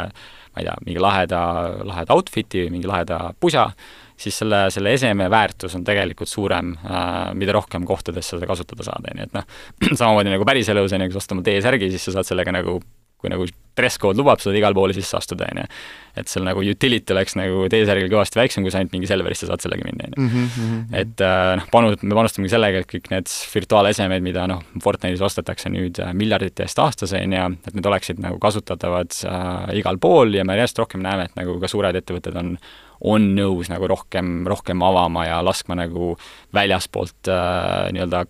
ma 0.56 0.62
ei 0.62 0.64
tea, 0.64 0.74
mingi 0.86 1.00
laheda, 1.02 1.40
laheda 1.84 2.16
outfit'i 2.16 2.64
või 2.64 2.76
mingi 2.78 2.88
laheda 2.88 3.18
pusa, 3.40 3.66
siis 4.16 4.38
selle, 4.40 4.66
selle 4.72 4.94
eseme 4.96 5.28
väärtus 5.30 5.76
on 5.76 5.84
tegelikult 5.84 6.30
suurem 6.30 6.72
äh,, 6.80 7.34
mida 7.36 7.52
rohkem 7.52 7.84
kohtades 7.88 8.32
seda 8.32 8.48
kasutada 8.48 8.86
saad, 8.86 9.04
on 9.12 9.20
ju, 9.20 9.28
et 9.28 9.36
noh, 9.36 9.44
samamoodi 10.00 10.32
nagu 10.32 10.48
päriselus, 10.48 10.96
on 10.96 11.04
ju, 11.04 11.10
kui 11.10 11.18
sa 11.18 11.24
ostad 11.24 11.36
oma 11.36 11.44
T-särgi, 11.44 11.90
siis 11.92 12.08
sa 12.08 12.16
saad 12.16 12.30
sellega 12.30 12.56
nagu 12.56 12.78
kui 13.20 13.32
nagu 13.32 13.46
dress 13.76 14.00
code 14.00 14.16
lubab, 14.16 14.40
saad 14.40 14.56
igale 14.56 14.76
poole 14.76 14.94
sisse 14.96 15.18
astuda, 15.18 15.48
on 15.52 15.60
ju. 15.60 15.66
et 16.16 16.30
seal 16.32 16.46
nagu 16.46 16.62
utility 16.64 17.12
oleks 17.12 17.34
nagu 17.36 17.66
T-särgil 17.72 18.08
kõvasti 18.08 18.38
väiksem, 18.40 18.64
kui 18.64 18.72
sa 18.72 18.80
ainult 18.80 18.94
mingi 18.96 19.08
Selverisse 19.10 19.48
saad 19.48 19.60
sellega 19.60 19.84
minna, 19.84 20.08
on 20.08 20.14
ju. 20.14 20.22
Mhm, 20.22 20.46
mhm, 20.46 20.70
mhm. 20.70 20.94
et 21.02 21.24
äh, 21.24 21.50
noh, 21.60 21.66
panu-, 21.72 21.92
me 22.00 22.16
panustamegi 22.16 22.54
sellega, 22.54 22.80
et 22.80 22.88
kõik 22.88 23.10
need 23.12 23.32
virtuaalesemed, 23.52 24.24
mida 24.24 24.46
noh, 24.48 24.64
Fortnite'is 24.84 25.24
ostetakse 25.28 25.72
nüüd 25.72 26.00
äh, 26.00 26.14
miljardite 26.16 26.64
eest 26.64 26.80
aastas, 26.80 27.12
on 27.18 27.36
ju, 27.36 27.44
et 27.68 27.76
need 27.76 27.90
oleksid 27.92 28.22
nagu 28.24 28.40
kasutatavad 28.42 29.20
äh, 29.28 29.76
igal 29.82 30.00
pool 30.00 30.32
ja 30.38 30.46
me 30.48 30.56
järjest 30.56 30.80
rohkem 30.80 31.04
näeme, 31.04 31.28
et 31.28 31.36
nagu 31.36 31.58
ka 31.60 31.70
suured 31.72 32.00
ettevõtted 32.00 32.36
on 32.40 32.56
on 33.04 33.26
nõus 33.36 33.68
nagu 33.68 33.84
rohkem, 33.90 34.46
rohkem 34.48 34.80
avama 34.80 35.26
ja 35.26 35.42
laskma 35.44 35.76
nagu 35.76 36.14
väljaspoolt 36.56 37.28
äh, 37.28 37.90
nii-öelda 37.92 38.24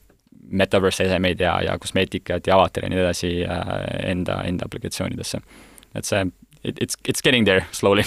metaverse 0.50 1.04
esemeid 1.04 1.40
ja, 1.40 1.58
ja 1.62 1.78
kosmeetikat 1.78 2.46
ja 2.46 2.56
avatari 2.56 2.86
ja 2.86 2.90
nii 2.94 3.04
edasi 3.04 3.30
äh, 3.44 3.70
enda, 4.10 4.40
enda 4.44 4.68
aplikatsioonidesse. 4.68 5.40
et 5.94 6.04
see, 6.04 6.26
it, 6.64 6.82
it's, 6.82 6.98
it's 7.08 7.22
getting 7.22 7.46
there 7.46 7.64
slowly 7.72 8.02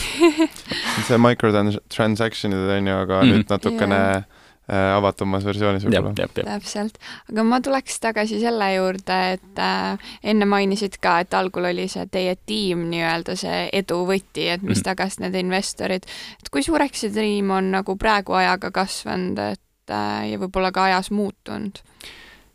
see 1.07 1.17
microtransaction'id 1.17 2.77
on 2.77 2.87
ju, 2.87 2.95
aga 2.95 3.21
mm 3.21 3.29
-hmm. 3.29 3.33
nüüd 3.33 3.49
natukene 3.49 3.95
yeah 3.95 4.23
äh, 4.69 4.95
avatumas 4.95 5.45
versioonis 5.45 5.85
võib-olla. 5.85 6.13
täpselt, 6.35 6.99
aga 7.31 7.45
ma 7.47 7.59
tuleks 7.63 7.99
tagasi 8.03 8.39
selle 8.41 8.69
juurde, 8.75 9.17
et 9.35 9.61
äh, 9.61 10.11
enne 10.33 10.47
mainisid 10.49 10.99
ka, 11.01 11.19
et 11.23 11.33
algul 11.37 11.69
oli 11.71 11.87
see 11.91 12.05
teie 12.11 12.35
tiim 12.49 12.85
nii-öelda 12.91 13.35
see 13.39 13.63
edu 13.81 14.03
võti, 14.09 14.49
et 14.49 14.61
mis 14.61 14.77
mm 14.77 14.79
-hmm. 14.79 14.85
tagas 14.91 15.19
need 15.19 15.35
investorid. 15.35 16.05
et 16.39 16.49
kui 16.51 16.63
suureks 16.63 17.05
see 17.05 17.13
tiim 17.15 17.51
on 17.51 17.71
nagu 17.71 17.95
praegu 17.95 18.33
ajaga 18.33 18.71
kasvanud, 18.71 19.39
et 19.39 19.91
äh, 19.91 20.31
ja 20.31 20.39
võib-olla 20.39 20.71
ka 20.71 20.83
ajas 20.83 21.11
muutunud? 21.11 21.81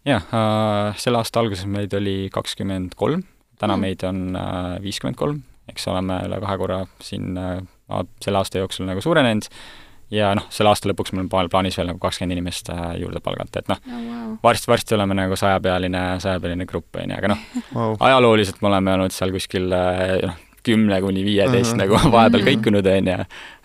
Jah 0.09 0.27
äh,, 0.35 0.97
selle 1.01 1.21
aasta 1.21 1.43
alguses 1.43 1.69
meid 1.71 1.95
oli 1.97 2.29
kakskümmend 2.33 2.97
kolm, 3.01 3.25
täna 3.61 3.77
mm. 3.77 3.87
meid 3.87 4.05
on 4.09 4.21
äh, 4.38 4.75
viiskümmend 4.85 5.19
kolm, 5.21 5.40
eks 5.71 5.88
oleme 5.93 6.21
üle 6.27 6.40
kahe 6.45 6.59
korra 6.61 6.83
siin 7.03 7.38
äh, 7.40 7.57
selle 8.25 8.43
aasta 8.43 8.62
jooksul 8.62 8.88
nagu 8.88 9.03
suurenenud 9.05 9.49
ja 10.14 10.31
noh, 10.37 10.47
selle 10.53 10.71
aasta 10.73 10.90
lõpuks 10.90 11.14
meil 11.14 11.27
on 11.27 11.51
plaanis 11.51 11.79
veel 11.79 11.88
nagu 11.90 12.01
kakskümmend 12.03 12.37
inimest 12.37 12.71
äh, 12.73 12.87
juurde 13.01 13.23
palgata, 13.25 13.62
et 13.62 13.71
noh 13.73 13.81
oh, 13.81 14.01
wow., 14.09 14.35
varsti-varsti 14.45 14.97
oleme 14.99 15.17
nagu 15.19 15.38
sajapealine, 15.40 16.03
sajapealine 16.23 16.69
grupp, 16.71 16.90
on 17.01 17.14
ju, 17.14 17.21
aga 17.21 17.33
noh 17.35 17.47
wow., 17.77 17.97
ajalooliselt 18.11 18.61
me 18.62 18.71
oleme 18.73 18.99
olnud 18.99 19.14
seal 19.17 19.33
kuskil 19.35 19.73
äh, 19.75 20.19
noh, 20.29 20.40
kümne 20.64 21.00
kuni 21.05 21.24
viieteist 21.27 21.74
-hmm. 21.74 21.83
nagu 21.85 21.98
vahepeal 22.16 22.42
mhm. 22.42 22.48
kõikunud, 22.48 22.88
on 22.92 23.12
ju. 23.12 23.18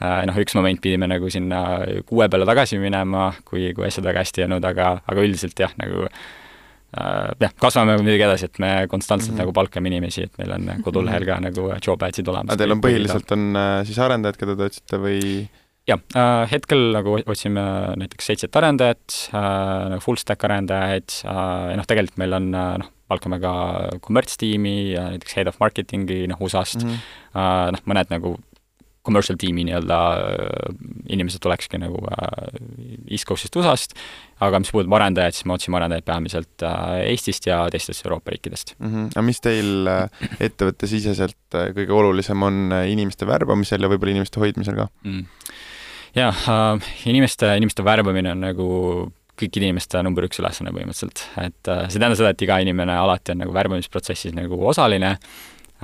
Äh, 0.04 0.20
noh, 0.30 0.42
üks 0.44 0.56
moment 0.58 0.82
pidime 0.82 1.08
nagu 1.12 1.30
sinna 1.30 1.64
kuue 2.10 2.30
peale 2.30 2.48
tagasi 2.50 2.80
minema, 2.80 3.32
kui, 3.46 3.74
kui 3.74 3.88
asjad 3.88 4.06
väga 4.06 4.26
hästi 4.26 4.44
ei 4.44 4.50
olnud, 4.50 4.66
aga, 4.66 4.92
aga 5.08 5.26
üldiselt 5.26 5.60
jah, 5.60 5.74
nagu 5.80 6.06
äh, 6.06 7.32
jah, 7.46 7.56
kasvame 7.62 7.98
muidugi 8.00 8.28
edasi, 8.28 8.52
et 8.52 8.60
me 8.60 8.74
konstantselt 8.88 9.32
mm 9.32 9.36
-hmm. 9.36 9.46
nagu 9.46 9.54
palkame 9.54 9.88
inimesi, 9.88 10.28
et 10.30 10.38
meil 10.38 10.52
on 10.58 10.84
kodulehel 10.84 11.26
ka 11.26 11.40
nagu 11.40 11.72
job 11.86 12.04
ad'id 12.04 12.28
olemas. 12.28 12.54
aga 12.54 12.58
teil 12.64 12.72
on 12.72 12.82
põhiliselt 12.82 13.32
on 13.32 13.56
äh, 13.56 13.86
siis 13.86 14.00
arendajad, 14.00 14.38
keda 14.38 14.56
te 14.56 14.64
otsite 14.64 14.98
või? 14.98 15.48
jah 15.90 16.46
hetkel 16.52 16.92
nagu 16.94 17.18
otsime 17.26 17.62
näiteks 17.98 18.26
seitset 18.26 18.56
arendajat 18.56 19.32
äh,, 19.34 19.90
nagu 19.90 20.02
full 20.02 20.18
stack 20.22 20.44
arendajaid 20.44 21.10
noh, 21.78 21.86
tegelikult 21.88 22.18
meil 22.18 22.34
on 22.34 22.52
noh, 22.52 22.90
palkame 23.10 23.40
ka 23.44 23.54
kommertstiimi 24.06 24.76
ja 24.94 25.10
näiteks 25.14 25.38
head 25.38 25.50
of 25.52 25.58
marketing'i 25.62 26.28
noh, 26.30 26.40
USA-st 26.46 26.84
mm, 26.84 26.94
-hmm. 26.94 27.18
uh, 27.34 27.66
noh, 27.76 27.84
mõned 27.90 28.14
nagu 28.14 28.38
commercial 29.10 29.38
tiimi 29.40 29.64
nii-öelda 29.66 29.98
inimesed 31.10 31.42
tulekski 31.42 31.80
nagu 31.82 32.02
uh, 32.04 32.50
East 33.10 33.26
Coast'ist 33.30 33.56
USA-st, 33.58 33.96
aga 34.46 34.60
mis 34.62 34.70
puudutab 34.74 34.98
arendajaid, 35.00 35.38
siis 35.38 35.48
me 35.50 35.56
otsime 35.56 35.80
arendajaid 35.80 36.06
peamiselt 36.06 36.66
uh, 36.68 37.00
Eestist 37.08 37.48
ja 37.50 37.62
teistest 37.72 38.06
Euroopa 38.06 38.36
riikidest 38.36 38.76
mm. 38.78 38.92
-hmm. 38.92 39.10
aga 39.16 39.26
mis 39.26 39.42
teil 39.42 39.92
ettevõttesiseselt 40.40 41.60
kõige 41.78 41.96
olulisem 41.96 42.44
on 42.44 42.76
inimeste 42.86 43.28
värbamisel 43.28 43.82
ja 43.82 43.92
võib-olla 43.92 44.18
inimeste 44.18 44.44
hoidmisel 44.44 44.78
ka 44.84 44.90
mm.? 45.04 45.26
jah 46.18 46.44
uh,, 46.50 46.92
inimeste, 47.06 47.56
inimeste 47.58 47.86
värbamine 47.86 48.32
on 48.36 48.46
nagu 48.46 48.68
kõikide 49.40 49.70
inimeste 49.70 50.02
number 50.06 50.28
üks 50.28 50.42
ülesanne 50.42 50.74
põhimõtteliselt, 50.76 51.24
et 51.42 51.72
äh, 51.72 51.86
see 51.88 51.98
ei 51.98 52.04
tähenda 52.04 52.20
seda, 52.20 52.34
et 52.34 52.44
iga 52.46 52.60
inimene 52.64 52.96
alati 53.00 53.34
on 53.34 53.44
nagu 53.44 53.56
värbamisprotsessis 53.56 54.36
nagu 54.38 54.60
osaline, 54.72 55.16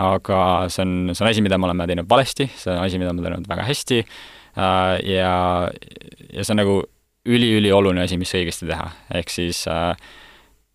aga 0.01 0.39
see 0.73 0.83
on, 0.83 0.95
see 1.13 1.23
on 1.23 1.31
asi, 1.31 1.45
mida 1.45 1.59
me 1.59 1.69
oleme 1.69 1.87
teinud 1.89 2.09
valesti, 2.11 2.49
see 2.51 2.73
on 2.73 2.81
asi, 2.83 2.99
mida 3.01 3.13
me 3.13 3.23
oleme 3.23 3.39
teinud 3.39 3.53
väga 3.53 3.67
hästi 3.69 4.01
äh, 4.01 4.97
ja, 5.15 5.35
ja 6.33 6.43
see 6.43 6.55
on 6.55 6.61
nagu 6.63 6.81
üliülioluline 7.25 8.05
asi, 8.05 8.19
mis 8.21 8.33
õigesti 8.37 8.67
teha, 8.69 8.89
ehk 9.17 9.31
siis 9.33 9.63
äh, 9.71 9.95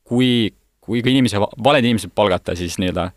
kui, 0.08 0.50
kui 0.82 1.04
ka 1.04 1.12
inimesi, 1.12 1.38
valed 1.38 1.86
inimesed 1.86 2.14
palgata, 2.16 2.56
siis 2.58 2.80
nii-öelda 2.82 3.10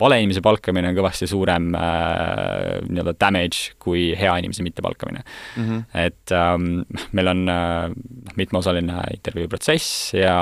vale 0.00 0.20
inimese 0.20 0.42
palkamine 0.44 0.90
on 0.90 0.96
kõvasti 0.98 1.28
suurem 1.30 1.70
äh, 1.78 2.78
nii-öelda 2.86 3.14
damage 3.20 3.74
kui 3.82 4.10
hea 4.18 4.36
inimese 4.42 4.64
mittepalkamine 4.66 5.22
mm. 5.22 5.66
-hmm. 5.66 5.82
et 6.06 6.34
ähm, 6.36 7.02
meil 7.12 7.32
on 7.34 7.48
äh, 7.48 7.90
mitmeosaline 8.36 9.02
intervjuu 9.14 9.48
protsess 9.48 10.14
ja 10.14 10.36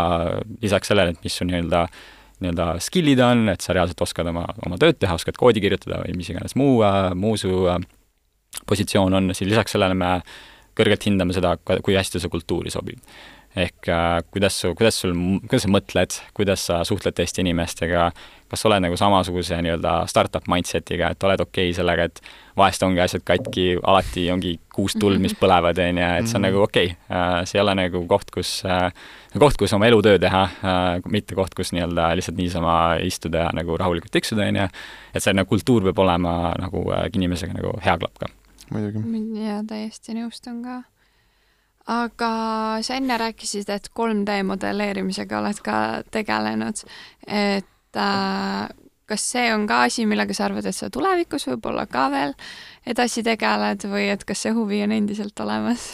lisaks 0.63 0.89
sellele, 0.89 1.17
et 1.17 1.25
mis 1.25 1.37
su 1.37 1.49
nii-öelda 1.49 1.87
nii-öelda 2.39 2.67
skill'id 2.79 3.21
on, 3.25 3.49
et 3.51 3.61
sa 3.61 3.75
reaalselt 3.75 4.01
oskad 4.01 4.27
oma, 4.31 4.45
oma 4.67 4.79
tööd 4.79 4.99
teha, 4.99 5.17
oskad 5.19 5.37
koodi 5.39 5.61
kirjutada 5.61 6.05
või 6.05 6.15
mis 6.21 6.29
iganes 6.31 6.55
muu 6.55 6.85
äh,, 6.87 7.15
muu 7.19 7.37
su 7.37 7.65
äh, 7.67 7.81
positsioon 8.67 9.15
on, 9.15 9.35
siis 9.35 9.51
lisaks 9.51 9.75
sellele 9.75 9.95
me 9.99 10.21
kõrgelt 10.79 11.03
hindame 11.09 11.35
seda, 11.35 11.57
kui 11.59 11.97
hästi 11.99 12.23
see 12.23 12.31
kultuuri 12.31 12.71
sobib 12.71 13.03
ehk 13.59 13.89
äh, 13.89 14.23
kuidas 14.31 14.61
su, 14.61 14.73
kuidas 14.79 15.01
sul, 15.01 15.15
kuidas 15.49 15.65
sa 15.67 15.71
mõtled, 15.73 16.17
kuidas 16.37 16.67
sa 16.69 16.81
suhtled 16.87 17.17
teiste 17.17 17.43
inimestega, 17.43 18.09
kas 18.49 18.63
sa 18.63 18.69
oled 18.71 18.85
nagu 18.85 18.97
samasuguse 18.99 19.59
nii-öelda 19.65 19.95
startup 20.11 20.47
mindset'iga, 20.51 21.11
et 21.13 21.27
oled 21.27 21.43
okei 21.45 21.71
okay 21.71 21.77
sellega, 21.77 22.07
et 22.09 22.21
vahest 22.59 22.83
ongi 22.87 23.03
asjad 23.03 23.25
katki, 23.27 23.67
alati 23.83 24.29
ongi 24.33 24.55
kuus 24.75 24.97
tuld, 25.01 25.21
mis 25.23 25.35
põlevad, 25.43 25.81
on 25.85 26.01
ju, 26.01 26.11
et 26.21 26.31
see 26.31 26.39
on 26.39 26.47
nagu 26.47 26.63
okei 26.65 26.93
okay. 26.93 26.99
äh,. 27.11 27.39
see 27.49 27.59
ei 27.59 27.65
ole 27.65 27.75
nagu 27.79 28.05
koht, 28.11 28.31
kus 28.35 28.53
äh,, 28.69 28.91
koht, 29.39 29.59
kus 29.61 29.75
oma 29.77 29.89
elutöö 29.91 30.21
teha 30.23 30.45
mitte 31.11 31.39
koht, 31.39 31.57
kus 31.59 31.73
nii-öelda 31.77 32.13
lihtsalt 32.19 32.39
niisama 32.41 32.77
istuda 33.05 33.47
ja 33.47 33.55
nagu 33.57 33.77
rahulikult 33.81 34.15
tiksuda, 34.15 34.49
on 34.49 34.63
ju. 34.63 34.69
et 35.15 35.25
see 35.25 35.35
nagu 35.37 35.51
kultuur 35.51 35.91
peab 35.91 36.05
olema 36.07 36.55
nagu 36.61 36.85
inimesega 37.13 37.59
nagu 37.59 37.75
hea 37.85 37.99
klapp 37.99 38.23
ka. 38.23 38.31
muidugi. 38.73 39.03
jaa, 39.45 39.65
täiesti 39.69 40.17
nõustun 40.19 40.63
ka 40.65 40.83
aga 41.89 42.33
sa 42.85 42.99
enne 42.99 43.17
rääkisid, 43.21 43.71
et 43.73 43.89
3D 43.97 44.43
modelleerimisega 44.49 45.41
oled 45.41 45.63
ka 45.65 45.79
tegelenud, 46.13 46.85
et 47.27 47.97
äh, 47.97 48.69
kas 49.09 49.27
see 49.33 49.49
on 49.55 49.67
ka 49.69 49.83
asi, 49.89 50.05
millega 50.07 50.37
sa 50.37 50.49
arvad, 50.49 50.69
et 50.69 50.77
sa 50.77 50.91
tulevikus 50.93 51.49
võib-olla 51.49 51.87
ka 51.89 52.09
veel 52.13 52.35
edasi 52.89 53.25
tegeled 53.25 53.89
või 53.89 54.09
et 54.13 54.25
kas 54.29 54.45
see 54.45 54.53
huvi 54.57 54.83
on 54.85 54.93
endiselt 54.97 55.41
olemas? 55.45 55.91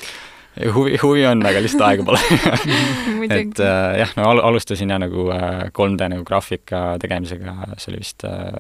huvi, 0.75 0.99
huvi 1.03 1.27
on, 1.27 1.43
aga 1.47 1.63
lihtsalt 1.63 1.85
aega 1.89 2.05
pole. 2.07 2.21
Et 3.35 3.61
äh, 3.61 3.97
jah, 3.99 4.13
no 4.19 4.29
al 4.31 4.43
alustasin 4.51 4.93
ja 4.93 4.99
nagu 5.03 5.29
äh, 5.35 5.67
3D 5.75 6.11
nagu 6.13 6.27
graafika 6.27 6.85
tegemisega, 7.03 7.57
see 7.79 7.93
oli 7.93 8.03
vist 8.05 8.27
äh, 8.29 8.53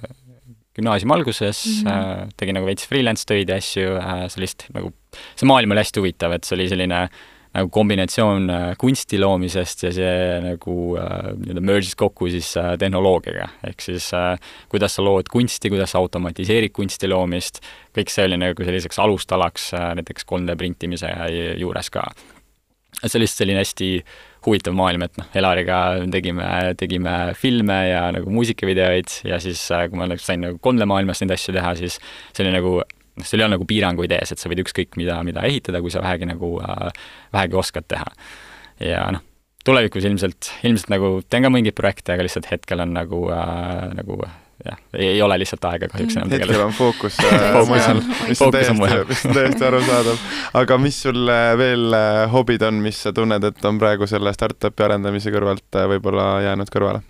gümnaasiumi 0.74 1.14
alguses 1.14 1.60
mm, 1.66 1.90
-hmm. 1.90 2.34
tegin 2.36 2.58
nagu 2.58 2.66
veits 2.66 2.88
freelance 2.88 3.26
töid 3.28 3.48
ja 3.50 3.60
asju, 3.60 3.94
äh, 4.00 4.26
sellist 4.32 4.66
nagu, 4.74 4.92
see 5.36 5.48
maailm 5.48 5.74
oli 5.74 5.84
hästi 5.84 6.02
huvitav, 6.02 6.34
et 6.34 6.44
see 6.44 6.56
oli 6.58 6.68
selline 6.72 7.06
nagu 7.54 7.70
kombinatsioon 7.70 8.50
äh, 8.50 8.66
kunsti 8.78 9.20
loomisest 9.22 9.86
ja 9.86 9.92
see 9.94 10.40
nagu 10.42 10.76
nii-öelda 10.98 11.62
merge'is 11.62 11.94
kokku 11.98 12.28
siis 12.32 12.50
tehnoloogiaga. 12.78 13.48
ehk 13.70 13.80
siis 13.80 14.10
kuidas 14.68 14.98
sa 14.98 15.06
lood 15.06 15.30
kunsti, 15.30 15.70
kuidas 15.70 15.94
sa 15.94 16.02
automatiseerid 16.02 16.74
kunsti 16.74 17.08
loomist, 17.08 17.62
kõik 17.94 18.10
see 18.10 18.26
oli 18.26 18.40
nagu 18.42 18.66
selliseks 18.66 18.98
alustalaks 18.98 19.72
näiteks 20.00 20.26
3D 20.26 20.58
printimise 20.58 21.10
juures 21.62 21.90
ka. 21.90 22.08
et 23.02 23.10
see 23.10 23.18
oli 23.18 23.28
lihtsalt 23.28 23.44
selline 23.44 23.62
hästi 23.62 23.90
huvitav 24.46 24.76
maailm, 24.76 25.06
et 25.06 25.20
noh, 25.20 25.28
Elariga 25.36 25.78
tegime, 26.12 26.48
tegime 26.80 27.14
filme 27.38 27.78
ja 27.88 28.06
nagu 28.14 28.32
muusikavideoid 28.34 29.20
ja 29.28 29.40
siis, 29.42 29.62
äh, 29.74 29.86
kui 29.90 30.00
ma 30.00 30.08
sain 30.20 30.44
nagu 30.44 30.60
3D 30.62 30.88
maailmas 30.90 31.22
neid 31.22 31.34
asju 31.36 31.56
teha, 31.56 31.74
siis 31.80 31.98
see 32.00 32.44
oli 32.44 32.54
nagu 32.54 32.76
noh, 32.80 33.26
seal 33.26 33.42
ei 33.42 33.46
ole 33.46 33.56
nagu 33.56 33.68
piiranguid 33.68 34.14
ees, 34.16 34.34
et 34.34 34.42
sa 34.42 34.50
võid 34.50 34.64
ükskõik 34.64 34.98
mida, 35.00 35.20
mida 35.26 35.44
ehitada, 35.46 35.82
kui 35.84 35.92
sa 35.94 36.02
vähegi 36.04 36.28
nagu 36.30 36.56
äh,, 36.64 36.90
vähegi 37.34 37.60
oskad 37.60 37.88
teha. 37.90 38.08
ja 38.82 39.06
noh, 39.14 39.24
tulevikus 39.64 40.04
ilmselt, 40.04 40.50
ilmselt 40.66 40.92
nagu 40.92 41.16
teen 41.30 41.46
ka 41.46 41.52
mingeid 41.52 41.76
projekte, 41.78 42.14
aga 42.14 42.26
lihtsalt 42.26 42.50
hetkel 42.50 42.84
on 42.84 42.96
nagu 42.96 43.26
äh,, 43.32 43.92
nagu 44.00 44.20
jah, 44.64 44.78
ei 44.98 45.22
ole 45.22 45.38
lihtsalt 45.42 45.64
aega 45.70 45.88
kahjuks 45.92 46.18
enam 46.18 46.30
tegeleda. 46.30 46.52
hetkel 46.52 46.66
on 46.66 46.76
fookus 46.76 47.18
äh, 47.24 47.56
mujal, 47.70 48.02
mis 48.28 48.42
on 48.44 48.54
täiesti, 48.54 48.76
mis 49.08 49.24
on 49.28 49.38
täiesti 49.38 49.66
arusaadav. 49.68 50.22
aga 50.62 50.78
mis 50.82 51.00
sul 51.06 51.32
veel 51.60 51.98
äh, 51.98 52.20
hobid 52.32 52.62
on, 52.66 52.78
mis 52.84 53.02
sa 53.06 53.14
tunned, 53.16 53.44
et 53.50 53.68
on 53.68 53.80
praegu 53.82 54.08
selle 54.10 54.32
startup'i 54.36 54.86
arendamise 54.86 55.34
kõrvalt 55.34 55.80
äh, 55.80 55.88
võib-olla 55.94 56.28
jäänud 56.46 56.72
kõrvale 56.72 57.02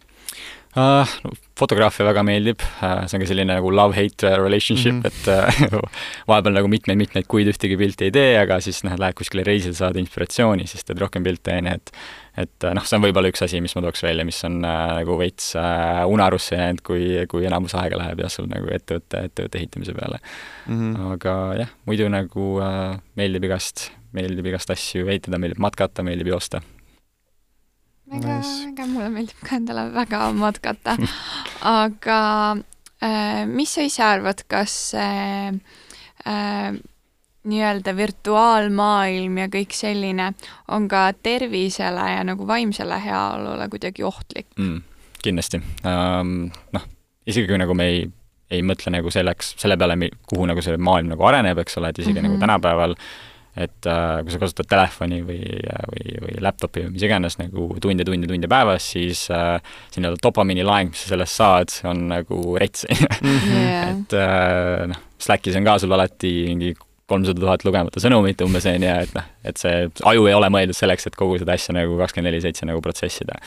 uh,? 0.75 1.15
No, 1.25 1.35
fotograafia 1.59 2.07
väga 2.09 2.25
meeldib 2.27 2.65
uh,, 2.65 3.05
see 3.07 3.19
on 3.19 3.27
ka 3.27 3.31
selline 3.31 3.53
nagu 3.53 3.71
love-hate 3.71 4.35
relationship 4.41 4.97
mm, 4.97 5.03
-hmm. 5.05 5.61
et 5.61 5.79
uh, 5.79 5.81
vahepeal 6.31 6.59
nagu 6.59 6.73
mitmeid-mitmeid 6.73 7.29
kuid 7.31 7.53
ühtegi 7.53 7.79
pilti 7.81 8.09
ei 8.09 8.15
tee, 8.15 8.35
aga 8.41 8.61
siis 8.65 8.83
noh, 8.87 8.97
lähed 8.99 9.21
kuskile 9.21 9.47
reisile, 9.47 9.77
saad 9.77 10.01
inspiratsiooni, 10.01 10.67
siis 10.71 10.85
teed 10.85 11.03
rohkem 11.03 11.27
pilte, 11.27 11.61
on 11.61 11.71
ju, 11.71 11.81
et 11.81 11.97
et 12.41 12.67
noh, 12.75 12.87
see 12.87 12.99
on 12.99 13.05
võib-olla 13.05 13.31
üks 13.31 13.45
asi, 13.47 13.61
mis 13.63 13.75
ma 13.77 13.83
tooks 13.85 14.03
välja, 14.05 14.27
mis 14.27 14.41
on 14.47 14.59
äh, 14.67 14.85
nagu 14.99 15.17
veits 15.21 15.53
äh, 15.59 16.03
unarusse 16.11 16.59
jäänud, 16.59 16.83
kui, 16.87 17.07
kui 17.31 17.47
enamus 17.47 17.77
aega 17.79 17.99
läheb 18.01 18.25
jah, 18.25 18.33
sul 18.33 18.49
nagu 18.51 18.71
ettevõtte, 18.75 19.25
ettevõtte 19.31 19.61
ehitamise 19.61 19.95
peale 19.97 20.21
mm. 20.21 20.79
-hmm. 20.79 21.11
aga 21.15 21.35
jah, 21.63 21.75
muidu 21.87 22.09
nagu 22.13 22.49
äh, 22.65 22.97
meeldib 23.21 23.47
igast, 23.51 23.91
meeldib 24.17 24.51
igast 24.51 24.75
asju 24.75 25.07
ehitada, 25.07 25.39
meeldib 25.39 25.63
matkata, 25.63 26.07
meeldib 26.07 26.33
joosta. 26.35 26.63
väga 28.11 28.39
nice., 28.39 28.57
väga, 28.71 28.89
mulle 28.91 29.11
meeldib 29.15 29.45
ka 29.47 29.61
endale 29.61 29.89
väga 29.95 30.25
matkata 30.39 30.97
aga 31.65 32.21
äh, 33.01 33.45
mis 33.47 33.75
sa 33.77 33.87
ise 33.87 34.03
arvad, 34.03 34.43
kas 34.51 34.95
äh, 34.99 35.55
äh, 36.27 36.75
nii-öelda 37.51 37.97
virtuaalmaailm 37.97 39.39
ja 39.43 39.49
kõik 39.53 39.77
selline 39.77 40.31
on 40.73 40.89
ka 40.89 41.07
tervisele 41.23 42.09
ja 42.15 42.25
nagu 42.27 42.47
vaimsele 42.49 42.99
heaolule 43.05 43.69
kuidagi 43.73 44.07
ohtlik 44.07 44.49
mm,? 44.57 44.81
kindlasti 45.25 45.61
um,. 45.85 46.49
noh, 46.77 46.89
isegi 47.27 47.49
kui 47.49 47.61
nagu 47.61 47.77
me 47.77 47.91
ei, 47.93 48.01
ei 48.53 48.65
mõtle 48.67 48.93
nagu 48.95 49.13
selleks, 49.13 49.55
selle 49.61 49.79
peale, 49.81 49.97
kuhu 50.29 50.49
nagu 50.51 50.65
see 50.65 50.77
maailm 50.77 51.15
nagu 51.15 51.29
areneb, 51.29 51.63
eks 51.65 51.81
ole, 51.81 51.93
et 51.93 52.03
isegi 52.03 52.13
mm 52.13 52.19
-hmm. 52.19 52.29
nagu 52.29 52.35
mhm. 52.35 52.45
tänapäeval 52.47 52.99
et 53.55 53.87
äh, 53.87 54.23
kui 54.23 54.35
sa 54.35 54.41
kasutad 54.43 54.67
telefoni 54.67 55.21
või, 55.23 55.39
või, 55.91 56.17
või 56.25 56.41
laptopi 56.43 56.83
või 56.85 56.97
mis 56.97 57.05
iganes 57.07 57.39
nagu 57.39 57.69
tunde, 57.83 58.07
tunde, 58.07 58.27
tunde 58.27 58.51
päevas, 58.51 58.89
siis 58.97 59.29
äh, 59.31 59.61
see 59.93 60.03
nii-öelda 60.03 60.19
dopamiini 60.23 60.65
laeng, 60.67 60.91
mis 60.91 61.05
sa 61.05 61.13
sellest 61.13 61.39
saad, 61.39 61.77
on 61.87 62.09
nagu 62.11 62.41
rets 62.59 62.87
yeah. 62.91 63.93
et 63.93 64.17
äh, 64.19 64.89
noh, 64.91 64.99
Slackis 65.23 65.55
on 65.57 65.69
ka 65.69 65.79
sul 65.79 65.95
alati 65.95 66.33
mingi 66.51 66.75
kolmsada 67.11 67.41
tuhat 67.41 67.65
lugemata 67.67 68.01
sõnumit 68.03 68.41
umbes, 68.45 68.67
on 68.71 68.85
ju, 68.85 68.99
et 69.07 69.15
noh, 69.17 69.31
et 69.45 69.61
see 69.61 69.89
aju 70.11 70.29
ei 70.31 70.37
ole 70.37 70.51
mõeldud 70.53 70.77
selleks, 70.77 71.09
et 71.11 71.17
kogu 71.19 71.39
seda 71.43 71.57
asja 71.59 71.77
nagu 71.77 71.99
kakskümmend 72.01 72.33
neli 72.33 72.45
seitse 72.45 72.69
nagu 72.69 72.83
protsessida 72.85 73.41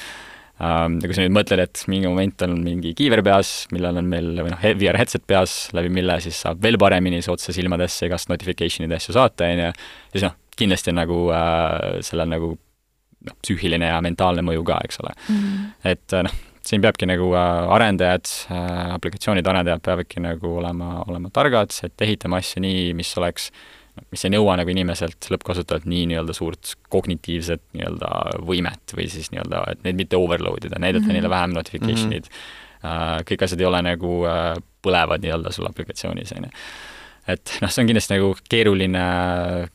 ja 0.57 1.05
kui 1.05 1.13
sa 1.13 1.21
nüüd 1.21 1.35
mõtled, 1.35 1.61
et 1.61 1.83
mingi 1.91 2.09
moment 2.09 2.43
on 2.47 2.55
mingi 2.65 2.93
kiiver 2.97 3.21
peas, 3.25 3.51
millal 3.73 3.99
on 4.01 4.07
meil, 4.09 4.31
või 4.39 4.53
noh, 4.53 4.63
VR 4.79 4.97
headset 4.97 5.25
peas, 5.29 5.67
läbi 5.77 5.91
mille 5.93 6.17
siis 6.23 6.39
saab 6.45 6.63
veel 6.63 6.79
paremini 6.81 7.21
otse 7.29 7.53
silmadesse 7.53 8.09
igast 8.09 8.31
notification'ide 8.31 8.97
asju 8.97 9.13
saata, 9.17 9.51
on 9.53 9.61
ju, 9.67 9.73
siis 10.15 10.25
noh, 10.25 10.37
kindlasti 10.57 10.93
on 10.93 10.99
nagu 11.03 11.19
äh, 11.37 11.99
sellel 12.05 12.31
nagu 12.33 12.51
noh, 12.57 13.37
psüühiline 13.45 13.91
ja 13.91 14.01
mentaalne 14.01 14.45
mõju 14.45 14.65
ka, 14.65 14.79
eks 14.87 15.01
ole 15.03 15.13
mm. 15.13 15.37
-hmm. 15.37 15.69
et 15.93 16.17
äh, 16.17 16.25
noh, 16.25 16.39
siin 16.67 16.83
peabki 16.83 17.07
nagu 17.09 17.31
äh, 17.35 17.71
arendajad, 17.75 18.29
äh, 18.51 18.93
aplikatsioonide 18.95 19.51
arendajad 19.51 19.83
peavadki 19.85 20.23
nagu 20.23 20.57
olema, 20.61 21.01
olema 21.07 21.31
targad, 21.33 21.73
et 21.87 22.07
ehitama 22.07 22.41
asju 22.41 22.63
nii, 22.63 22.91
mis 22.97 23.13
oleks, 23.19 23.49
mis 24.11 24.25
ei 24.27 24.33
nõua 24.33 24.57
nagu 24.59 24.73
inimeselt, 24.73 25.29
lõppkasutajalt 25.33 25.87
nii 25.89 26.05
nii-öelda 26.11 26.35
suurt 26.37 26.75
kognitiivset 26.93 27.63
nii-öelda 27.77 28.11
võimet 28.47 28.97
või 28.97 29.07
siis 29.11 29.31
nii-öelda, 29.33 29.63
et 29.73 29.87
neid 29.87 29.99
mitte 29.99 30.19
overload 30.19 30.67
ida, 30.67 30.79
näidata 30.79 31.05
mm 31.05 31.09
-hmm. 31.09 31.19
neile 31.19 31.33
vähem 31.33 31.55
notification'id 31.57 32.27
mm. 32.27 32.35
-hmm. 32.83 33.25
kõik 33.31 33.47
asjad 33.47 33.63
ei 33.63 33.71
ole 33.71 33.81
nagu 33.81 34.19
põlevad 34.85 35.23
nii-öelda 35.23 35.51
sul 35.51 35.65
aplikatsioonis, 35.71 36.35
on 36.37 36.49
ju 36.49 36.53
et 37.27 37.57
noh, 37.61 37.71
see 37.71 37.83
on 37.83 37.89
kindlasti 37.89 38.13
nagu 38.13 38.29
keeruline, 38.49 39.05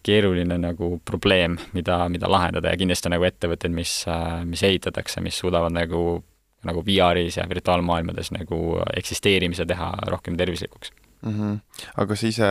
keeruline 0.03 0.57
nagu 0.59 1.01
probleem, 1.05 1.59
mida, 1.77 2.09
mida 2.09 2.31
lahendada 2.31 2.73
ja 2.73 2.79
kindlasti 2.81 3.09
on 3.09 3.13
nagu 3.17 3.27
ettevõtteid, 3.29 3.75
mis, 3.77 4.05
mis 4.49 4.63
ehitatakse, 4.63 5.21
mis 5.21 5.41
suudavad 5.43 5.75
nagu 5.75 6.23
nagu 6.69 6.85
VR-is 6.87 7.37
ja 7.37 7.47
virtuaalmaailmades 7.49 8.33
nagu 8.35 8.79
eksisteerimise 8.97 9.67
teha 9.67 9.93
rohkem 10.07 10.37
tervislikuks 10.37 10.93
mm. 11.23 11.33
-hmm. 11.33 11.59
aga 11.97 12.17
sa 12.17 12.27
ise 12.27 12.51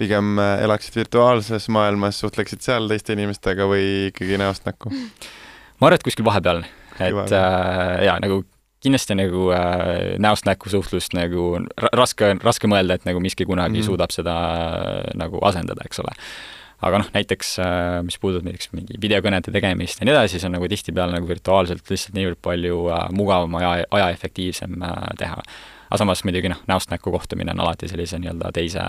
pigem 0.00 0.38
elaksid 0.38 0.96
virtuaalses 0.96 1.68
maailmas, 1.68 2.20
suhtleksid 2.20 2.62
seal 2.64 2.88
teiste 2.88 3.12
inimestega 3.12 3.66
või 3.68 4.08
ikkagi 4.10 4.38
näost 4.40 4.64
näkku? 4.68 4.90
ma 4.90 5.88
arvan, 5.88 5.98
et 5.98 6.06
kuskil 6.06 6.24
vahepeal, 6.24 6.64
et 7.00 7.34
äh, 7.36 8.04
jaa, 8.06 8.16
nagu 8.22 8.42
kindlasti 8.80 9.16
nagu 9.16 9.50
äh, 9.52 10.16
näost 10.18 10.48
näkku 10.48 10.72
suhtlust 10.72 11.12
nagu 11.16 11.58
raske, 11.92 12.32
raske 12.44 12.70
mõelda, 12.70 12.96
et 12.96 13.04
nagu 13.08 13.20
miski 13.20 13.44
kunagi 13.44 13.76
mm 13.76 13.80
-hmm. 13.82 13.86
suudab 13.86 14.14
seda 14.14 14.36
äh, 14.54 15.12
nagu 15.14 15.40
asendada, 15.44 15.84
eks 15.84 16.00
ole 16.00 16.16
aga 16.86 17.00
noh, 17.02 17.08
näiteks 17.14 17.54
äh, 17.62 18.00
mis 18.06 18.18
puudutab 18.20 18.46
näiteks 18.48 18.70
mingi 18.72 18.98
videokõnede 19.00 19.52
tegemist 19.54 20.00
ja 20.00 20.08
nii 20.08 20.14
edasi, 20.14 20.36
siis 20.36 20.46
on 20.48 20.54
nagu 20.56 20.68
tihtipeale 20.70 21.16
nagu 21.16 21.28
virtuaalselt 21.28 21.90
lihtsalt 21.92 22.16
niivõrd 22.16 22.40
palju 22.44 22.84
äh, 22.88 23.08
mugavam, 23.16 23.58
aja, 23.60 23.72
ajaefektiivsem 23.98 24.78
äh, 24.86 25.00
teha. 25.20 25.42
aga 25.88 26.00
samas 26.00 26.24
muidugi 26.24 26.52
noh, 26.52 26.62
näost 26.70 26.92
näkku 26.92 27.12
kohtumine 27.12 27.52
on 27.56 27.64
alati 27.66 27.90
sellise 27.90 28.20
nii-öelda 28.22 28.52
teise 28.56 28.86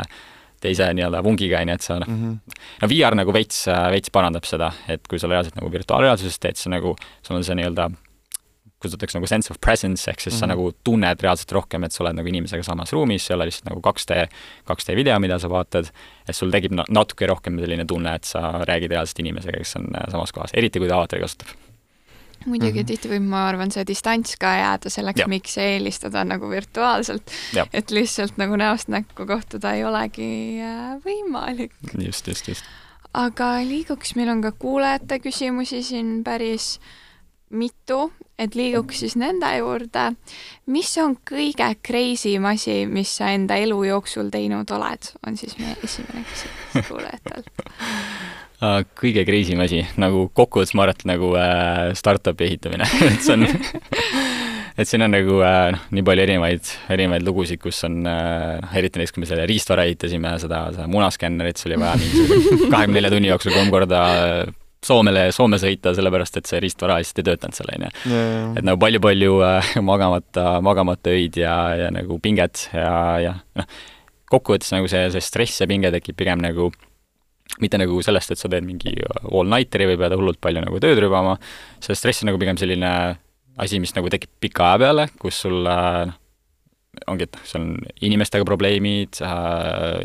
teise 0.61 0.91
nii-öelda 0.93 1.23
vungiga, 1.25 1.59
ju, 1.65 1.73
et 1.73 1.81
sa 1.81 1.97
noh 1.99 2.07
mm, 2.07 2.21
-hmm. 2.21 2.61
no 2.83 2.89
VR 2.89 3.17
nagu 3.17 3.33
veits, 3.33 3.65
veits 3.91 4.13
parandab 4.13 4.45
seda, 4.45 4.71
et 4.87 5.07
kui 5.09 5.19
sa 5.19 5.27
reaalselt 5.27 5.57
nagu 5.57 5.71
virtuaalreaalsuses 5.73 6.39
teed, 6.39 6.55
siis 6.55 6.69
nagu 6.69 6.95
sul 7.21 7.39
on 7.39 7.43
see 7.43 7.57
nii-öelda 7.57 7.89
kutsutakse 8.81 9.17
nagu 9.17 9.29
sense 9.29 9.51
of 9.53 9.59
presence, 9.61 10.09
ehk 10.11 10.19
siis 10.19 10.33
mm 10.33 10.35
-hmm. 10.35 10.39
sa 10.39 10.45
mhm. 10.45 10.51
nagu 10.55 10.71
tunned 10.83 11.23
reaalselt 11.23 11.51
rohkem, 11.51 11.83
et 11.83 11.91
sa 11.91 12.03
oled 12.03 12.15
nagu 12.19 12.27
inimesega 12.27 12.63
samas 12.63 12.93
ruumis, 12.93 13.29
ei 13.29 13.35
ole 13.35 13.49
lihtsalt 13.49 13.69
nagu 13.69 13.81
2D, 13.81 14.27
2D 14.69 14.95
video, 14.95 15.19
mida 15.19 15.39
sa 15.39 15.49
vaatad, 15.49 15.91
et 16.29 16.35
sul 16.35 16.51
tekib 16.51 16.71
natuke 16.89 17.27
rohkem 17.27 17.59
selline 17.59 17.85
tunne, 17.85 18.15
et 18.15 18.23
sa 18.23 18.63
räägid 18.67 18.91
reaalselt 18.91 19.19
inimesega, 19.19 19.57
kes 19.57 19.75
on 19.75 19.85
äh, 19.95 20.11
samas 20.11 20.31
kohas, 20.31 20.51
eriti 20.53 20.79
kui 20.79 20.87
ta 20.87 20.95
avatari 20.95 21.21
kasutab 21.21 21.47
muidugi 22.45 22.81
Mhm. 22.81 22.87
tihti 22.89 23.09
võib, 23.11 23.25
ma 23.29 23.45
arvan, 23.49 23.71
see 23.73 23.83
distants 23.85 24.35
ka 24.39 24.53
jääda 24.57 24.89
selleks, 24.89 25.27
miks 25.29 25.57
eelistada 25.61 26.23
nagu 26.25 26.49
virtuaalselt, 26.49 27.33
et 27.73 27.91
lihtsalt 27.91 28.37
nagu 28.41 28.57
näost 28.59 28.89
näkku 28.89 29.27
kohtuda 29.29 29.75
ei 29.77 29.83
olegi 29.85 30.61
äh, 30.61 30.95
võimalik. 31.05 31.73
just, 31.97 32.27
just, 32.27 32.47
just. 32.47 32.65
aga 33.13 33.59
liiguks, 33.67 34.15
meil 34.15 34.29
on 34.29 34.41
ka 34.41 34.51
kuulajate 34.51 35.19
küsimusi 35.19 35.83
siin 35.83 36.23
päris 36.23 36.79
mitu, 37.51 38.11
et 38.41 38.57
liiguks 38.57 39.03
siis 39.03 39.17
nende 39.19 39.49
juurde. 39.57 40.11
mis 40.71 40.91
on 41.01 41.17
kõige 41.27 41.67
crazy 41.85 42.35
im 42.37 42.47
asi, 42.51 42.85
mis 42.89 43.15
sa 43.19 43.31
enda 43.35 43.57
elu 43.61 43.83
jooksul 43.91 44.31
teinud 44.33 44.71
oled, 44.71 45.11
on 45.27 45.37
siis 45.37 45.57
meie 45.59 45.75
esimene 45.83 46.25
küsimus 46.29 46.87
kuulajatelt. 46.89 47.51
Uh, 48.61 48.81
kõige 49.01 49.25
crazy 49.27 49.55
im 49.55 49.65
asi, 49.65 49.83
nagu 50.01 50.27
kokkuvõttes 50.33 50.75
ma 50.77 50.87
arvan, 50.87 50.99
et 50.99 51.09
nagu 51.13 51.33
äh, 51.39 51.91
startup'i 51.97 52.49
ehitamine 52.49 52.87
et 53.11 53.21
see 53.21 53.37
on 53.37 53.47
et 54.79 54.87
siin 54.87 55.03
on 55.05 55.13
nagu 55.13 55.39
äh, 55.43 55.71
noh, 55.75 55.83
nii 55.95 56.05
palju 56.05 56.25
erinevaid, 56.25 56.71
erinevaid 56.93 57.25
lugusid, 57.27 57.59
kus 57.61 57.83
on 57.87 58.01
äh, 58.09 58.77
eriti 58.79 59.01
näiteks, 59.01 59.15
kui 59.15 59.23
me 59.23 59.29
selle 59.29 59.45
riistvara 59.49 59.85
ehitasime, 59.89 60.33
seda, 60.41 60.63
seda 60.75 60.87
munaskännerit, 60.91 61.59
siis 61.59 61.71
oli 61.71 61.79
vaja 61.81 61.99
mingisugune 61.99 62.71
kahekümne 62.71 62.97
nelja 62.99 63.13
tunni 63.13 63.31
jooksul 63.31 63.55
kolm 63.55 63.71
korda 63.73 64.01
äh, 64.11 64.53
Soomele, 64.85 65.27
Soome 65.35 65.59
sõita, 65.61 65.93
sellepärast 65.93 66.39
et 66.39 66.49
see 66.49 66.59
riistvara 66.63 66.97
lihtsalt 66.97 67.21
ei 67.21 67.27
töötanud 67.29 67.57
seal, 67.57 67.73
on 67.75 67.83
ju. 67.85 68.21
et 68.57 68.65
nagu 68.65 68.79
palju-palju 68.81 69.41
äh, 69.45 69.73
magamata, 69.91 70.45
magamata 70.65 71.13
öid 71.13 71.37
ja, 71.37 71.55
ja 71.77 71.89
nagu 71.93 72.17
pinget 72.23 72.67
ja, 72.73 72.93
ja 73.21 73.35
noh, 73.59 73.67
kokkuvõttes 74.31 74.71
nagu 74.73 74.89
see, 74.89 75.03
see 75.13 75.23
stress 75.23 75.61
ja 75.61 75.69
pinge 75.69 75.91
tekib 75.93 76.17
pigem 76.17 76.41
nagu 76.41 76.71
mitte 77.61 77.77
nagu 77.77 77.99
sellest, 78.01 78.31
et 78.31 78.39
sa 78.39 78.49
teed 78.49 78.65
mingi 78.65 78.95
all-nighteri 79.27 79.89
või 79.91 79.99
pead 79.99 80.15
hullult 80.15 80.39
palju 80.41 80.63
nagu 80.63 80.79
tööd 80.81 81.01
rübama, 81.03 81.35
see 81.83 81.97
stress 81.97 82.23
on 82.23 82.31
nagu 82.31 82.39
pigem 82.41 82.57
selline 82.57 82.91
asi, 83.61 83.81
mis 83.83 83.93
nagu 83.97 84.09
tekib 84.09 84.31
pika 84.41 84.71
aja 84.71 84.81
peale, 84.85 85.07
kus 85.21 85.43
sul 85.45 85.67
äh, 85.67 86.05
noh, 86.09 86.20
ongi, 87.07 87.23
et 87.23 87.37
seal 87.47 87.63
on 87.63 87.75
inimestega 88.03 88.43
probleemid 88.47 89.21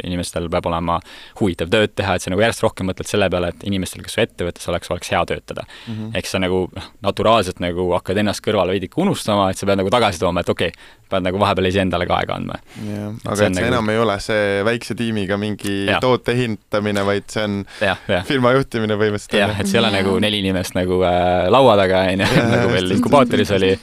inimestel 0.06 0.46
peab 0.52 0.68
olema 0.70 1.00
huvitav 1.40 1.70
tööd 1.72 1.96
teha, 1.98 2.14
et 2.14 2.22
sa 2.22 2.30
nagu 2.30 2.44
järjest 2.44 2.62
rohkem 2.62 2.86
mõtled 2.86 3.10
selle 3.10 3.26
peale, 3.32 3.50
et 3.50 3.66
inimestel, 3.66 4.04
kes 4.06 4.14
su 4.14 4.22
ettevõttes 4.22 4.70
oleks, 4.70 4.92
oleks 4.94 5.10
hea 5.10 5.22
töötada 5.26 5.64
mm. 5.66 5.96
-hmm. 5.96 6.12
ehk 6.20 6.30
sa 6.30 6.40
nagu 6.42 6.60
noh, 6.76 6.86
naturaalselt 7.02 7.58
nagu 7.64 7.88
hakkad 7.96 8.22
ennast 8.22 8.44
kõrvale 8.46 8.76
veidike 8.76 9.02
unustama, 9.02 9.48
et 9.50 9.58
sa 9.58 9.66
pead 9.66 9.82
nagu 9.82 9.90
tagasi 9.90 10.22
tooma, 10.22 10.46
et 10.46 10.54
okei 10.54 10.70
okay,, 10.70 10.94
pead 11.10 11.26
nagu 11.26 11.42
vahepeal 11.42 11.70
iseendale 11.72 12.06
ka 12.06 12.20
aega 12.20 12.38
andma. 12.38 12.60
jah, 12.86 13.10
aga 13.24 13.34
et 13.34 13.42
see 13.42 13.50
nagu- 13.58 13.72
enam 13.72 13.90
ei 13.90 13.98
ole 14.06 14.18
see 14.22 14.64
väikse 14.70 14.94
tiimiga 14.94 15.36
mingi 15.42 15.76
Jah. 15.90 16.00
toote 16.00 16.32
ehitamine, 16.38 17.02
vaid 17.06 17.26
see 17.34 17.44
on 17.44 17.64
jah, 17.80 17.98
jah. 18.08 18.26
firma 18.30 18.54
juhtimine 18.54 18.94
põhimõtteliselt. 18.94 19.40
jah, 19.42 19.58
et 19.60 19.66
see 19.66 19.80
ei 19.80 19.84
ole 19.84 19.90
nagu 19.98 20.18
neli 20.22 20.44
inimest 20.44 20.78
nagu 20.78 21.02
äh, 21.02 21.48
laua 21.50 21.74
taga, 21.82 22.06
on 22.12 22.22
ju, 22.22 22.46
nagu 22.54 22.78
just, 22.78 22.94
inkubaatoris 23.00 23.50
oli, 23.58 23.74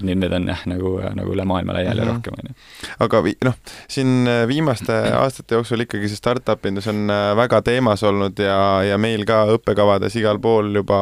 nüüd 0.00 0.18
need 0.22 0.32
on 0.32 0.48
jah, 0.48 0.62
nagu, 0.70 0.94
nagu 1.14 1.34
üle 1.34 1.44
maailma 1.48 1.76
laiali 1.76 2.02
Mhm. 2.02 2.08
rohkem, 2.08 2.34
on 2.38 2.48
ju. 2.48 2.54
aga 3.04 3.20
vi-, 3.22 3.36
noh, 3.44 3.54
siin 3.88 4.26
äh, 4.28 4.44
viimaste 4.48 4.94
aastate 5.22 5.54
jooksul 5.58 5.84
ikkagi 5.84 6.08
see 6.10 6.16
startup 6.18 6.64
indus 6.66 6.88
on 6.90 7.10
äh, 7.10 7.32
väga 7.38 7.60
teemas 7.66 8.02
olnud 8.02 8.38
ja, 8.40 8.82
ja 8.86 8.98
meil 8.98 9.24
ka 9.28 9.44
õppekavades 9.56 10.16
igal 10.18 10.40
pool 10.42 10.72
juba 10.80 11.00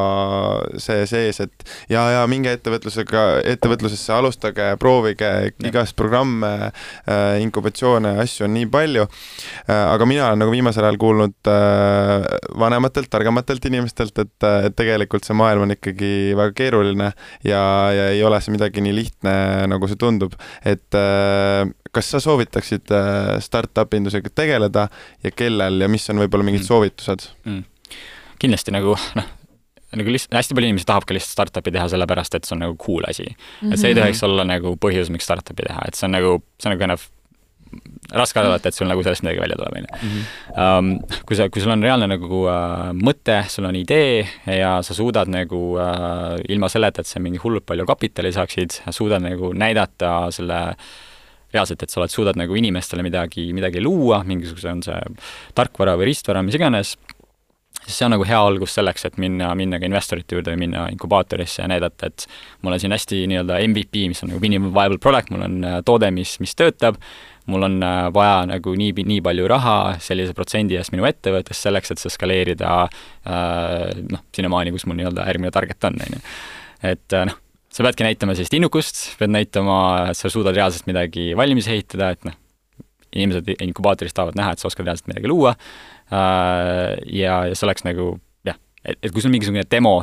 see 0.81 1.05
sees, 1.09 1.39
et 1.45 1.65
ja, 1.89 2.03
ja 2.17 2.25
minge 2.29 2.51
ettevõtlusega, 2.57 3.41
ettevõtlusesse, 3.53 4.13
alustage, 4.13 4.67
proovige, 4.81 5.31
igast 5.65 5.95
programme 5.95 6.51
äh,, 6.71 7.39
inkubatsioone, 7.41 8.15
asju 8.23 8.45
on 8.47 8.55
nii 8.57 8.67
palju 8.71 9.07
äh,. 9.07 9.85
aga 9.91 10.05
mina 10.09 10.27
olen 10.29 10.43
nagu 10.43 10.53
viimasel 10.53 10.85
ajal 10.85 10.99
kuulnud 11.01 11.51
äh, 11.51 12.27
vanematelt, 12.59 13.09
targematelt 13.11 13.65
inimestelt, 13.71 14.17
et, 14.19 14.47
et 14.67 14.75
tegelikult 14.77 15.25
see 15.27 15.37
maailm 15.37 15.65
on 15.65 15.75
ikkagi 15.75 16.35
väga 16.37 16.55
keeruline 16.57 17.11
ja, 17.47 17.61
ja 17.95 18.09
ei 18.13 18.23
ole 18.23 18.39
see 18.41 18.53
midagi 18.55 18.80
nii 18.83 18.95
lihtne, 18.95 19.33
nagu 19.71 19.87
see 19.89 19.99
tundub, 19.99 20.33
et 20.65 20.97
äh, 20.97 21.65
kas 21.91 22.09
sa 22.13 22.19
soovitaksid 22.23 22.91
äh, 22.95 23.35
startup 23.43 23.93
indusega 23.93 24.29
tegeleda 24.35 24.87
ja 25.23 25.31
kellel 25.35 25.81
ja 25.81 25.87
mis 25.91 26.09
on 26.09 26.17
võib-olla 26.23 26.43
mingid 26.47 26.61
Mm. 26.63 26.67
soovitused? 26.71 27.29
mm. 27.45 27.63
kindlasti 28.41 28.71
nagu 28.73 28.95
noh, 29.15 29.25
nagu 29.91 30.09
lihtsalt 30.13 30.33
hästi 30.39 30.55
palju 30.55 30.69
inimesi 30.71 30.87
tahab 30.87 31.05
ka 31.05 31.13
lihtsalt 31.13 31.33
startup'i 31.35 31.71
teha 31.75 31.87
sellepärast, 31.91 32.35
et 32.37 32.45
see 32.47 32.55
on 32.55 32.61
nagu 32.63 32.77
cool 32.79 33.03
asi 33.09 33.25
mm. 33.27 33.35
-hmm. 33.35 33.73
et 33.73 33.79
see 33.79 33.89
ei 33.91 33.93
Mhm. 33.95 34.01
tohiks 34.03 34.23
olla 34.23 34.43
nagu 34.47 34.75
põhjus, 34.77 35.09
miks 35.11 35.25
startup'i 35.27 35.67
teha, 35.67 35.81
et 35.87 35.95
see 35.95 36.05
on 36.07 36.11
nagu, 36.15 36.37
see 36.59 36.69
on 36.71 36.77
nagu 36.77 36.79
kind 36.85 36.91
of 36.95 37.09
raske 38.11 38.41
arvata, 38.41 38.69
et 38.69 38.75
sul 38.75 38.89
nagu 38.89 39.03
sellest 39.05 39.23
midagi 39.25 39.41
välja 39.43 39.57
tuleb, 39.59 39.77
on 39.77 39.85
ju. 39.85 40.23
Um, 40.55 40.89
kui 41.27 41.37
sa, 41.39 41.47
kui 41.53 41.63
sul 41.63 41.73
on 41.73 41.85
reaalne 41.85 42.09
nagu 42.11 42.41
uh, 42.43 42.89
mõte, 42.97 43.37
sul 43.53 43.69
on 43.69 43.77
idee 43.79 44.25
ja 44.57 44.73
sa 44.85 44.97
suudad 44.97 45.31
nagu 45.31 45.61
uh, 45.77 46.35
ilma 46.51 46.71
selleta, 46.71 47.05
et 47.05 47.11
sa 47.11 47.23
mingi 47.23 47.39
hullult 47.41 47.67
palju 47.69 47.87
kapitali 47.89 48.33
saaksid, 48.35 48.81
suudad 48.91 49.23
nagu 49.23 49.53
näidata 49.55 50.27
selle 50.35 50.61
reaalselt, 51.51 51.83
et 51.83 51.91
sa 51.91 52.01
oled, 52.01 52.11
suudad 52.11 52.37
nagu 52.39 52.55
inimestele 52.55 53.03
midagi, 53.05 53.49
midagi 53.55 53.83
luua, 53.83 54.21
mingisuguse 54.27 54.71
on 54.71 54.83
see 54.85 54.99
tarkvara 55.57 55.97
või 55.99 56.11
riistvara, 56.11 56.43
mis 56.47 56.55
iganes, 56.55 56.95
siis 57.81 57.97
see 57.97 58.07
on 58.07 58.15
nagu 58.15 58.25
hea 58.27 58.39
algus 58.39 58.75
selleks, 58.77 59.05
et 59.09 59.17
minna, 59.21 59.51
minna 59.57 59.79
ka 59.81 59.87
investorite 59.89 60.37
juurde 60.37 60.53
või 60.53 60.65
minna 60.65 60.85
inkubaatorisse 60.93 61.63
ja 61.63 61.69
näidata, 61.71 62.11
et 62.11 62.27
mul 62.61 62.75
on 62.75 62.81
siin 62.81 62.95
hästi 62.95 63.23
nii-öelda 63.31 63.59
MVP, 63.67 64.05
mis 64.11 64.23
on 64.23 64.33
nagu 64.33 64.43
minimum 64.43 64.73
viable 64.75 65.01
product, 65.01 65.31
mul 65.33 65.45
on 65.47 65.59
äh, 65.67 65.79
toode, 65.87 66.11
mis, 66.15 66.37
mis 66.43 66.55
töötab, 66.57 66.99
mul 67.49 67.63
on 67.63 67.77
äh, 67.83 68.07
vaja 68.13 68.41
nagu 68.49 68.73
nii, 68.77 68.93
nii 69.07 69.21
palju 69.25 69.47
raha 69.49 69.75
sellise 70.03 70.35
protsendi 70.37 70.77
eest 70.79 70.93
minu 70.93 71.07
ettevõttes 71.09 71.61
selleks, 71.65 71.93
et 71.93 72.01
see 72.01 72.13
skaleerida 72.13 72.73
äh, 72.85 74.01
noh, 74.11 74.23
sinnamaani, 74.35 74.73
kus 74.75 74.85
mul 74.89 74.99
nii-öelda 74.99 75.25
järgmine 75.29 75.53
target 75.53 75.89
on, 75.89 75.97
on 76.05 76.17
ju. 76.17 76.21
et 76.93 77.17
äh, 77.17 77.27
noh, 77.29 77.39
sa 77.71 77.85
peadki 77.87 78.05
näitama 78.05 78.35
sellist 78.37 78.55
innukust, 78.57 79.01
pead 79.19 79.33
näitama, 79.33 79.81
et 80.11 80.19
sa 80.19 80.31
suudad 80.31 80.57
reaalselt 80.57 80.89
midagi 80.89 81.31
valmis 81.39 81.69
ehitada, 81.71 82.11
et 82.15 82.27
noh, 82.27 82.37
inimesed 83.11 83.55
inkubaatoris 83.57 84.15
tahavad 84.15 84.37
näha, 84.39 84.53
et 84.53 84.61
sa 84.61 84.69
oskad 84.69 84.87
reaalselt 84.87 85.09
midagi 85.11 85.27
luua 85.27 85.55
ja, 86.11 87.33
ja 87.47 87.55
see 87.55 87.65
oleks 87.67 87.83
nagu 87.83 88.13
jah, 88.47 88.55
et, 88.85 88.95
et 88.99 89.11
kui 89.11 89.23
sul 89.23 89.33
mingisugune 89.33 89.65
demo, 89.71 89.97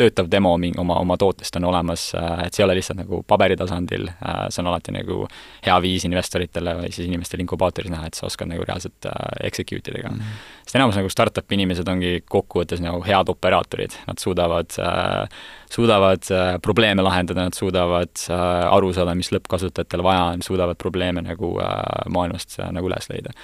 töötav 0.00 0.28
demo 0.30 0.54
oma, 0.54 0.96
oma 0.98 1.16
tootest 1.20 1.56
on 1.58 1.66
olemas, 1.68 2.06
et 2.44 2.54
see 2.54 2.62
ei 2.62 2.66
ole 2.66 2.78
lihtsalt 2.78 2.98
nagu 3.02 3.20
paberi 3.28 3.56
tasandil, 3.60 4.08
see 4.48 4.62
on 4.62 4.70
alati 4.70 4.94
nagu 4.94 5.18
hea 5.66 5.76
viis 5.84 6.06
investoritele 6.08 6.74
või 6.78 6.92
siis 6.94 7.10
inimestele 7.10 7.44
inkubaatoris 7.44 7.92
näha, 7.92 8.08
et 8.08 8.18
sa 8.18 8.26
oskad 8.26 8.48
nagu 8.50 8.64
reaalselt 8.64 9.08
execute 9.44 9.92
ida 9.92 10.02
ka 10.02 10.10
mm. 10.14 10.20
-hmm. 10.20 10.46
sest 10.64 10.78
enamus 10.80 10.96
nagu 10.96 11.12
startup'i 11.12 11.58
inimesed 11.58 11.88
ongi 11.88 12.22
kokkuvõttes 12.24 12.80
nagu 12.80 13.02
head 13.04 13.28
operaatorid, 13.28 13.98
nad 14.08 14.18
suudavad 14.18 14.78
äh, 14.80 15.28
suudavad 15.70 16.30
äh, 16.30 16.58
probleeme 16.62 17.02
lahendada, 17.02 17.44
nad 17.44 17.54
suudavad 17.54 18.24
äh, 18.30 18.72
aru 18.72 18.92
saada, 18.92 19.14
mis 19.14 19.32
lõppkasutajatel 19.32 20.02
vaja 20.02 20.24
on, 20.32 20.42
suudavad 20.42 20.80
probleeme 20.80 21.22
nagu 21.22 21.58
äh, 21.60 22.08
maailmast 22.08 22.58
äh, 22.60 22.72
nagu 22.72 22.88
üles 22.88 23.08
leida 23.12 23.36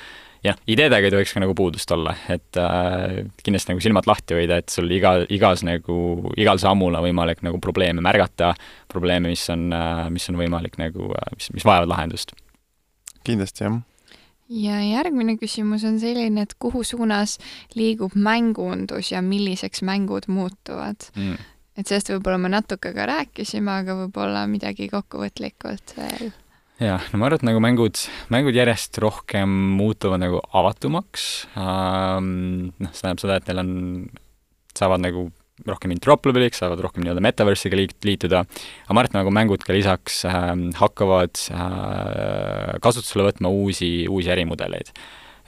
jah, 0.45 0.59
ideedega 0.71 1.09
ei 1.09 1.13
tohiks 1.13 1.35
ka 1.35 1.43
nagu 1.43 1.55
puudust 1.59 1.91
olla, 1.95 2.15
et 2.31 2.59
äh, 2.61 3.21
kindlasti 3.45 3.73
nagu 3.73 3.83
silmad 3.85 4.09
lahti 4.11 4.37
hoida, 4.39 4.61
et 4.63 4.73
sul 4.73 4.91
iga, 4.95 5.17
igas 5.35 5.65
nagu, 5.67 5.99
igal 6.39 6.61
sammul 6.63 6.99
on 6.99 7.07
võimalik 7.09 7.43
nagu 7.47 7.61
probleeme 7.63 8.05
märgata, 8.05 8.55
probleeme, 8.93 9.33
mis 9.33 9.45
on 9.55 9.69
äh,, 9.75 10.07
mis 10.15 10.29
on 10.31 10.41
võimalik 10.41 10.79
nagu 10.81 11.13
äh,, 11.13 11.31
mis, 11.37 11.53
mis 11.57 11.69
vajavad 11.69 11.91
lahendust. 11.91 12.35
kindlasti, 13.27 13.67
jah. 13.67 13.79
ja 14.49 14.81
järgmine 14.85 15.37
küsimus 15.41 15.87
on 15.89 16.01
selline, 16.01 16.47
et 16.47 16.57
kuhu 16.59 16.85
suunas 16.87 17.39
liigub 17.77 18.15
mängundus 18.15 19.13
ja 19.13 19.23
milliseks 19.23 19.83
mängud 19.87 20.31
muutuvad 20.33 21.11
mm.? 21.15 21.55
et 21.79 21.87
sellest 21.87 22.15
võib-olla 22.15 22.39
me 22.43 22.53
natuke 22.53 22.95
ka 22.95 23.07
rääkisime, 23.11 23.81
aga 23.83 24.05
võib-olla 24.05 24.47
midagi 24.51 24.91
kokkuvõtlikult 24.93 25.97
veel 25.99 26.31
jah, 26.79 27.03
no 27.13 27.19
ma 27.19 27.27
arvan, 27.27 27.41
et 27.41 27.49
nagu 27.49 27.63
mängud, 27.63 28.01
mängud 28.33 28.57
järjest 28.57 29.01
rohkem 29.03 29.51
muutuvad 29.79 30.23
nagu 30.23 30.41
avatumaks 30.57 31.49
ähm,, 31.59 32.71
noh, 32.79 32.93
see 32.95 33.03
tähendab 33.03 33.23
seda, 33.25 33.39
et 33.41 33.51
neil 33.51 33.63
on, 33.65 33.73
saavad 34.79 35.03
nagu 35.03 35.29
rohkem 35.67 35.91
interoperabiliks, 35.91 36.61
saavad 36.63 36.83
rohkem 36.85 37.03
nii-öelda 37.03 37.23
metaverse'iga 37.25 37.81
liit-, 37.81 37.97
liituda, 38.07 38.45
aga 38.45 38.95
ma 38.95 39.03
arvan, 39.03 39.11
et 39.11 39.17
nagu 39.19 39.33
mängud 39.35 39.65
ka 39.67 39.75
lisaks 39.75 40.21
äh, 40.29 40.53
hakkavad 40.79 41.41
äh, 41.51 42.77
kasutusele 42.85 43.27
võtma 43.31 43.51
uusi, 43.51 43.91
uusi 44.11 44.31
ärimudeleid. 44.35 44.93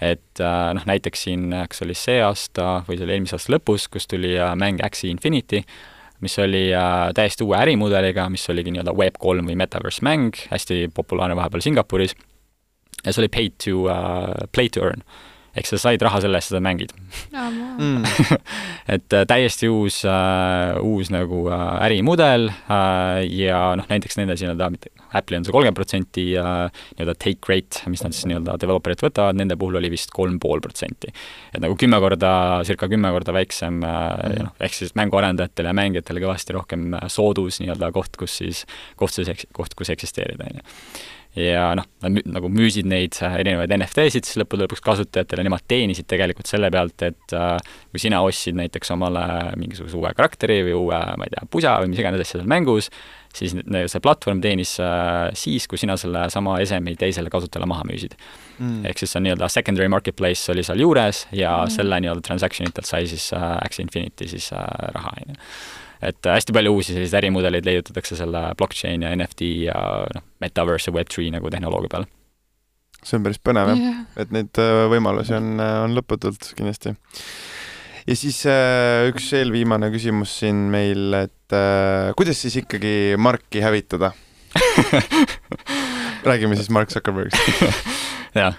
et 0.01 0.41
äh, 0.41 0.72
noh, 0.74 0.87
näiteks 0.89 1.26
siin, 1.28 1.51
kas 1.70 1.85
oli 1.85 1.95
see 1.95 2.18
aasta 2.24 2.81
või 2.89 2.97
see 2.97 3.07
oli 3.07 3.18
eelmise 3.18 3.37
aasta 3.37 3.55
lõpus, 3.55 3.87
kus 3.93 4.11
tuli 4.11 4.35
äh, 4.35 4.55
mäng 4.59 4.83
Axie 4.83 5.12
Infinity, 5.12 5.62
mis 6.21 6.39
oli 6.39 6.68
äh, 6.77 7.11
täiesti 7.16 7.45
uue 7.47 7.57
ärimudeliga, 7.59 8.29
mis 8.33 8.45
oligi 8.53 8.73
nii-öelda 8.75 8.95
Web3 8.97 9.47
või 9.47 9.57
Metaverse 9.59 10.05
mäng, 10.07 10.37
hästi 10.51 10.91
populaarne 10.95 11.37
vahepeal 11.39 11.64
Singapuris, 11.64 12.14
ja 13.05 13.12
see 13.12 13.23
oli 13.25 13.33
pay 13.33 13.53
to 13.64 13.85
uh,, 13.87 14.49
play 14.53 14.68
to 14.73 14.85
earn. 14.85 15.05
Ehk 15.57 15.67
sa 15.67 15.81
said 15.83 16.03
raha 16.03 16.21
selle 16.23 16.39
eest, 16.39 16.53
seda 16.53 16.63
mängid 16.65 16.95
mm. 17.33 18.05
et 18.95 19.19
täiesti 19.31 19.71
uus 19.71 20.03
äh,, 20.09 20.79
uus 20.81 21.11
nagu 21.15 21.47
äh, 21.51 21.67
ärimudel 21.89 22.51
äh, 22.51 23.25
ja 23.27 23.63
noh, 23.79 23.89
näiteks 23.91 24.21
nende 24.21 24.37
nii-öelda, 24.39 24.71
Apple'i 25.11 25.41
on 25.41 25.47
see 25.47 25.55
kolmkümmend 25.55 25.79
protsenti 25.79 26.25
nii-öelda 26.35 27.17
take 27.19 27.51
rate, 27.51 27.83
mis 27.91 28.05
nad 28.05 28.15
siis 28.15 28.29
nii-öelda 28.31 28.57
developer'id 28.63 29.03
võtavad, 29.03 29.39
nende 29.39 29.57
puhul 29.61 29.81
oli 29.81 29.91
vist 29.93 30.13
kolm 30.15 30.39
pool 30.43 30.63
protsenti. 30.63 31.13
et 31.53 31.63
nagu 31.63 31.77
kümme 31.79 31.99
korda, 32.03 32.33
circa 32.67 32.89
kümme 32.91 33.11
korda 33.15 33.35
väiksem 33.35 33.83
äh, 33.83 33.91
mm 33.91 34.33
-hmm. 34.33 34.43
noh, 34.45 34.53
ehk 34.61 34.75
siis 34.75 34.95
mänguarendajatele 34.95 35.69
ja 35.69 35.75
mängijatele 35.75 36.21
kõvasti 36.21 36.57
rohkem 36.59 36.95
äh, 36.95 37.09
soodus 37.09 37.61
nii-öelda 37.61 37.93
koht, 37.93 38.17
kus 38.17 38.37
siis, 38.43 38.67
koht 38.97 39.13
siis, 39.13 39.47
koht, 39.53 39.75
kus 39.75 39.91
eksisteerida, 39.91 40.45
on 40.51 40.61
ju 40.61 40.63
ja 41.39 41.68
noh, 41.78 41.87
nad 42.03 42.26
nagu 42.26 42.51
müüsid 42.51 42.89
neid 42.91 43.14
äh, 43.22 43.39
erinevaid 43.43 43.70
NFT-sid 43.76 44.26
siis 44.26 44.39
lõppude 44.41 44.66
lõpuks 44.66 44.83
kasutajatele, 44.83 45.45
nemad 45.47 45.62
teenisid 45.70 46.09
tegelikult 46.11 46.51
selle 46.51 46.70
pealt, 46.74 47.05
et 47.07 47.35
äh, 47.37 47.55
kui 47.93 48.03
sina 48.03 48.22
ostsid 48.26 48.59
näiteks 48.59 48.91
omale 48.97 49.24
mingisuguse 49.61 49.99
uue 50.01 50.11
karakteri 50.16 50.61
või 50.66 50.76
uue, 50.81 51.01
ma 51.20 51.28
ei 51.28 51.35
tea, 51.35 51.47
pusa 51.51 51.76
või 51.83 51.93
mis 51.93 52.03
iganes 52.03 52.24
asja 52.24 52.41
seal 52.41 52.51
mängus, 52.51 52.91
siis 53.37 53.55
see 53.55 54.03
platvorm 54.03 54.41
teenis 54.43 54.74
äh, 54.83 55.28
siis, 55.39 55.68
kui 55.70 55.78
sina 55.78 55.95
selle 56.01 56.26
sama 56.35 56.59
esemi 56.64 56.97
teisele 56.99 57.31
kasutajale 57.31 57.68
maha 57.70 57.87
müüsid. 57.87 58.16
Mm.. 58.61 58.83
ehk 58.91 58.99
siis 59.01 59.14
see 59.14 59.20
on 59.22 59.24
nii-öelda 59.24 59.49
secondary 59.49 59.89
marketplace 59.89 60.51
oli 60.53 60.64
seal 60.66 60.83
juures 60.83 61.22
ja 61.33 61.55
mm. 61.62 61.76
selle 61.78 62.01
nii-öelda 62.03 62.26
transaction 62.26 62.68
itelt 62.68 62.91
sai 62.91 63.07
siis 63.09 63.31
äh, 63.33 63.55
Axie 63.62 63.87
Infinity 63.87 64.28
siis 64.28 64.51
äh, 64.53 64.66
raha, 64.97 65.14
on 65.14 65.33
ju 65.33 65.39
et 66.01 66.27
äh, 66.27 66.37
hästi 66.39 66.55
palju 66.57 66.73
uusi 66.77 66.95
selliseid 66.95 67.21
ärimudeleid 67.21 67.67
leiutatakse 67.69 68.17
selle 68.19 68.43
blockchain 68.59 69.05
ja 69.05 69.13
NFT 69.17 69.51
ja 69.67 69.77
noh, 70.15 70.25
metaverse 70.43 70.91
ja 70.91 70.97
Web3 70.97 71.29
nagu 71.37 71.53
tehnoloogia 71.53 71.93
peal. 71.93 72.09
see 73.05 73.17
on 73.17 73.25
päris 73.25 73.41
põnev 73.45 73.73
jah 73.73 73.81
yeah., 73.81 74.03
et 74.25 74.33
neid 74.35 74.61
äh, 74.61 74.85
võimalusi 74.93 75.37
on, 75.37 75.53
äh, 75.61 75.77
on 75.85 75.97
lõputult 75.97 76.53
kindlasti. 76.57 76.95
ja 78.07 78.17
siis 78.17 78.41
üks 79.11 79.31
eelviimane 79.37 79.91
küsimus 79.93 80.39
siin 80.41 80.69
meil, 80.73 81.13
et 81.27 81.57
kuidas 82.17 82.41
siis 82.41 82.57
ikkagi 82.63 83.19
Marki 83.21 83.61
hävitada 83.65 84.15
räägime 86.29 86.57
siis 86.57 86.71
Mark 86.73 86.91
Zuckerbergist 86.93 87.61
jah, 88.41 88.57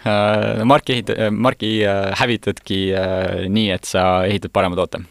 Marki 0.65 0.99
ehit-, 0.99 1.15
Marki 1.33 1.73
hävitadki 2.21 2.83
nii, 3.49 3.71
et 3.73 3.89
sa 3.89 4.05
ehitad 4.29 4.53
parema 4.53 4.77
toote 4.77 5.01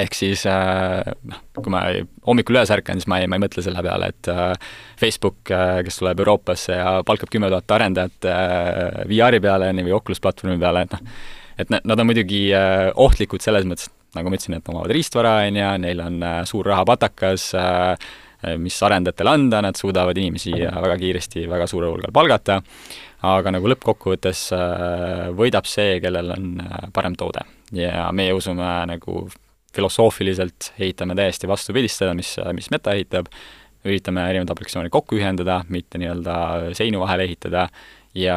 ehk 0.00 0.16
siis 0.16 0.44
äh, 0.50 1.04
noh, 1.28 1.40
kui 1.58 1.72
ma 1.72 1.84
hommikul 2.26 2.56
üles 2.56 2.72
ärkan, 2.74 3.00
siis 3.00 3.08
ma 3.10 3.20
ei, 3.22 3.28
ma 3.30 3.38
ei 3.38 3.44
mõtle 3.44 3.64
selle 3.64 3.82
peale, 3.84 4.10
et 4.14 4.30
äh, 4.32 4.72
Facebook, 5.00 5.42
äh, 5.54 5.80
kes 5.86 6.00
tuleb 6.00 6.22
Euroopasse 6.24 6.78
ja 6.78 6.96
palkab 7.06 7.32
kümme 7.32 7.50
tuhat 7.52 7.76
arendajat 7.76 8.28
VR-i 9.10 9.40
peale 9.44 9.70
või 9.80 9.94
Oculus 9.96 10.22
platvormi 10.24 10.58
peale, 10.62 10.84
et 10.86 10.96
noh, 10.96 11.14
et 11.64 11.70
nad 11.76 12.00
on 12.00 12.08
muidugi 12.08 12.48
ohtlikud 12.98 13.44
selles 13.44 13.66
mõttes, 13.68 13.86
nagu 14.16 14.30
ma 14.30 14.38
ütlesin, 14.38 14.56
et 14.58 14.70
omavad 14.72 14.90
riistvara, 14.94 15.36
on 15.46 15.58
ju, 15.60 15.68
neil 15.84 16.00
on 16.02 16.16
suur 16.50 16.66
rahapatakas, 16.66 17.44
mis 18.58 18.78
arendajatele 18.82 19.30
anda, 19.30 19.60
nad 19.62 19.78
suudavad 19.78 20.18
inimesi 20.18 20.50
väga 20.58 20.96
kiiresti 20.98 21.46
väga 21.48 21.68
suurel 21.70 21.94
hulgal 21.94 22.12
palgata, 22.14 22.58
aga 23.30 23.54
nagu 23.54 23.70
lõppkokkuvõttes 23.70 24.42
võidab 25.38 25.70
see, 25.70 26.00
kellel 26.02 26.34
on 26.34 26.50
parem 26.92 27.14
toode. 27.14 27.46
ja 27.74 28.10
meie 28.12 28.34
usume 28.34 28.66
nagu 28.90 29.28
filosoofiliselt 29.74 30.72
ehitame 30.78 31.16
täiesti 31.18 31.50
vastupidist 31.50 32.02
seda, 32.02 32.14
mis, 32.16 32.36
mis 32.56 32.70
Meta 32.74 32.94
ehitab, 32.94 33.28
üritame 33.84 34.24
erinevad 34.30 34.54
aplikatsioonid 34.54 34.92
kokku 34.94 35.18
ühendada, 35.18 35.60
mitte 35.68 36.00
nii-öelda 36.00 36.36
seinu 36.78 37.02
vahele 37.02 37.26
ehitada, 37.28 37.68
ja 38.14 38.36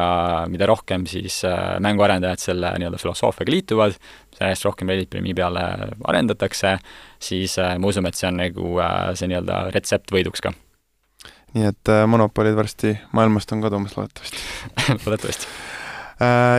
mida 0.50 0.66
rohkem 0.66 1.06
siis 1.06 1.40
äh, 1.46 1.78
mänguarendajad 1.80 2.42
selle 2.42 2.72
nii-öelda 2.78 2.98
filosoofiaga 2.98 3.54
liituvad, 3.54 3.98
järjest 4.40 4.66
rohkem 4.66 4.90
Reddit 4.90 5.10
Premi 5.10 5.34
peale 5.38 5.62
arendatakse, 6.04 6.76
siis 7.22 7.58
äh, 7.62 7.76
me 7.78 7.92
usume, 7.92 8.10
et 8.10 8.18
see 8.18 8.30
on 8.30 8.40
nagu 8.42 8.74
äh, 8.82 8.98
see 9.18 9.30
nii-öelda 9.30 9.68
retsept 9.74 10.12
võiduks 10.14 10.42
ka. 10.44 10.54
nii 11.54 11.70
et 11.70 11.94
monopolid 12.10 12.58
varsti 12.58 12.96
maailmast 13.16 13.54
on 13.54 13.64
kadumas 13.64 13.96
loodetavasti. 13.96 14.44
Loodetavasti 15.06 15.67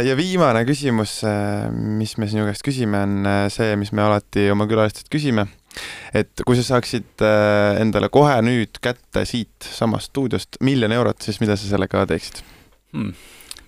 ja 0.06 0.16
viimane 0.18 0.64
küsimus, 0.68 1.20
äh, 1.28 1.70
mis 1.72 2.16
me 2.20 2.30
sinu 2.32 2.46
käest 2.48 2.64
küsime, 2.66 3.02
on 3.04 3.28
äh, 3.28 3.46
see, 3.54 3.74
mis 3.80 3.92
me 3.96 4.06
alati 4.06 4.48
oma 4.54 4.68
külalistelt 4.70 5.12
küsime. 5.12 5.48
et 6.18 6.42
kui 6.48 6.58
sa 6.58 6.64
saaksid 6.66 7.22
endale 7.80 8.10
kohe 8.10 8.40
nüüd 8.42 8.80
kätte 8.82 9.22
siit 9.30 9.64
samast 9.64 10.10
stuudiost 10.10 10.58
miljon 10.66 10.92
eurot, 10.92 11.22
siis 11.22 11.38
mida 11.44 11.56
sa 11.56 11.70
sellega 11.70 12.08
teeksid 12.10 12.42
hmm.? 12.98 13.12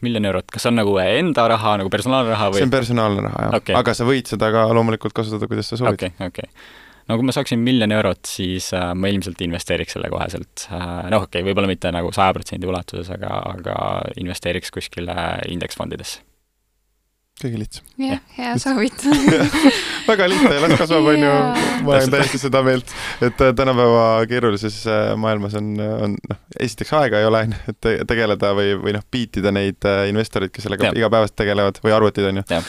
miljon 0.02 0.26
eurot, 0.26 0.48
kas 0.52 0.66
see 0.66 0.72
on 0.72 0.80
nagu 0.82 0.96
enda 1.04 1.46
raha, 1.54 1.76
nagu 1.84 1.92
personaalraha 1.94 2.50
või? 2.50 2.64
see 2.64 2.68
on 2.68 2.74
personaalne 2.74 3.28
raha, 3.28 3.44
jah 3.46 3.60
okay.. 3.62 3.78
aga 3.78 3.94
sa 3.96 4.08
võid 4.08 4.34
seda 4.34 4.50
ka 4.54 4.66
loomulikult 4.74 5.14
kasutada, 5.16 5.48
kuidas 5.52 5.70
sa 5.70 5.78
soovid. 5.78 6.00
okei 6.00 6.16
okay,, 6.16 6.32
okei 6.34 6.50
okay 6.50 6.90
no 7.10 7.18
kui 7.18 7.28
ma 7.28 7.36
saaksin 7.36 7.62
miljon 7.64 7.94
eurot, 7.96 8.24
siis 8.30 8.72
äh, 8.78 8.92
ma 8.98 9.12
ilmselt 9.12 9.42
investeeriks 9.46 9.98
selle 9.98 10.12
koheselt. 10.14 10.68
Äh,. 10.70 11.08
noh, 11.12 11.28
okei 11.28 11.42
okay,, 11.42 11.48
võib-olla 11.50 11.72
mitte 11.72 11.94
nagu 11.94 12.12
saja 12.16 12.34
protsendi 12.38 12.70
ulatuses, 12.70 13.12
aga, 13.14 13.38
aga 13.56 13.78
investeeriks 14.22 14.74
kuskile 14.74 15.16
indeksfondidesse. 15.52 16.26
Kõige 17.42 17.58
lihtsam. 17.58 17.86
jah, 17.98 18.20
hea 18.36 18.52
soovitus. 18.62 19.22
Väga 20.10 20.28
lihtne 20.30 20.52
ja 20.54 20.62
las 20.62 20.76
kasvab, 20.78 21.08
on 21.10 21.24
ju, 21.24 21.32
ma 21.88 21.96
olen 21.96 22.14
täiesti 22.14 22.38
seda 22.42 22.62
meelt, 22.66 22.94
et 23.24 23.42
äh, 23.42 23.54
tänapäeva 23.58 24.04
keerulises 24.30 24.78
äh, 24.86 25.14
maailmas 25.18 25.56
on, 25.58 25.72
on 25.80 26.18
noh, 26.20 26.42
esiteks 26.62 26.94
aega 27.00 27.22
ei 27.22 27.30
ole, 27.30 27.42
on 27.48 27.56
ju, 27.56 27.74
et 27.74 27.90
tegeleda 28.10 28.54
või, 28.58 28.76
või 28.84 28.94
noh, 28.98 29.06
beatida 29.14 29.54
neid 29.56 29.90
äh, 29.90 30.04
investoreid, 30.12 30.54
kes 30.54 30.68
sellega 30.68 30.94
igapäevaselt 30.94 31.40
tegelevad, 31.42 31.82
või 31.82 31.96
arvutid, 31.98 32.30
on 32.30 32.44
ju. 32.44 32.62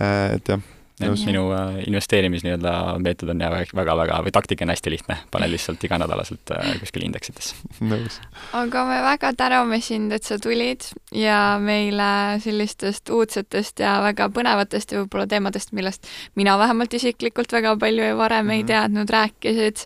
et 0.00 0.54
jah 0.54 0.72
et 1.00 1.24
minu 1.28 1.42
äh, 1.52 1.80
investeerimis 1.86 2.44
nii-öelda 2.46 2.72
meetod 3.04 3.28
on 3.32 3.42
väga-väga, 3.76 4.20
või 4.24 4.32
taktika 4.32 4.64
on 4.64 4.72
hästi 4.72 4.92
lihtne, 4.94 5.18
pane 5.30 5.48
lihtsalt 5.50 5.82
iganädalaselt 5.84 6.52
äh, 6.56 6.70
kuskil 6.80 7.04
indeksitesse. 7.04 7.56
nõus. 7.90 8.18
aga 8.56 8.84
me 8.88 9.00
väga 9.04 9.32
täname 9.36 9.80
sind, 9.84 10.14
et 10.16 10.24
sa 10.24 10.38
tulid 10.40 10.88
ja 11.12 11.58
meile 11.60 12.40
sellistest 12.44 13.12
uudsetest 13.12 13.84
ja 13.84 13.98
väga 14.06 14.30
põnevatest 14.32 14.94
ja 14.94 15.02
võib-olla 15.02 15.28
teemadest, 15.28 15.74
millest 15.76 16.08
mina 16.34 16.56
vähemalt 16.58 16.96
isiklikult 16.96 17.52
väga 17.52 17.76
palju 17.80 18.08
ja 18.12 18.16
varem 18.16 18.46
mm 18.46 18.50
-hmm. 18.50 18.54
ei 18.56 18.62
mhm. 18.62 18.72
teadnud, 18.72 19.10
rääkisid. 19.10 19.84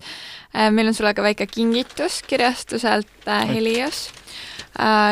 Äh, 0.54 0.70
meil 0.70 0.88
on 0.88 0.94
sulle 0.94 1.14
ka 1.14 1.22
väike 1.22 1.46
kingitus 1.46 2.22
kirjastuselt 2.22 3.06
Helios. 3.26 4.11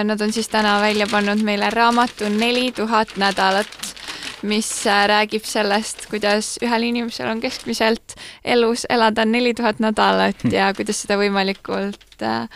Nad 0.04 0.20
on 0.20 0.32
siis 0.32 0.48
täna 0.48 0.78
välja 0.80 1.06
pannud 1.10 1.42
meile 1.44 1.70
raamatu 1.70 2.28
Neli 2.30 2.72
tuhat 2.72 3.16
nädalat 3.16 3.96
mis 4.42 4.86
äh, 4.86 5.06
räägib 5.08 5.44
sellest, 5.46 6.06
kuidas 6.10 6.56
ühel 6.62 6.88
inimesel 6.88 7.30
on 7.30 7.40
keskmiselt 7.42 8.14
elus 8.44 8.86
elada 8.90 9.24
neli 9.26 9.54
tuhat 9.54 9.80
nädalat 9.82 10.44
hm. 10.44 10.52
ja 10.54 10.72
kuidas 10.76 11.00
seda 11.02 11.18
võimalikult 11.18 12.22
äh, 12.22 12.46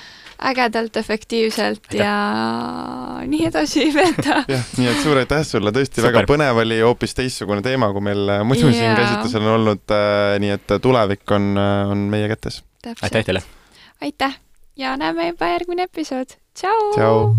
ägedalt, 0.53 0.97
efektiivselt 0.99 1.85
Aitäh. 1.93 2.03
ja 2.03 3.23
nii 3.27 3.47
edasi 3.51 3.89
veeta. 3.99 4.43
jah, 4.51 4.69
nii 4.79 4.91
et 4.93 5.03
suur 5.03 5.23
aitäh 5.23 5.45
sulle, 5.47 5.75
tõesti 5.75 6.01
Super. 6.01 6.11
väga 6.11 6.25
põnev 6.31 6.63
oli, 6.65 6.81
hoopis 6.83 7.17
teistsugune 7.19 7.65
teema, 7.65 7.93
kui 7.95 8.05
meil 8.11 8.37
äh, 8.39 8.45
muidu 8.47 8.69
yeah. 8.69 8.79
siin 8.79 8.97
käsitlusel 8.99 9.47
on 9.47 9.57
olnud, 9.57 9.97
nii 10.43 10.55
et 10.59 10.79
tulevik 10.83 11.35
on, 11.35 11.53
on 11.59 12.07
meie 12.13 12.31
kätes. 12.35 12.63
aitäh 13.01 13.27
teile! 13.27 13.45
aitäh 14.03 14.39
ja 14.79 14.97
näeme 14.99 15.33
juba 15.33 15.51
järgmine 15.55 15.91
episood, 15.91 16.39
tšau! 16.55 16.83
tšau! 16.97 17.33